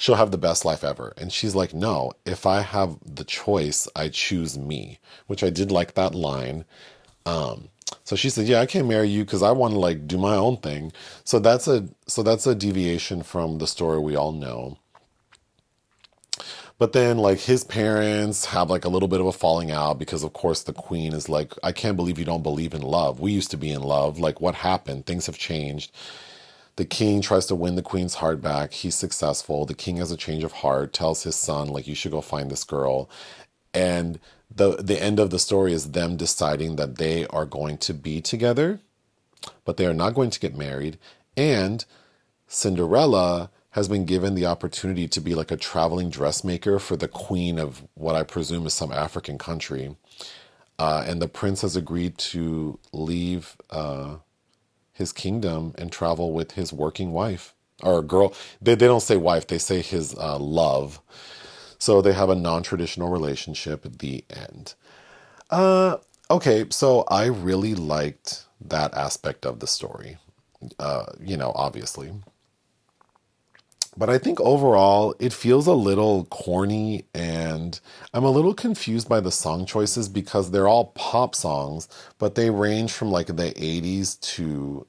she'll 0.00 0.14
have 0.16 0.30
the 0.30 0.38
best 0.38 0.64
life 0.64 0.82
ever 0.82 1.12
and 1.18 1.32
she's 1.32 1.54
like 1.54 1.74
no 1.74 2.10
if 2.24 2.46
i 2.46 2.62
have 2.62 2.96
the 3.04 3.24
choice 3.24 3.86
i 3.94 4.08
choose 4.08 4.58
me 4.58 4.98
which 5.26 5.44
i 5.44 5.50
did 5.50 5.70
like 5.70 5.94
that 5.94 6.14
line 6.14 6.64
um 7.26 7.68
so 8.04 8.16
she 8.16 8.30
said, 8.30 8.46
"Yeah, 8.48 8.60
I 8.60 8.66
can't 8.66 8.88
marry 8.88 9.08
you 9.08 9.24
because 9.24 9.42
I 9.42 9.52
want 9.52 9.74
to 9.74 9.78
like 9.80 10.06
do 10.06 10.18
my 10.18 10.34
own 10.36 10.56
thing." 10.58 10.92
So 11.24 11.38
that's 11.38 11.68
a 11.68 11.88
so 12.06 12.22
that's 12.22 12.46
a 12.46 12.54
deviation 12.54 13.22
from 13.22 13.58
the 13.58 13.66
story 13.66 13.98
we 13.98 14.16
all 14.16 14.32
know. 14.32 14.78
But 16.78 16.92
then 16.92 17.18
like 17.18 17.40
his 17.40 17.62
parents 17.64 18.46
have 18.46 18.70
like 18.70 18.84
a 18.84 18.88
little 18.88 19.08
bit 19.08 19.20
of 19.20 19.26
a 19.26 19.32
falling 19.32 19.70
out 19.70 19.98
because 19.98 20.22
of 20.24 20.32
course 20.32 20.62
the 20.62 20.72
queen 20.72 21.12
is 21.12 21.28
like, 21.28 21.52
"I 21.62 21.72
can't 21.72 21.96
believe 21.96 22.18
you 22.18 22.24
don't 22.24 22.42
believe 22.42 22.74
in 22.74 22.82
love. 22.82 23.20
We 23.20 23.32
used 23.32 23.50
to 23.52 23.56
be 23.56 23.70
in 23.70 23.82
love. 23.82 24.18
Like 24.18 24.40
what 24.40 24.54
happened? 24.56 25.06
Things 25.06 25.26
have 25.26 25.38
changed." 25.38 25.92
The 26.80 26.86
king 26.86 27.20
tries 27.20 27.44
to 27.44 27.54
win 27.54 27.74
the 27.74 27.82
queen's 27.82 28.14
heart 28.14 28.40
back. 28.40 28.72
He's 28.72 28.94
successful. 28.94 29.66
The 29.66 29.74
king 29.74 29.98
has 29.98 30.10
a 30.10 30.16
change 30.16 30.44
of 30.44 30.52
heart, 30.52 30.94
tells 30.94 31.24
his 31.24 31.36
son 31.36 31.68
like 31.68 31.86
you 31.86 31.94
should 31.94 32.12
go 32.12 32.22
find 32.22 32.50
this 32.50 32.64
girl. 32.64 33.10
And 33.74 34.18
the 34.50 34.76
the 34.76 34.98
end 34.98 35.20
of 35.20 35.28
the 35.28 35.38
story 35.38 35.74
is 35.74 35.90
them 35.90 36.16
deciding 36.16 36.76
that 36.76 36.96
they 36.96 37.26
are 37.26 37.44
going 37.44 37.76
to 37.76 37.92
be 37.92 38.22
together, 38.22 38.80
but 39.66 39.76
they 39.76 39.84
are 39.84 39.92
not 39.92 40.14
going 40.14 40.30
to 40.30 40.40
get 40.40 40.56
married. 40.56 40.96
And 41.36 41.84
Cinderella 42.48 43.50
has 43.72 43.86
been 43.86 44.06
given 44.06 44.34
the 44.34 44.46
opportunity 44.46 45.06
to 45.06 45.20
be 45.20 45.34
like 45.34 45.50
a 45.50 45.58
traveling 45.58 46.08
dressmaker 46.08 46.78
for 46.78 46.96
the 46.96 47.08
queen 47.08 47.58
of 47.58 47.82
what 47.92 48.16
I 48.16 48.22
presume 48.22 48.66
is 48.66 48.72
some 48.72 48.90
African 48.90 49.36
country. 49.36 49.96
Uh, 50.78 51.04
and 51.06 51.20
the 51.20 51.28
prince 51.28 51.60
has 51.60 51.76
agreed 51.76 52.16
to 52.32 52.78
leave 52.94 53.58
uh, 53.68 54.16
his 55.00 55.12
kingdom 55.12 55.74
and 55.78 55.90
travel 55.90 56.32
with 56.32 56.52
his 56.52 56.72
working 56.72 57.12
wife 57.12 57.54
or 57.82 58.02
girl. 58.02 58.34
They, 58.62 58.76
they 58.76 58.86
don't 58.86 59.00
say 59.00 59.16
wife, 59.16 59.48
they 59.48 59.58
say 59.58 59.82
his 59.82 60.14
uh, 60.16 60.38
love. 60.38 61.00
So 61.78 62.02
they 62.02 62.12
have 62.12 62.28
a 62.28 62.36
non 62.36 62.62
traditional 62.62 63.08
relationship 63.08 63.86
at 63.86 64.00
the 64.00 64.24
end. 64.30 64.74
Uh, 65.50 65.96
okay, 66.30 66.66
so 66.70 67.04
I 67.08 67.26
really 67.26 67.74
liked 67.74 68.44
that 68.60 68.94
aspect 68.94 69.46
of 69.46 69.60
the 69.60 69.66
story, 69.66 70.18
uh, 70.78 71.06
you 71.18 71.38
know, 71.38 71.52
obviously. 71.54 72.12
But 74.00 74.08
I 74.08 74.16
think 74.16 74.40
overall 74.40 75.14
it 75.18 75.30
feels 75.34 75.66
a 75.66 75.74
little 75.74 76.24
corny 76.24 77.04
and 77.14 77.78
I'm 78.14 78.24
a 78.24 78.30
little 78.30 78.54
confused 78.54 79.10
by 79.10 79.20
the 79.20 79.30
song 79.30 79.66
choices 79.66 80.08
because 80.08 80.50
they're 80.50 80.68
all 80.68 80.86
pop 80.94 81.34
songs, 81.34 81.86
but 82.18 82.34
they 82.34 82.48
range 82.48 82.92
from 82.92 83.10
like 83.10 83.26
the 83.26 83.52
80s 83.52 84.18
to 84.36 84.86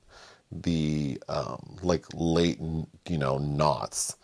the 0.50 1.22
um, 1.28 1.78
like 1.84 2.06
late, 2.14 2.62
you 3.10 3.18
know, 3.18 3.38
knots. 3.38 4.16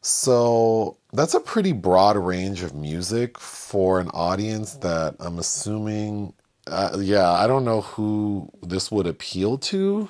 So 0.00 0.96
that's 1.12 1.34
a 1.34 1.40
pretty 1.40 1.70
broad 1.70 2.16
range 2.16 2.64
of 2.64 2.74
music 2.74 3.38
for 3.38 4.00
an 4.00 4.08
audience 4.08 4.74
that 4.78 5.14
I'm 5.20 5.38
assuming. 5.38 6.34
Uh, 6.66 6.98
yeah, 6.98 7.30
I 7.30 7.46
don't 7.46 7.64
know 7.64 7.82
who 7.82 8.50
this 8.62 8.90
would 8.90 9.06
appeal 9.06 9.58
to 9.58 10.08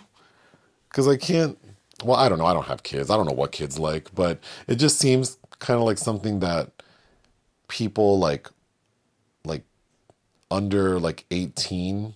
because 0.88 1.06
I 1.06 1.18
can't. 1.18 1.58
Well, 2.04 2.16
I 2.16 2.28
don't 2.28 2.38
know. 2.38 2.46
I 2.46 2.52
don't 2.54 2.66
have 2.66 2.82
kids. 2.82 3.10
I 3.10 3.16
don't 3.16 3.26
know 3.26 3.32
what 3.32 3.52
kids 3.52 3.78
like, 3.78 4.14
but 4.14 4.38
it 4.66 4.76
just 4.76 4.98
seems 4.98 5.38
kind 5.58 5.78
of 5.78 5.86
like 5.86 5.98
something 5.98 6.40
that 6.40 6.70
people 7.68 8.18
like, 8.18 8.48
like 9.44 9.64
under 10.50 10.98
like 10.98 11.24
18 11.30 12.14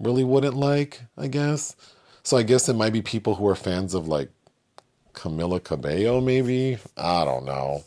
really 0.00 0.24
wouldn't 0.24 0.56
like, 0.56 1.02
I 1.16 1.28
guess. 1.28 1.74
So 2.22 2.36
I 2.36 2.42
guess 2.42 2.68
it 2.68 2.74
might 2.74 2.92
be 2.92 3.02
people 3.02 3.34
who 3.34 3.48
are 3.48 3.54
fans 3.54 3.94
of 3.94 4.06
like 4.06 4.30
Camila 5.14 5.62
Cabello, 5.62 6.20
maybe. 6.20 6.78
I 6.96 7.24
don't 7.24 7.44
know. 7.44 7.84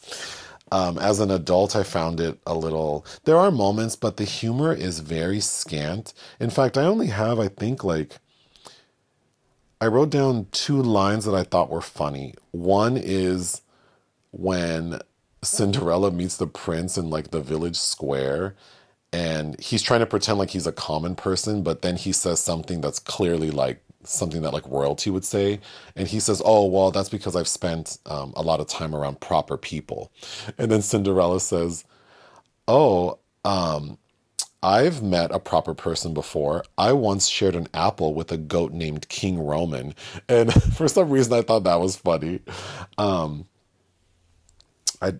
Um, 0.72 0.97
as 0.99 1.19
an 1.19 1.32
adult, 1.32 1.76
I 1.76 1.84
found 1.84 2.19
it 2.19 2.39
a 2.47 2.53
little. 2.53 3.05
There 3.26 3.38
are 3.38 3.51
moments, 3.51 3.95
but 3.95 4.17
the 4.17 4.24
humor 4.24 4.74
is 4.74 4.99
very 4.99 5.41
scant. 5.41 6.13
In 6.39 6.49
fact, 6.49 6.78
I 6.78 6.84
only 6.84 7.07
have, 7.07 7.39
I 7.39 7.47
think, 7.49 7.84
like. 7.84 8.19
I 9.82 9.88
wrote 9.88 10.11
down 10.11 10.47
two 10.51 10.82
lines 10.82 11.25
that 11.25 11.36
I 11.36 11.43
thought 11.43 11.71
were 11.71 11.82
funny. 11.82 12.36
One 12.51 12.97
is 12.97 13.63
when 14.32 15.01
Cinderella 15.43 16.11
meets 16.11 16.38
the 16.38 16.47
prince 16.47 16.97
in 16.97 17.09
like 17.09 17.32
the 17.32 17.41
village 17.41 17.77
square 17.77 18.55
and 19.13 19.59
he's 19.59 19.82
trying 19.82 20.01
to 20.01 20.05
pretend 20.05 20.39
like 20.39 20.51
he's 20.51 20.67
a 20.67 20.71
common 20.73 21.15
person, 21.15 21.63
but 21.63 21.82
then 21.82 21.97
he 21.97 22.11
says 22.13 22.39
something 22.41 22.82
that's 22.82 22.99
clearly 22.99 23.51
like 23.51 23.84
something 24.03 24.41
that 24.43 24.53
like 24.53 24.67
royalty 24.67 25.09
would 25.09 25.25
say. 25.25 25.59
And 25.95 26.07
he 26.07 26.19
says, 26.19 26.41
Oh, 26.45 26.65
well, 26.67 26.91
that's 26.91 27.09
because 27.09 27.36
I've 27.36 27.47
spent 27.47 27.97
um, 28.05 28.34
a 28.36 28.43
lot 28.43 28.59
of 28.61 28.67
time 28.67 28.95
around 28.95 29.21
proper 29.21 29.57
people. 29.57 30.11
And 30.57 30.71
then 30.71 30.82
Cinderella 30.82 31.39
says, 31.41 31.86
Oh, 32.67 33.19
um, 33.45 33.97
I've 34.64 35.01
met 35.01 35.32
a 35.32 35.39
proper 35.39 35.74
person 35.74 36.14
before. 36.14 36.64
I 36.78 36.93
once 36.93 37.28
shared 37.28 37.55
an 37.55 37.68
apple 37.74 38.14
with 38.14 38.32
a 38.32 38.38
goat 38.38 38.72
named 38.74 39.09
King 39.09 39.39
Roman. 39.39 39.95
And 40.30 40.53
for 40.76 40.88
some 40.88 41.09
reason, 41.09 41.34
I 41.34 41.41
thought 41.41 41.64
that 41.64 41.80
was 41.80 41.95
funny. 41.95 42.41
Um, 42.97 43.45
I. 45.01 45.14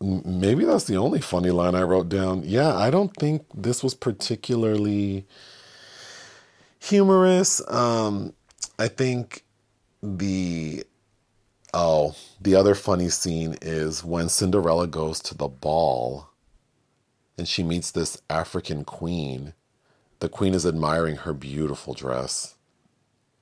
Maybe 0.00 0.64
that's 0.64 0.84
the 0.84 0.96
only 0.96 1.20
funny 1.20 1.50
line 1.50 1.74
I 1.74 1.82
wrote 1.82 2.08
down. 2.08 2.42
Yeah, 2.44 2.72
I 2.72 2.88
don't 2.88 3.12
think 3.16 3.46
this 3.52 3.82
was 3.82 3.94
particularly 3.94 5.26
humorous. 6.78 7.60
Um, 7.68 8.32
I 8.78 8.86
think 8.86 9.42
the 10.00 10.84
oh, 11.74 12.14
the 12.40 12.54
other 12.54 12.76
funny 12.76 13.08
scene 13.08 13.56
is 13.60 14.04
when 14.04 14.28
Cinderella 14.28 14.86
goes 14.86 15.18
to 15.20 15.36
the 15.36 15.48
ball 15.48 16.27
and 17.38 17.48
she 17.48 17.62
meets 17.62 17.90
this 17.90 18.20
African 18.28 18.84
queen. 18.84 19.54
The 20.20 20.28
queen 20.28 20.54
is 20.54 20.66
admiring 20.66 21.16
her 21.18 21.32
beautiful 21.32 21.94
dress 21.94 22.56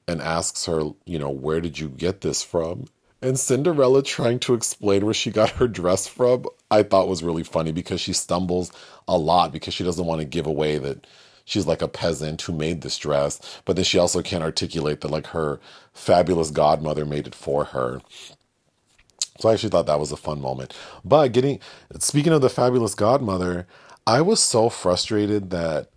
and 0.07 0.20
asks 0.20 0.66
her, 0.66 0.90
you 1.05 1.18
know, 1.18 1.30
where 1.30 1.61
did 1.61 1.78
you 1.78 1.88
get 1.88 2.20
this 2.20 2.42
from? 2.42 2.86
And 3.22 3.38
Cinderella 3.38 4.03
trying 4.03 4.38
to 4.40 4.55
explain 4.55 5.05
where 5.05 5.14
she 5.14 5.30
got 5.30 5.51
her 5.51 5.66
dress 5.66 6.07
from, 6.07 6.44
I 6.70 6.82
thought 6.82 7.09
was 7.09 7.22
really 7.22 7.42
funny 7.42 7.72
because 7.72 8.01
she 8.01 8.12
stumbles 8.12 8.70
a 9.09 9.16
lot 9.16 9.53
because 9.53 9.74
she 9.74 9.84
doesn't 9.84 10.05
want 10.05 10.20
to 10.20 10.26
give 10.26 10.47
away 10.47 10.78
that 10.78 11.07
she's 11.44 11.66
like 11.66 11.80
a 11.80 11.88
peasant 11.88 12.42
who 12.42 12.53
made 12.53 12.82
this 12.82 12.99
dress, 12.99 13.40
but 13.64 13.76
then 13.76 13.84
she 13.84 13.99
also 13.99 14.20
can't 14.20 14.44
articulate 14.44 15.01
that 15.01 15.11
like 15.11 15.28
her 15.28 15.59
fabulous 15.94 16.51
godmother 16.51 17.07
made 17.07 17.26
it 17.26 17.34
for 17.34 17.64
her. 17.64 18.03
So 19.40 19.49
I 19.49 19.55
actually 19.55 19.70
thought 19.70 19.86
that 19.86 20.01
was 20.01 20.12
a 20.12 20.16
fun 20.16 20.40
moment. 20.40 20.74
But 21.05 21.32
getting 21.32 21.61
speaking 21.99 22.32
of 22.32 22.42
the 22.42 22.51
fabulous 22.51 22.94
godmother, 22.94 23.66
I 24.07 24.20
was 24.22 24.42
so 24.42 24.68
frustrated 24.68 25.50
that 25.50 25.90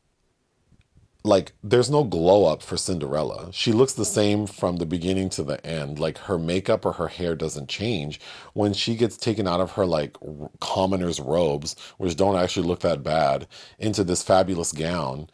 like 1.23 1.51
there's 1.63 1.89
no 1.91 2.03
glow 2.03 2.45
up 2.45 2.63
for 2.63 2.77
Cinderella. 2.77 3.49
She 3.51 3.71
looks 3.73 3.93
the 3.93 4.05
same 4.05 4.47
from 4.47 4.77
the 4.77 4.85
beginning 4.85 5.29
to 5.31 5.43
the 5.43 5.63
end. 5.65 5.99
Like 5.99 6.17
her 6.19 6.39
makeup 6.39 6.85
or 6.85 6.93
her 6.93 7.09
hair 7.09 7.35
doesn't 7.35 7.69
change. 7.69 8.19
When 8.53 8.73
she 8.73 8.95
gets 8.95 9.17
taken 9.17 9.47
out 9.47 9.59
of 9.61 9.73
her 9.73 9.85
like 9.85 10.17
commoner's 10.61 11.19
robes, 11.19 11.75
which 11.97 12.15
don't 12.15 12.37
actually 12.37 12.67
look 12.67 12.79
that 12.81 13.03
bad, 13.03 13.47
into 13.77 14.03
this 14.03 14.23
fabulous 14.23 14.71
gown, 14.71 15.29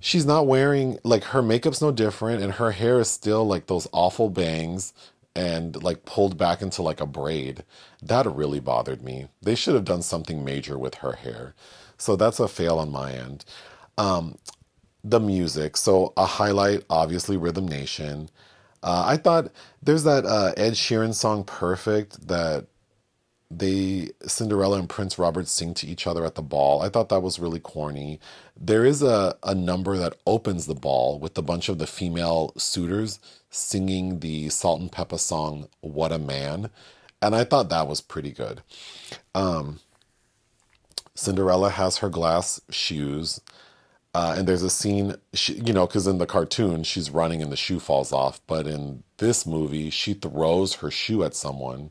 she's 0.00 0.26
not 0.26 0.46
wearing 0.48 0.98
like 1.04 1.24
her 1.24 1.42
makeup's 1.42 1.80
no 1.80 1.92
different 1.92 2.42
and 2.42 2.54
her 2.54 2.72
hair 2.72 3.00
is 3.00 3.08
still 3.08 3.46
like 3.46 3.68
those 3.68 3.86
awful 3.92 4.28
bangs 4.28 4.92
and 5.34 5.82
like 5.82 6.04
pulled 6.04 6.36
back 6.36 6.62
into 6.62 6.82
like 6.82 7.00
a 7.00 7.06
braid. 7.06 7.64
That 8.02 8.26
really 8.26 8.60
bothered 8.60 9.02
me. 9.02 9.28
They 9.40 9.54
should 9.54 9.74
have 9.74 9.84
done 9.84 10.02
something 10.02 10.44
major 10.44 10.78
with 10.78 10.96
her 10.96 11.12
hair. 11.12 11.54
So 11.96 12.16
that's 12.16 12.40
a 12.40 12.48
fail 12.48 12.78
on 12.78 12.90
my 12.90 13.12
end. 13.12 13.44
Um, 13.96 14.38
the 15.04 15.20
music. 15.20 15.76
So 15.76 16.12
a 16.16 16.26
highlight, 16.26 16.84
obviously, 16.90 17.36
Rhythm 17.36 17.66
Nation. 17.66 18.28
Uh, 18.82 19.04
I 19.06 19.16
thought 19.16 19.52
there's 19.82 20.04
that 20.04 20.24
uh, 20.24 20.52
Ed 20.56 20.74
Sheeran 20.74 21.14
song 21.14 21.44
"Perfect" 21.44 22.26
that 22.28 22.66
they 23.58 24.10
Cinderella 24.26 24.78
and 24.78 24.88
Prince 24.88 25.18
Robert 25.18 25.48
sing 25.48 25.74
to 25.74 25.86
each 25.86 26.06
other 26.06 26.24
at 26.24 26.34
the 26.34 26.42
ball. 26.42 26.82
I 26.82 26.88
thought 26.88 27.08
that 27.10 27.22
was 27.22 27.38
really 27.38 27.60
corny. 27.60 28.20
There 28.56 28.84
is 28.84 29.02
a, 29.02 29.36
a 29.42 29.54
number 29.54 29.96
that 29.96 30.16
opens 30.26 30.66
the 30.66 30.74
ball 30.74 31.18
with 31.18 31.36
a 31.36 31.42
bunch 31.42 31.68
of 31.68 31.78
the 31.78 31.86
female 31.86 32.52
suitors 32.56 33.18
singing 33.50 34.20
the 34.20 34.48
Salt-N-Pepa 34.48 35.18
song 35.18 35.68
Whatta 35.82 36.18
Man. 36.18 36.70
And 37.20 37.34
I 37.34 37.44
thought 37.44 37.68
that 37.68 37.86
was 37.86 38.00
pretty 38.00 38.32
good. 38.32 38.62
Um, 39.34 39.80
Cinderella 41.14 41.70
has 41.70 41.98
her 41.98 42.08
glass 42.08 42.60
shoes. 42.70 43.40
Uh, 44.14 44.34
and 44.36 44.46
there's 44.46 44.62
a 44.62 44.70
scene, 44.70 45.16
she, 45.32 45.54
you 45.54 45.72
know, 45.72 45.86
because 45.86 46.06
in 46.06 46.18
the 46.18 46.26
cartoon 46.26 46.82
she's 46.82 47.10
running 47.10 47.40
and 47.40 47.50
the 47.50 47.56
shoe 47.56 47.80
falls 47.80 48.12
off, 48.12 48.40
but 48.46 48.66
in 48.66 49.02
this 49.18 49.46
movie 49.46 49.88
she 49.88 50.12
throws 50.12 50.74
her 50.76 50.90
shoe 50.90 51.24
at 51.24 51.34
someone. 51.34 51.90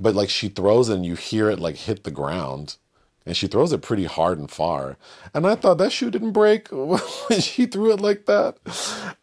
But 0.00 0.14
like 0.14 0.30
she 0.30 0.48
throws 0.48 0.88
it 0.88 0.96
and 0.96 1.06
you 1.06 1.14
hear 1.14 1.50
it 1.50 1.60
like 1.60 1.76
hit 1.76 2.04
the 2.04 2.10
ground, 2.10 2.76
and 3.26 3.36
she 3.36 3.46
throws 3.46 3.72
it 3.72 3.82
pretty 3.82 4.04
hard 4.04 4.38
and 4.38 4.50
far. 4.50 4.96
And 5.34 5.46
I 5.46 5.54
thought 5.54 5.78
that 5.78 5.92
shoe 5.92 6.10
didn't 6.10 6.32
break 6.32 6.68
when 6.70 7.40
she 7.40 7.66
threw 7.66 7.92
it 7.92 8.00
like 8.00 8.26
that. 8.26 8.56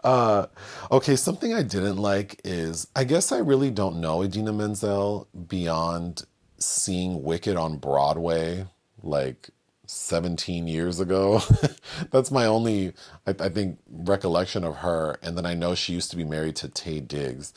Uh, 0.04 0.48
okay, 0.92 1.16
something 1.16 1.54
I 1.54 1.64
didn't 1.64 1.98
like 1.98 2.40
is 2.44 2.88
I 2.96 3.04
guess 3.04 3.32
I 3.32 3.40
really 3.40 3.72
don't 3.72 4.00
know 4.00 4.24
Idina 4.24 4.54
Menzel 4.54 5.28
beyond 5.48 6.26
seeing 6.58 7.24
Wicked 7.24 7.56
on 7.56 7.78
Broadway 7.78 8.68
like 9.02 9.50
17 9.90 10.68
years 10.68 11.00
ago. 11.00 11.42
That's 12.12 12.32
my 12.32 12.46
only, 12.46 12.94
I, 13.26 13.32
I, 13.40 13.50
think, 13.50 13.80
recollection 13.90 14.64
of 14.64 14.78
her. 14.78 15.18
And 15.24 15.38
then 15.38 15.46
I 15.46 15.56
know 15.56 15.74
she 15.74 15.94
used 15.94 16.12
to 16.12 16.18
be 16.18 16.24
married 16.24 16.56
to 16.58 16.68
Taye 16.68 17.06
Diggs. 17.08 17.54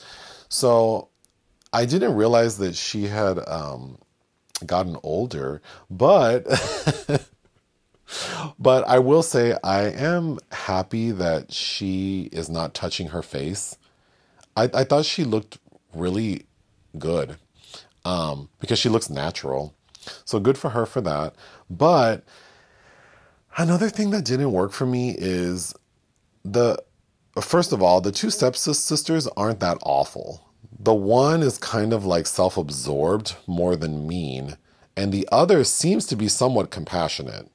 So 0.49 1.09
I 1.73 1.85
didn't 1.87 2.15
realize 2.15 2.59
that 2.59 2.75
she 2.75 3.05
had 3.05 3.39
um, 3.49 3.99
gotten 4.67 4.97
older, 5.03 5.63
but. 5.91 6.47
but 8.59 8.87
I 8.87 8.99
will 8.99 9.23
say 9.23 9.57
I 9.63 9.85
am 9.85 10.39
happy 10.51 11.11
that 11.13 11.53
she 11.53 12.29
is 12.33 12.51
not 12.51 12.75
touching 12.75 13.09
her 13.09 13.23
face. 13.23 13.77
I, 14.57 14.65
I 14.75 14.85
thought 14.85 15.05
she 15.05 15.25
looked 15.25 15.59
really 15.95 16.45
good 16.99 17.37
um, 18.05 18.49
because 18.61 18.79
she 18.79 18.89
looks 18.89 19.09
natural. 19.09 19.75
So 20.25 20.41
good 20.41 20.59
for 20.59 20.71
her 20.71 20.87
for 20.87 21.01
that. 21.03 21.35
But 21.71 22.25
another 23.57 23.89
thing 23.89 24.11
that 24.11 24.25
didn't 24.25 24.53
work 24.53 24.73
for 24.73 24.87
me 24.87 25.15
is 25.17 25.75
the 26.45 26.83
first 27.41 27.73
of 27.73 27.83
all, 27.83 28.01
the 28.01 28.13
two 28.13 28.31
stepsisters 28.31 29.27
aren't 29.37 29.61
that 29.61 29.79
awful. 29.83 30.47
The 30.83 30.95
one 30.95 31.45
is 31.45 31.59
kind 31.59 31.93
of 31.93 32.05
like 32.05 32.27
self 32.27 32.57
absorbed 32.57 33.37
more 33.47 33.77
than 33.77 34.09
mean, 34.09 34.57
and 34.97 35.13
the 35.13 35.29
other 35.31 35.63
seems 35.63 36.07
to 36.07 36.17
be 36.17 36.27
somewhat 36.27 36.73
compassionate. 36.73 37.49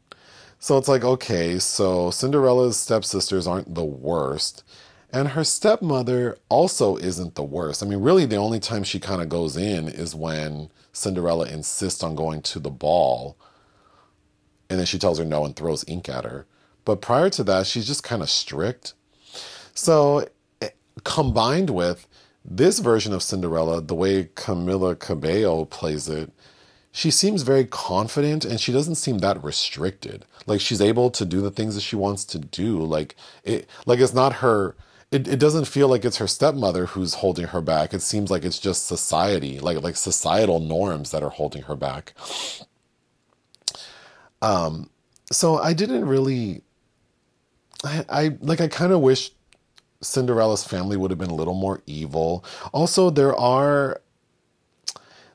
So 0.59 0.77
it's 0.77 0.87
like, 0.87 1.03
okay, 1.03 1.59
so 1.59 2.09
Cinderella's 2.09 2.79
stepsisters 2.79 3.45
aren't 3.45 3.75
the 3.75 3.83
worst. 3.83 4.63
And 5.11 5.29
her 5.29 5.43
stepmother 5.43 6.37
also 6.47 6.95
isn't 6.95 7.35
the 7.35 7.43
worst. 7.43 7.83
I 7.83 7.85
mean, 7.85 7.99
really, 7.99 8.25
the 8.25 8.37
only 8.37 8.61
time 8.61 8.85
she 8.85 8.99
kind 8.99 9.21
of 9.21 9.27
goes 9.27 9.57
in 9.57 9.89
is 9.89 10.15
when 10.15 10.69
Cinderella 10.93 11.47
insists 11.47 12.03
on 12.03 12.15
going 12.15 12.41
to 12.43 12.59
the 12.59 12.71
ball. 12.71 13.37
And 14.69 14.79
then 14.79 14.85
she 14.85 14.99
tells 14.99 15.19
her 15.19 15.25
no 15.25 15.43
and 15.43 15.55
throws 15.55 15.83
ink 15.85 16.07
at 16.07 16.23
her. 16.23 16.45
But 16.85 17.01
prior 17.01 17.29
to 17.31 17.43
that, 17.43 17.67
she's 17.67 17.87
just 17.87 18.03
kind 18.03 18.21
of 18.21 18.29
strict. 18.29 18.93
So, 19.73 20.27
eh, 20.61 20.69
combined 21.03 21.69
with 21.69 22.07
this 22.47 22.79
version 22.79 23.13
of 23.13 23.21
Cinderella, 23.21 23.81
the 23.81 23.95
way 23.95 24.25
Camila 24.35 24.97
Cabello 24.97 25.65
plays 25.65 26.07
it, 26.07 26.31
she 26.91 27.11
seems 27.11 27.43
very 27.43 27.65
confident 27.65 28.45
and 28.45 28.59
she 28.59 28.71
doesn't 28.71 28.95
seem 28.95 29.19
that 29.19 29.43
restricted. 29.43 30.25
Like 30.45 30.61
she's 30.61 30.81
able 30.81 31.11
to 31.11 31.25
do 31.25 31.41
the 31.41 31.51
things 31.51 31.75
that 31.75 31.81
she 31.81 31.95
wants 31.95 32.25
to 32.25 32.39
do. 32.39 32.79
Like 32.79 33.15
it 33.43 33.69
like 33.85 33.99
it's 33.99 34.13
not 34.13 34.33
her 34.35 34.75
it, 35.11 35.27
it 35.27 35.39
doesn't 35.39 35.65
feel 35.65 35.87
like 35.87 36.03
it's 36.03 36.17
her 36.17 36.27
stepmother 36.27 36.87
who's 36.87 37.15
holding 37.15 37.47
her 37.47 37.61
back. 37.61 37.93
It 37.93 38.01
seems 38.01 38.29
like 38.29 38.43
it's 38.43 38.59
just 38.59 38.87
society, 38.87 39.59
like 39.59 39.81
like 39.81 39.95
societal 39.95 40.59
norms 40.59 41.11
that 41.11 41.23
are 41.23 41.29
holding 41.29 41.63
her 41.63 41.75
back. 41.75 42.13
Um, 44.41 44.89
so 45.31 45.57
I 45.57 45.73
didn't 45.73 46.05
really. 46.05 46.63
I, 47.83 48.05
I 48.09 48.37
like. 48.41 48.59
I 48.59 48.67
kind 48.67 48.91
of 48.91 49.01
wish 49.01 49.31
Cinderella's 50.01 50.63
family 50.63 50.97
would 50.97 51.11
have 51.11 51.19
been 51.19 51.29
a 51.31 51.35
little 51.35 51.55
more 51.55 51.81
evil. 51.87 52.45
Also, 52.73 53.09
there 53.09 53.35
are 53.35 54.01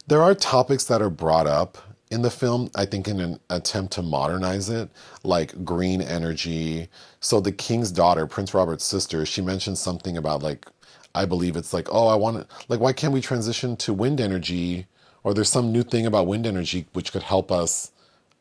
there 0.08 0.22
are 0.22 0.34
topics 0.34 0.84
that 0.84 1.02
are 1.02 1.10
brought 1.10 1.46
up 1.46 1.78
in 2.10 2.22
the 2.22 2.30
film, 2.30 2.70
I 2.74 2.84
think 2.86 3.08
in 3.08 3.20
an 3.20 3.40
attempt 3.50 3.94
to 3.94 4.02
modernize 4.02 4.68
it, 4.70 4.90
like 5.24 5.64
green 5.64 6.02
energy. 6.02 6.88
So 7.20 7.40
the 7.40 7.52
king's 7.52 7.90
daughter, 7.92 8.26
Prince 8.26 8.54
Robert's 8.54 8.84
sister, 8.84 9.26
she 9.26 9.40
mentioned 9.42 9.78
something 9.78 10.16
about 10.16 10.42
like 10.42 10.66
I 11.14 11.24
believe 11.26 11.56
it's 11.56 11.72
like, 11.74 11.88
oh, 11.92 12.08
I 12.08 12.16
want 12.16 12.38
to 12.48 12.56
like 12.68 12.80
why 12.80 12.92
can't 12.92 13.12
we 13.14 13.20
transition 13.22 13.76
to 13.78 13.94
wind 13.94 14.20
energy 14.20 14.86
or 15.24 15.34
there's 15.34 15.50
some 15.50 15.72
new 15.72 15.82
thing 15.82 16.06
about 16.06 16.26
wind 16.26 16.46
energy 16.46 16.86
which 16.92 17.12
could 17.12 17.24
help 17.24 17.52
us 17.52 17.92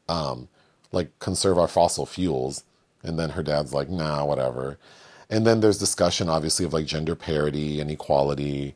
um 0.09 0.49
like 0.91 1.17
conserve 1.19 1.57
our 1.59 1.67
fossil 1.69 2.05
fuels. 2.05 2.63
And 3.03 3.19
then 3.19 3.32
her 3.32 3.43
dad's 3.43 3.74
like, 3.74 3.89
nah, 3.89 4.26
whatever. 4.26 4.78
And 5.32 5.48
then 5.48 5.62
there's 5.62 5.80
discussion 5.80 6.30
obviously 6.30 6.66
of 6.66 6.74
like 6.74 6.88
gender 6.88 7.16
parity 7.16 7.82
and 7.82 7.92
equality. 7.92 8.76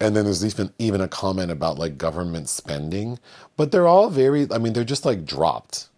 And 0.00 0.16
then 0.16 0.24
there's 0.26 0.44
even 0.44 0.72
even 0.78 1.00
a 1.02 1.08
comment 1.08 1.52
about 1.52 1.78
like 1.78 1.98
government 1.98 2.48
spending. 2.48 3.20
But 3.56 3.72
they're 3.72 3.88
all 3.88 4.10
very 4.10 4.48
i 4.52 4.58
mean 4.58 4.74
they're 4.74 4.84
just 4.84 5.06
like 5.06 5.26
dropped. 5.26 5.88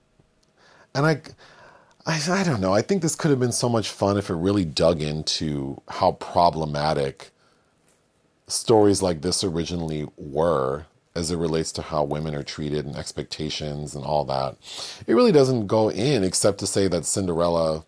And 0.95 1.07
I, 1.07 1.23
I 2.07 2.21
i 2.31 2.45
don't 2.45 2.61
know. 2.61 2.75
I 2.75 2.83
think 2.83 3.03
this 3.03 3.17
could 3.17 3.31
have 3.31 3.41
been 3.41 3.53
so 3.53 3.69
much 3.71 3.89
fun 3.91 4.19
if 4.19 4.31
it 4.31 4.35
really 4.37 4.67
dug 4.67 5.03
into 5.03 5.81
how 5.89 6.13
problematic 6.15 7.31
stories 8.49 9.03
like 9.03 9.23
this 9.23 9.45
originally 9.45 10.07
were 10.17 10.87
as 11.17 11.31
it 11.31 11.37
relates 11.37 11.73
to 11.73 11.83
how 11.83 12.05
women 12.05 12.35
are 12.35 12.43
treated 12.43 12.87
and 12.87 12.97
expectations 12.97 13.95
and 13.95 14.05
all 14.05 14.25
that. 14.25 14.57
It 15.07 15.15
really 15.15 15.33
doesn't 15.33 15.69
go 15.69 15.91
in 15.91 16.25
except 16.25 16.59
to 16.59 16.67
say 16.67 16.89
that 16.89 17.07
cinderella 17.07 17.85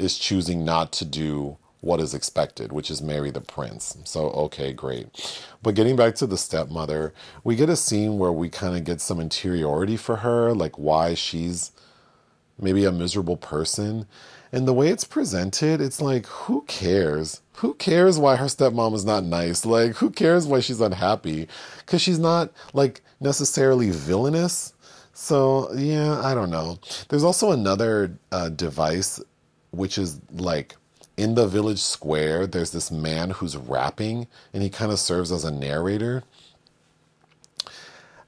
is 0.00 0.18
choosing 0.18 0.64
not 0.64 0.92
to 0.92 1.04
do 1.04 1.56
what 1.80 2.00
is 2.00 2.12
expected, 2.14 2.72
which 2.72 2.90
is 2.90 3.00
marry 3.00 3.30
the 3.30 3.40
prince. 3.40 3.96
So, 4.04 4.30
okay, 4.30 4.72
great. 4.72 5.40
But 5.62 5.74
getting 5.74 5.96
back 5.96 6.14
to 6.16 6.26
the 6.26 6.36
stepmother, 6.36 7.14
we 7.42 7.56
get 7.56 7.70
a 7.70 7.76
scene 7.76 8.18
where 8.18 8.32
we 8.32 8.48
kind 8.48 8.76
of 8.76 8.84
get 8.84 9.00
some 9.00 9.18
interiority 9.18 9.96
for 9.96 10.16
her, 10.16 10.52
like 10.54 10.78
why 10.78 11.14
she's 11.14 11.72
maybe 12.58 12.84
a 12.84 12.92
miserable 12.92 13.38
person. 13.38 14.06
And 14.52 14.66
the 14.66 14.74
way 14.74 14.88
it's 14.88 15.04
presented, 15.04 15.80
it's 15.80 16.00
like, 16.02 16.26
who 16.26 16.62
cares? 16.62 17.40
Who 17.54 17.74
cares 17.74 18.18
why 18.18 18.36
her 18.36 18.46
stepmom 18.46 18.94
is 18.94 19.04
not 19.04 19.24
nice? 19.24 19.64
Like, 19.64 19.96
who 19.96 20.10
cares 20.10 20.46
why 20.46 20.60
she's 20.60 20.80
unhappy? 20.80 21.46
Because 21.78 22.02
she's 22.02 22.18
not, 22.18 22.50
like, 22.72 23.00
necessarily 23.20 23.90
villainous. 23.90 24.74
So, 25.12 25.72
yeah, 25.74 26.20
I 26.22 26.34
don't 26.34 26.50
know. 26.50 26.78
There's 27.08 27.24
also 27.24 27.52
another 27.52 28.18
uh, 28.32 28.48
device, 28.48 29.20
which 29.70 29.98
is 29.98 30.20
like 30.32 30.76
in 31.16 31.34
the 31.34 31.46
village 31.46 31.80
square, 31.80 32.46
there's 32.46 32.70
this 32.70 32.90
man 32.90 33.30
who's 33.30 33.56
rapping, 33.56 34.26
and 34.52 34.62
he 34.62 34.70
kind 34.70 34.92
of 34.92 34.98
serves 34.98 35.32
as 35.32 35.44
a 35.44 35.50
narrator. 35.50 36.22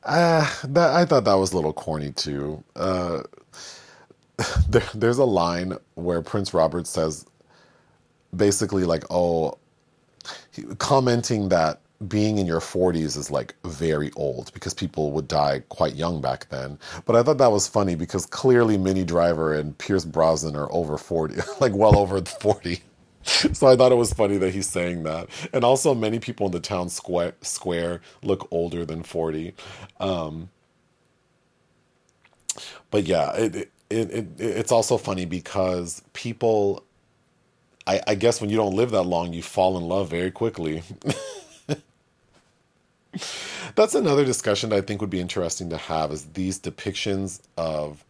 Uh, 0.04 0.50
that 0.64 0.90
I 0.90 1.04
thought 1.04 1.24
that 1.24 1.34
was 1.34 1.52
a 1.52 1.56
little 1.56 1.72
corny 1.72 2.12
too. 2.12 2.64
Uh, 2.74 3.22
there, 4.68 4.82
there's 4.94 5.18
a 5.18 5.24
line 5.24 5.78
where 5.94 6.22
Prince 6.22 6.52
Robert 6.52 6.86
says, 6.86 7.24
basically 8.34 8.84
like, 8.84 9.04
"Oh," 9.10 9.58
commenting 10.78 11.48
that 11.50 11.80
being 12.08 12.38
in 12.38 12.46
your 12.46 12.60
40s 12.60 13.16
is 13.16 13.30
like 13.30 13.54
very 13.64 14.10
old 14.16 14.52
because 14.54 14.74
people 14.74 15.12
would 15.12 15.28
die 15.28 15.62
quite 15.68 15.94
young 15.94 16.20
back 16.20 16.48
then. 16.48 16.78
But 17.04 17.16
I 17.16 17.22
thought 17.22 17.38
that 17.38 17.52
was 17.52 17.68
funny 17.68 17.94
because 17.94 18.26
clearly 18.26 18.78
Minnie 18.78 19.04
Driver 19.04 19.54
and 19.54 19.76
Pierce 19.78 20.04
Brosnan 20.04 20.56
are 20.56 20.72
over 20.72 20.98
40, 20.98 21.36
like 21.60 21.74
well 21.74 21.98
over 21.98 22.20
40. 22.22 22.80
so 23.22 23.66
I 23.68 23.76
thought 23.76 23.92
it 23.92 23.96
was 23.96 24.12
funny 24.12 24.36
that 24.38 24.52
he's 24.52 24.68
saying 24.68 25.04
that. 25.04 25.28
And 25.52 25.64
also, 25.64 25.94
many 25.94 26.18
people 26.18 26.46
in 26.46 26.52
the 26.52 26.60
town 26.60 26.88
square, 26.88 27.34
square 27.40 28.00
look 28.22 28.48
older 28.50 28.84
than 28.84 29.02
40. 29.02 29.54
Um, 30.00 30.50
but 32.90 33.04
yeah, 33.04 33.32
it, 33.34 33.56
it, 33.90 34.10
it, 34.10 34.26
it's 34.38 34.72
also 34.72 34.96
funny 34.96 35.24
because 35.24 36.02
people, 36.12 36.84
I, 37.86 38.00
I 38.06 38.14
guess 38.16 38.40
when 38.40 38.50
you 38.50 38.56
don't 38.56 38.74
live 38.74 38.90
that 38.90 39.04
long, 39.04 39.32
you 39.32 39.42
fall 39.42 39.78
in 39.78 39.84
love 39.84 40.10
very 40.10 40.30
quickly. 40.30 40.82
That's 43.74 43.94
another 43.94 44.24
discussion 44.24 44.70
that 44.70 44.76
I 44.76 44.80
think 44.80 45.00
would 45.00 45.10
be 45.10 45.20
interesting 45.20 45.70
to 45.70 45.76
have 45.76 46.12
is 46.12 46.26
these 46.26 46.58
depictions 46.58 47.40
of 47.56 48.04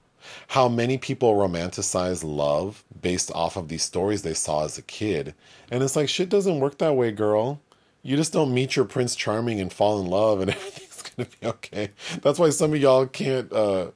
how 0.49 0.69
many 0.69 0.99
people 0.99 1.35
romanticize 1.35 2.23
love 2.25 2.85
based 3.01 3.31
off 3.35 3.57
of 3.57 3.69
these 3.69 3.83
stories 3.83 4.23
they 4.23 4.35
saw 4.35 4.65
as 4.65 4.79
a 4.79 4.83
kid. 4.83 5.35
And 5.71 5.83
it's 5.83 5.97
like, 5.97 6.09
shit 6.09 6.29
doesn't 6.29 6.61
work 6.61 6.79
that 6.79 6.95
way, 6.95 7.11
girl. 7.11 7.61
You 8.03 8.17
just 8.17 8.33
don't 8.33 8.55
meet 8.55 8.77
your 8.77 8.85
Prince 8.85 9.15
Charming 9.15 9.61
and 9.61 9.73
fall 9.73 10.01
in 10.01 10.07
love 10.07 10.41
and 10.41 10.51
everything's 10.55 11.03
gonna 11.03 11.29
be 11.41 11.47
okay. 11.47 11.91
That's 12.23 12.39
why 12.39 12.51
some 12.51 12.73
of 12.73 12.81
y'all 12.81 13.07
can't 13.07 13.53
uh 13.53 13.91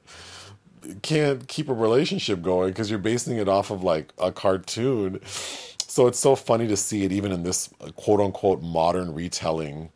can't 1.01 1.47
keep 1.47 1.67
a 1.69 1.73
relationship 1.73 2.41
going 2.41 2.69
because 2.69 2.89
you're 2.89 2.99
basing 2.99 3.37
it 3.37 3.49
off 3.49 3.71
of 3.71 3.83
like 3.83 4.13
a 4.17 4.31
cartoon. 4.31 5.19
So 5.25 6.07
it's 6.07 6.19
so 6.19 6.35
funny 6.35 6.67
to 6.67 6.77
see 6.77 7.03
it 7.03 7.11
even 7.11 7.31
in 7.31 7.43
this 7.43 7.69
quote 7.95 8.21
unquote 8.21 8.61
modern 8.61 9.13
retelling 9.13 9.89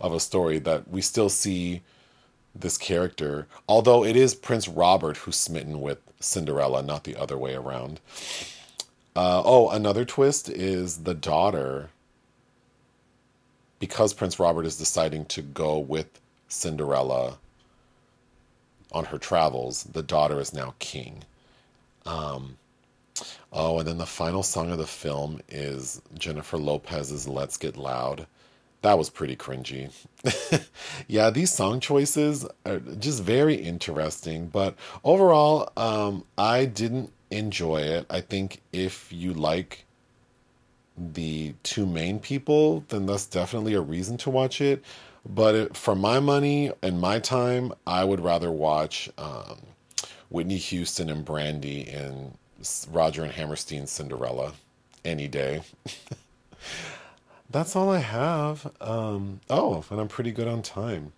of 0.00 0.12
a 0.12 0.20
story 0.20 0.58
that 0.60 0.88
we 0.88 1.00
still 1.00 1.28
see 1.28 1.82
this 2.54 2.78
character, 2.78 3.46
although 3.68 4.04
it 4.04 4.16
is 4.16 4.34
Prince 4.34 4.68
Robert 4.68 5.18
who's 5.18 5.36
smitten 5.36 5.80
with 5.80 5.98
Cinderella, 6.20 6.82
not 6.82 7.04
the 7.04 7.16
other 7.16 7.36
way 7.38 7.54
around. 7.54 8.00
Uh, 9.14 9.42
oh, 9.44 9.70
another 9.70 10.04
twist 10.04 10.48
is 10.48 10.98
the 10.98 11.14
daughter, 11.14 11.90
because 13.78 14.14
Prince 14.14 14.38
Robert 14.38 14.66
is 14.66 14.76
deciding 14.76 15.24
to 15.26 15.42
go 15.42 15.78
with 15.78 16.20
Cinderella 16.48 17.38
on 18.92 19.04
her 19.06 19.18
travels, 19.18 19.84
the 19.84 20.02
daughter 20.02 20.40
is 20.40 20.54
now 20.54 20.74
king. 20.78 21.24
Um, 22.06 22.56
oh, 23.52 23.78
and 23.78 23.88
then 23.88 23.98
the 23.98 24.06
final 24.06 24.42
song 24.42 24.70
of 24.70 24.78
the 24.78 24.86
film 24.86 25.40
is 25.48 26.00
Jennifer 26.16 26.56
Lopez's 26.56 27.28
Let's 27.28 27.56
Get 27.56 27.76
Loud 27.76 28.26
that 28.82 28.96
was 28.96 29.10
pretty 29.10 29.36
cringy. 29.36 29.90
yeah, 31.08 31.30
these 31.30 31.52
song 31.52 31.80
choices 31.80 32.46
are 32.64 32.78
just 32.78 33.22
very 33.22 33.54
interesting, 33.54 34.46
but 34.46 34.74
overall, 35.04 35.70
um, 35.76 36.24
I 36.36 36.64
didn't 36.64 37.12
enjoy 37.30 37.78
it. 37.82 38.06
I 38.08 38.20
think 38.20 38.60
if 38.72 39.12
you 39.12 39.34
like 39.34 39.84
the 40.96 41.54
two 41.62 41.86
main 41.86 42.18
people, 42.20 42.84
then 42.88 43.06
that's 43.06 43.26
definitely 43.26 43.74
a 43.74 43.80
reason 43.80 44.16
to 44.18 44.30
watch 44.30 44.60
it. 44.60 44.84
But 45.28 45.54
it, 45.54 45.76
for 45.76 45.94
my 45.94 46.20
money 46.20 46.72
and 46.82 47.00
my 47.00 47.18
time, 47.18 47.72
I 47.86 48.04
would 48.04 48.20
rather 48.20 48.50
watch 48.50 49.10
um, 49.18 49.58
Whitney 50.30 50.56
Houston 50.56 51.10
and 51.10 51.24
Brandy 51.24 51.80
in 51.80 52.32
Roger 52.90 53.24
and 53.24 53.32
Hammerstein's 53.32 53.90
Cinderella 53.90 54.54
any 55.04 55.28
day. 55.28 55.62
that's 57.50 57.76
all 57.76 57.90
I 57.90 57.98
have. 57.98 58.70
Um, 58.80 59.40
oh, 59.50 59.84
and 59.90 60.00
I'm 60.00 60.08
pretty 60.08 60.32
good 60.32 60.48
on 60.48 60.62
time. 60.62 61.12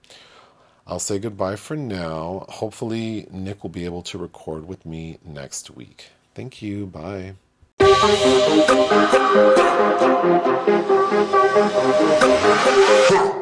I'll 0.87 0.99
say 0.99 1.19
goodbye 1.19 1.57
for 1.57 1.77
now. 1.77 2.47
Hopefully, 2.49 3.27
Nick 3.31 3.63
will 3.63 3.71
be 3.71 3.85
able 3.85 4.03
to 4.03 4.19
record 4.19 4.67
with 4.67 4.85
me 4.85 5.19
next 5.25 5.71
week. 5.71 6.11
Thank 6.35 6.63
you. 6.63 6.87
Bye. 6.87 7.35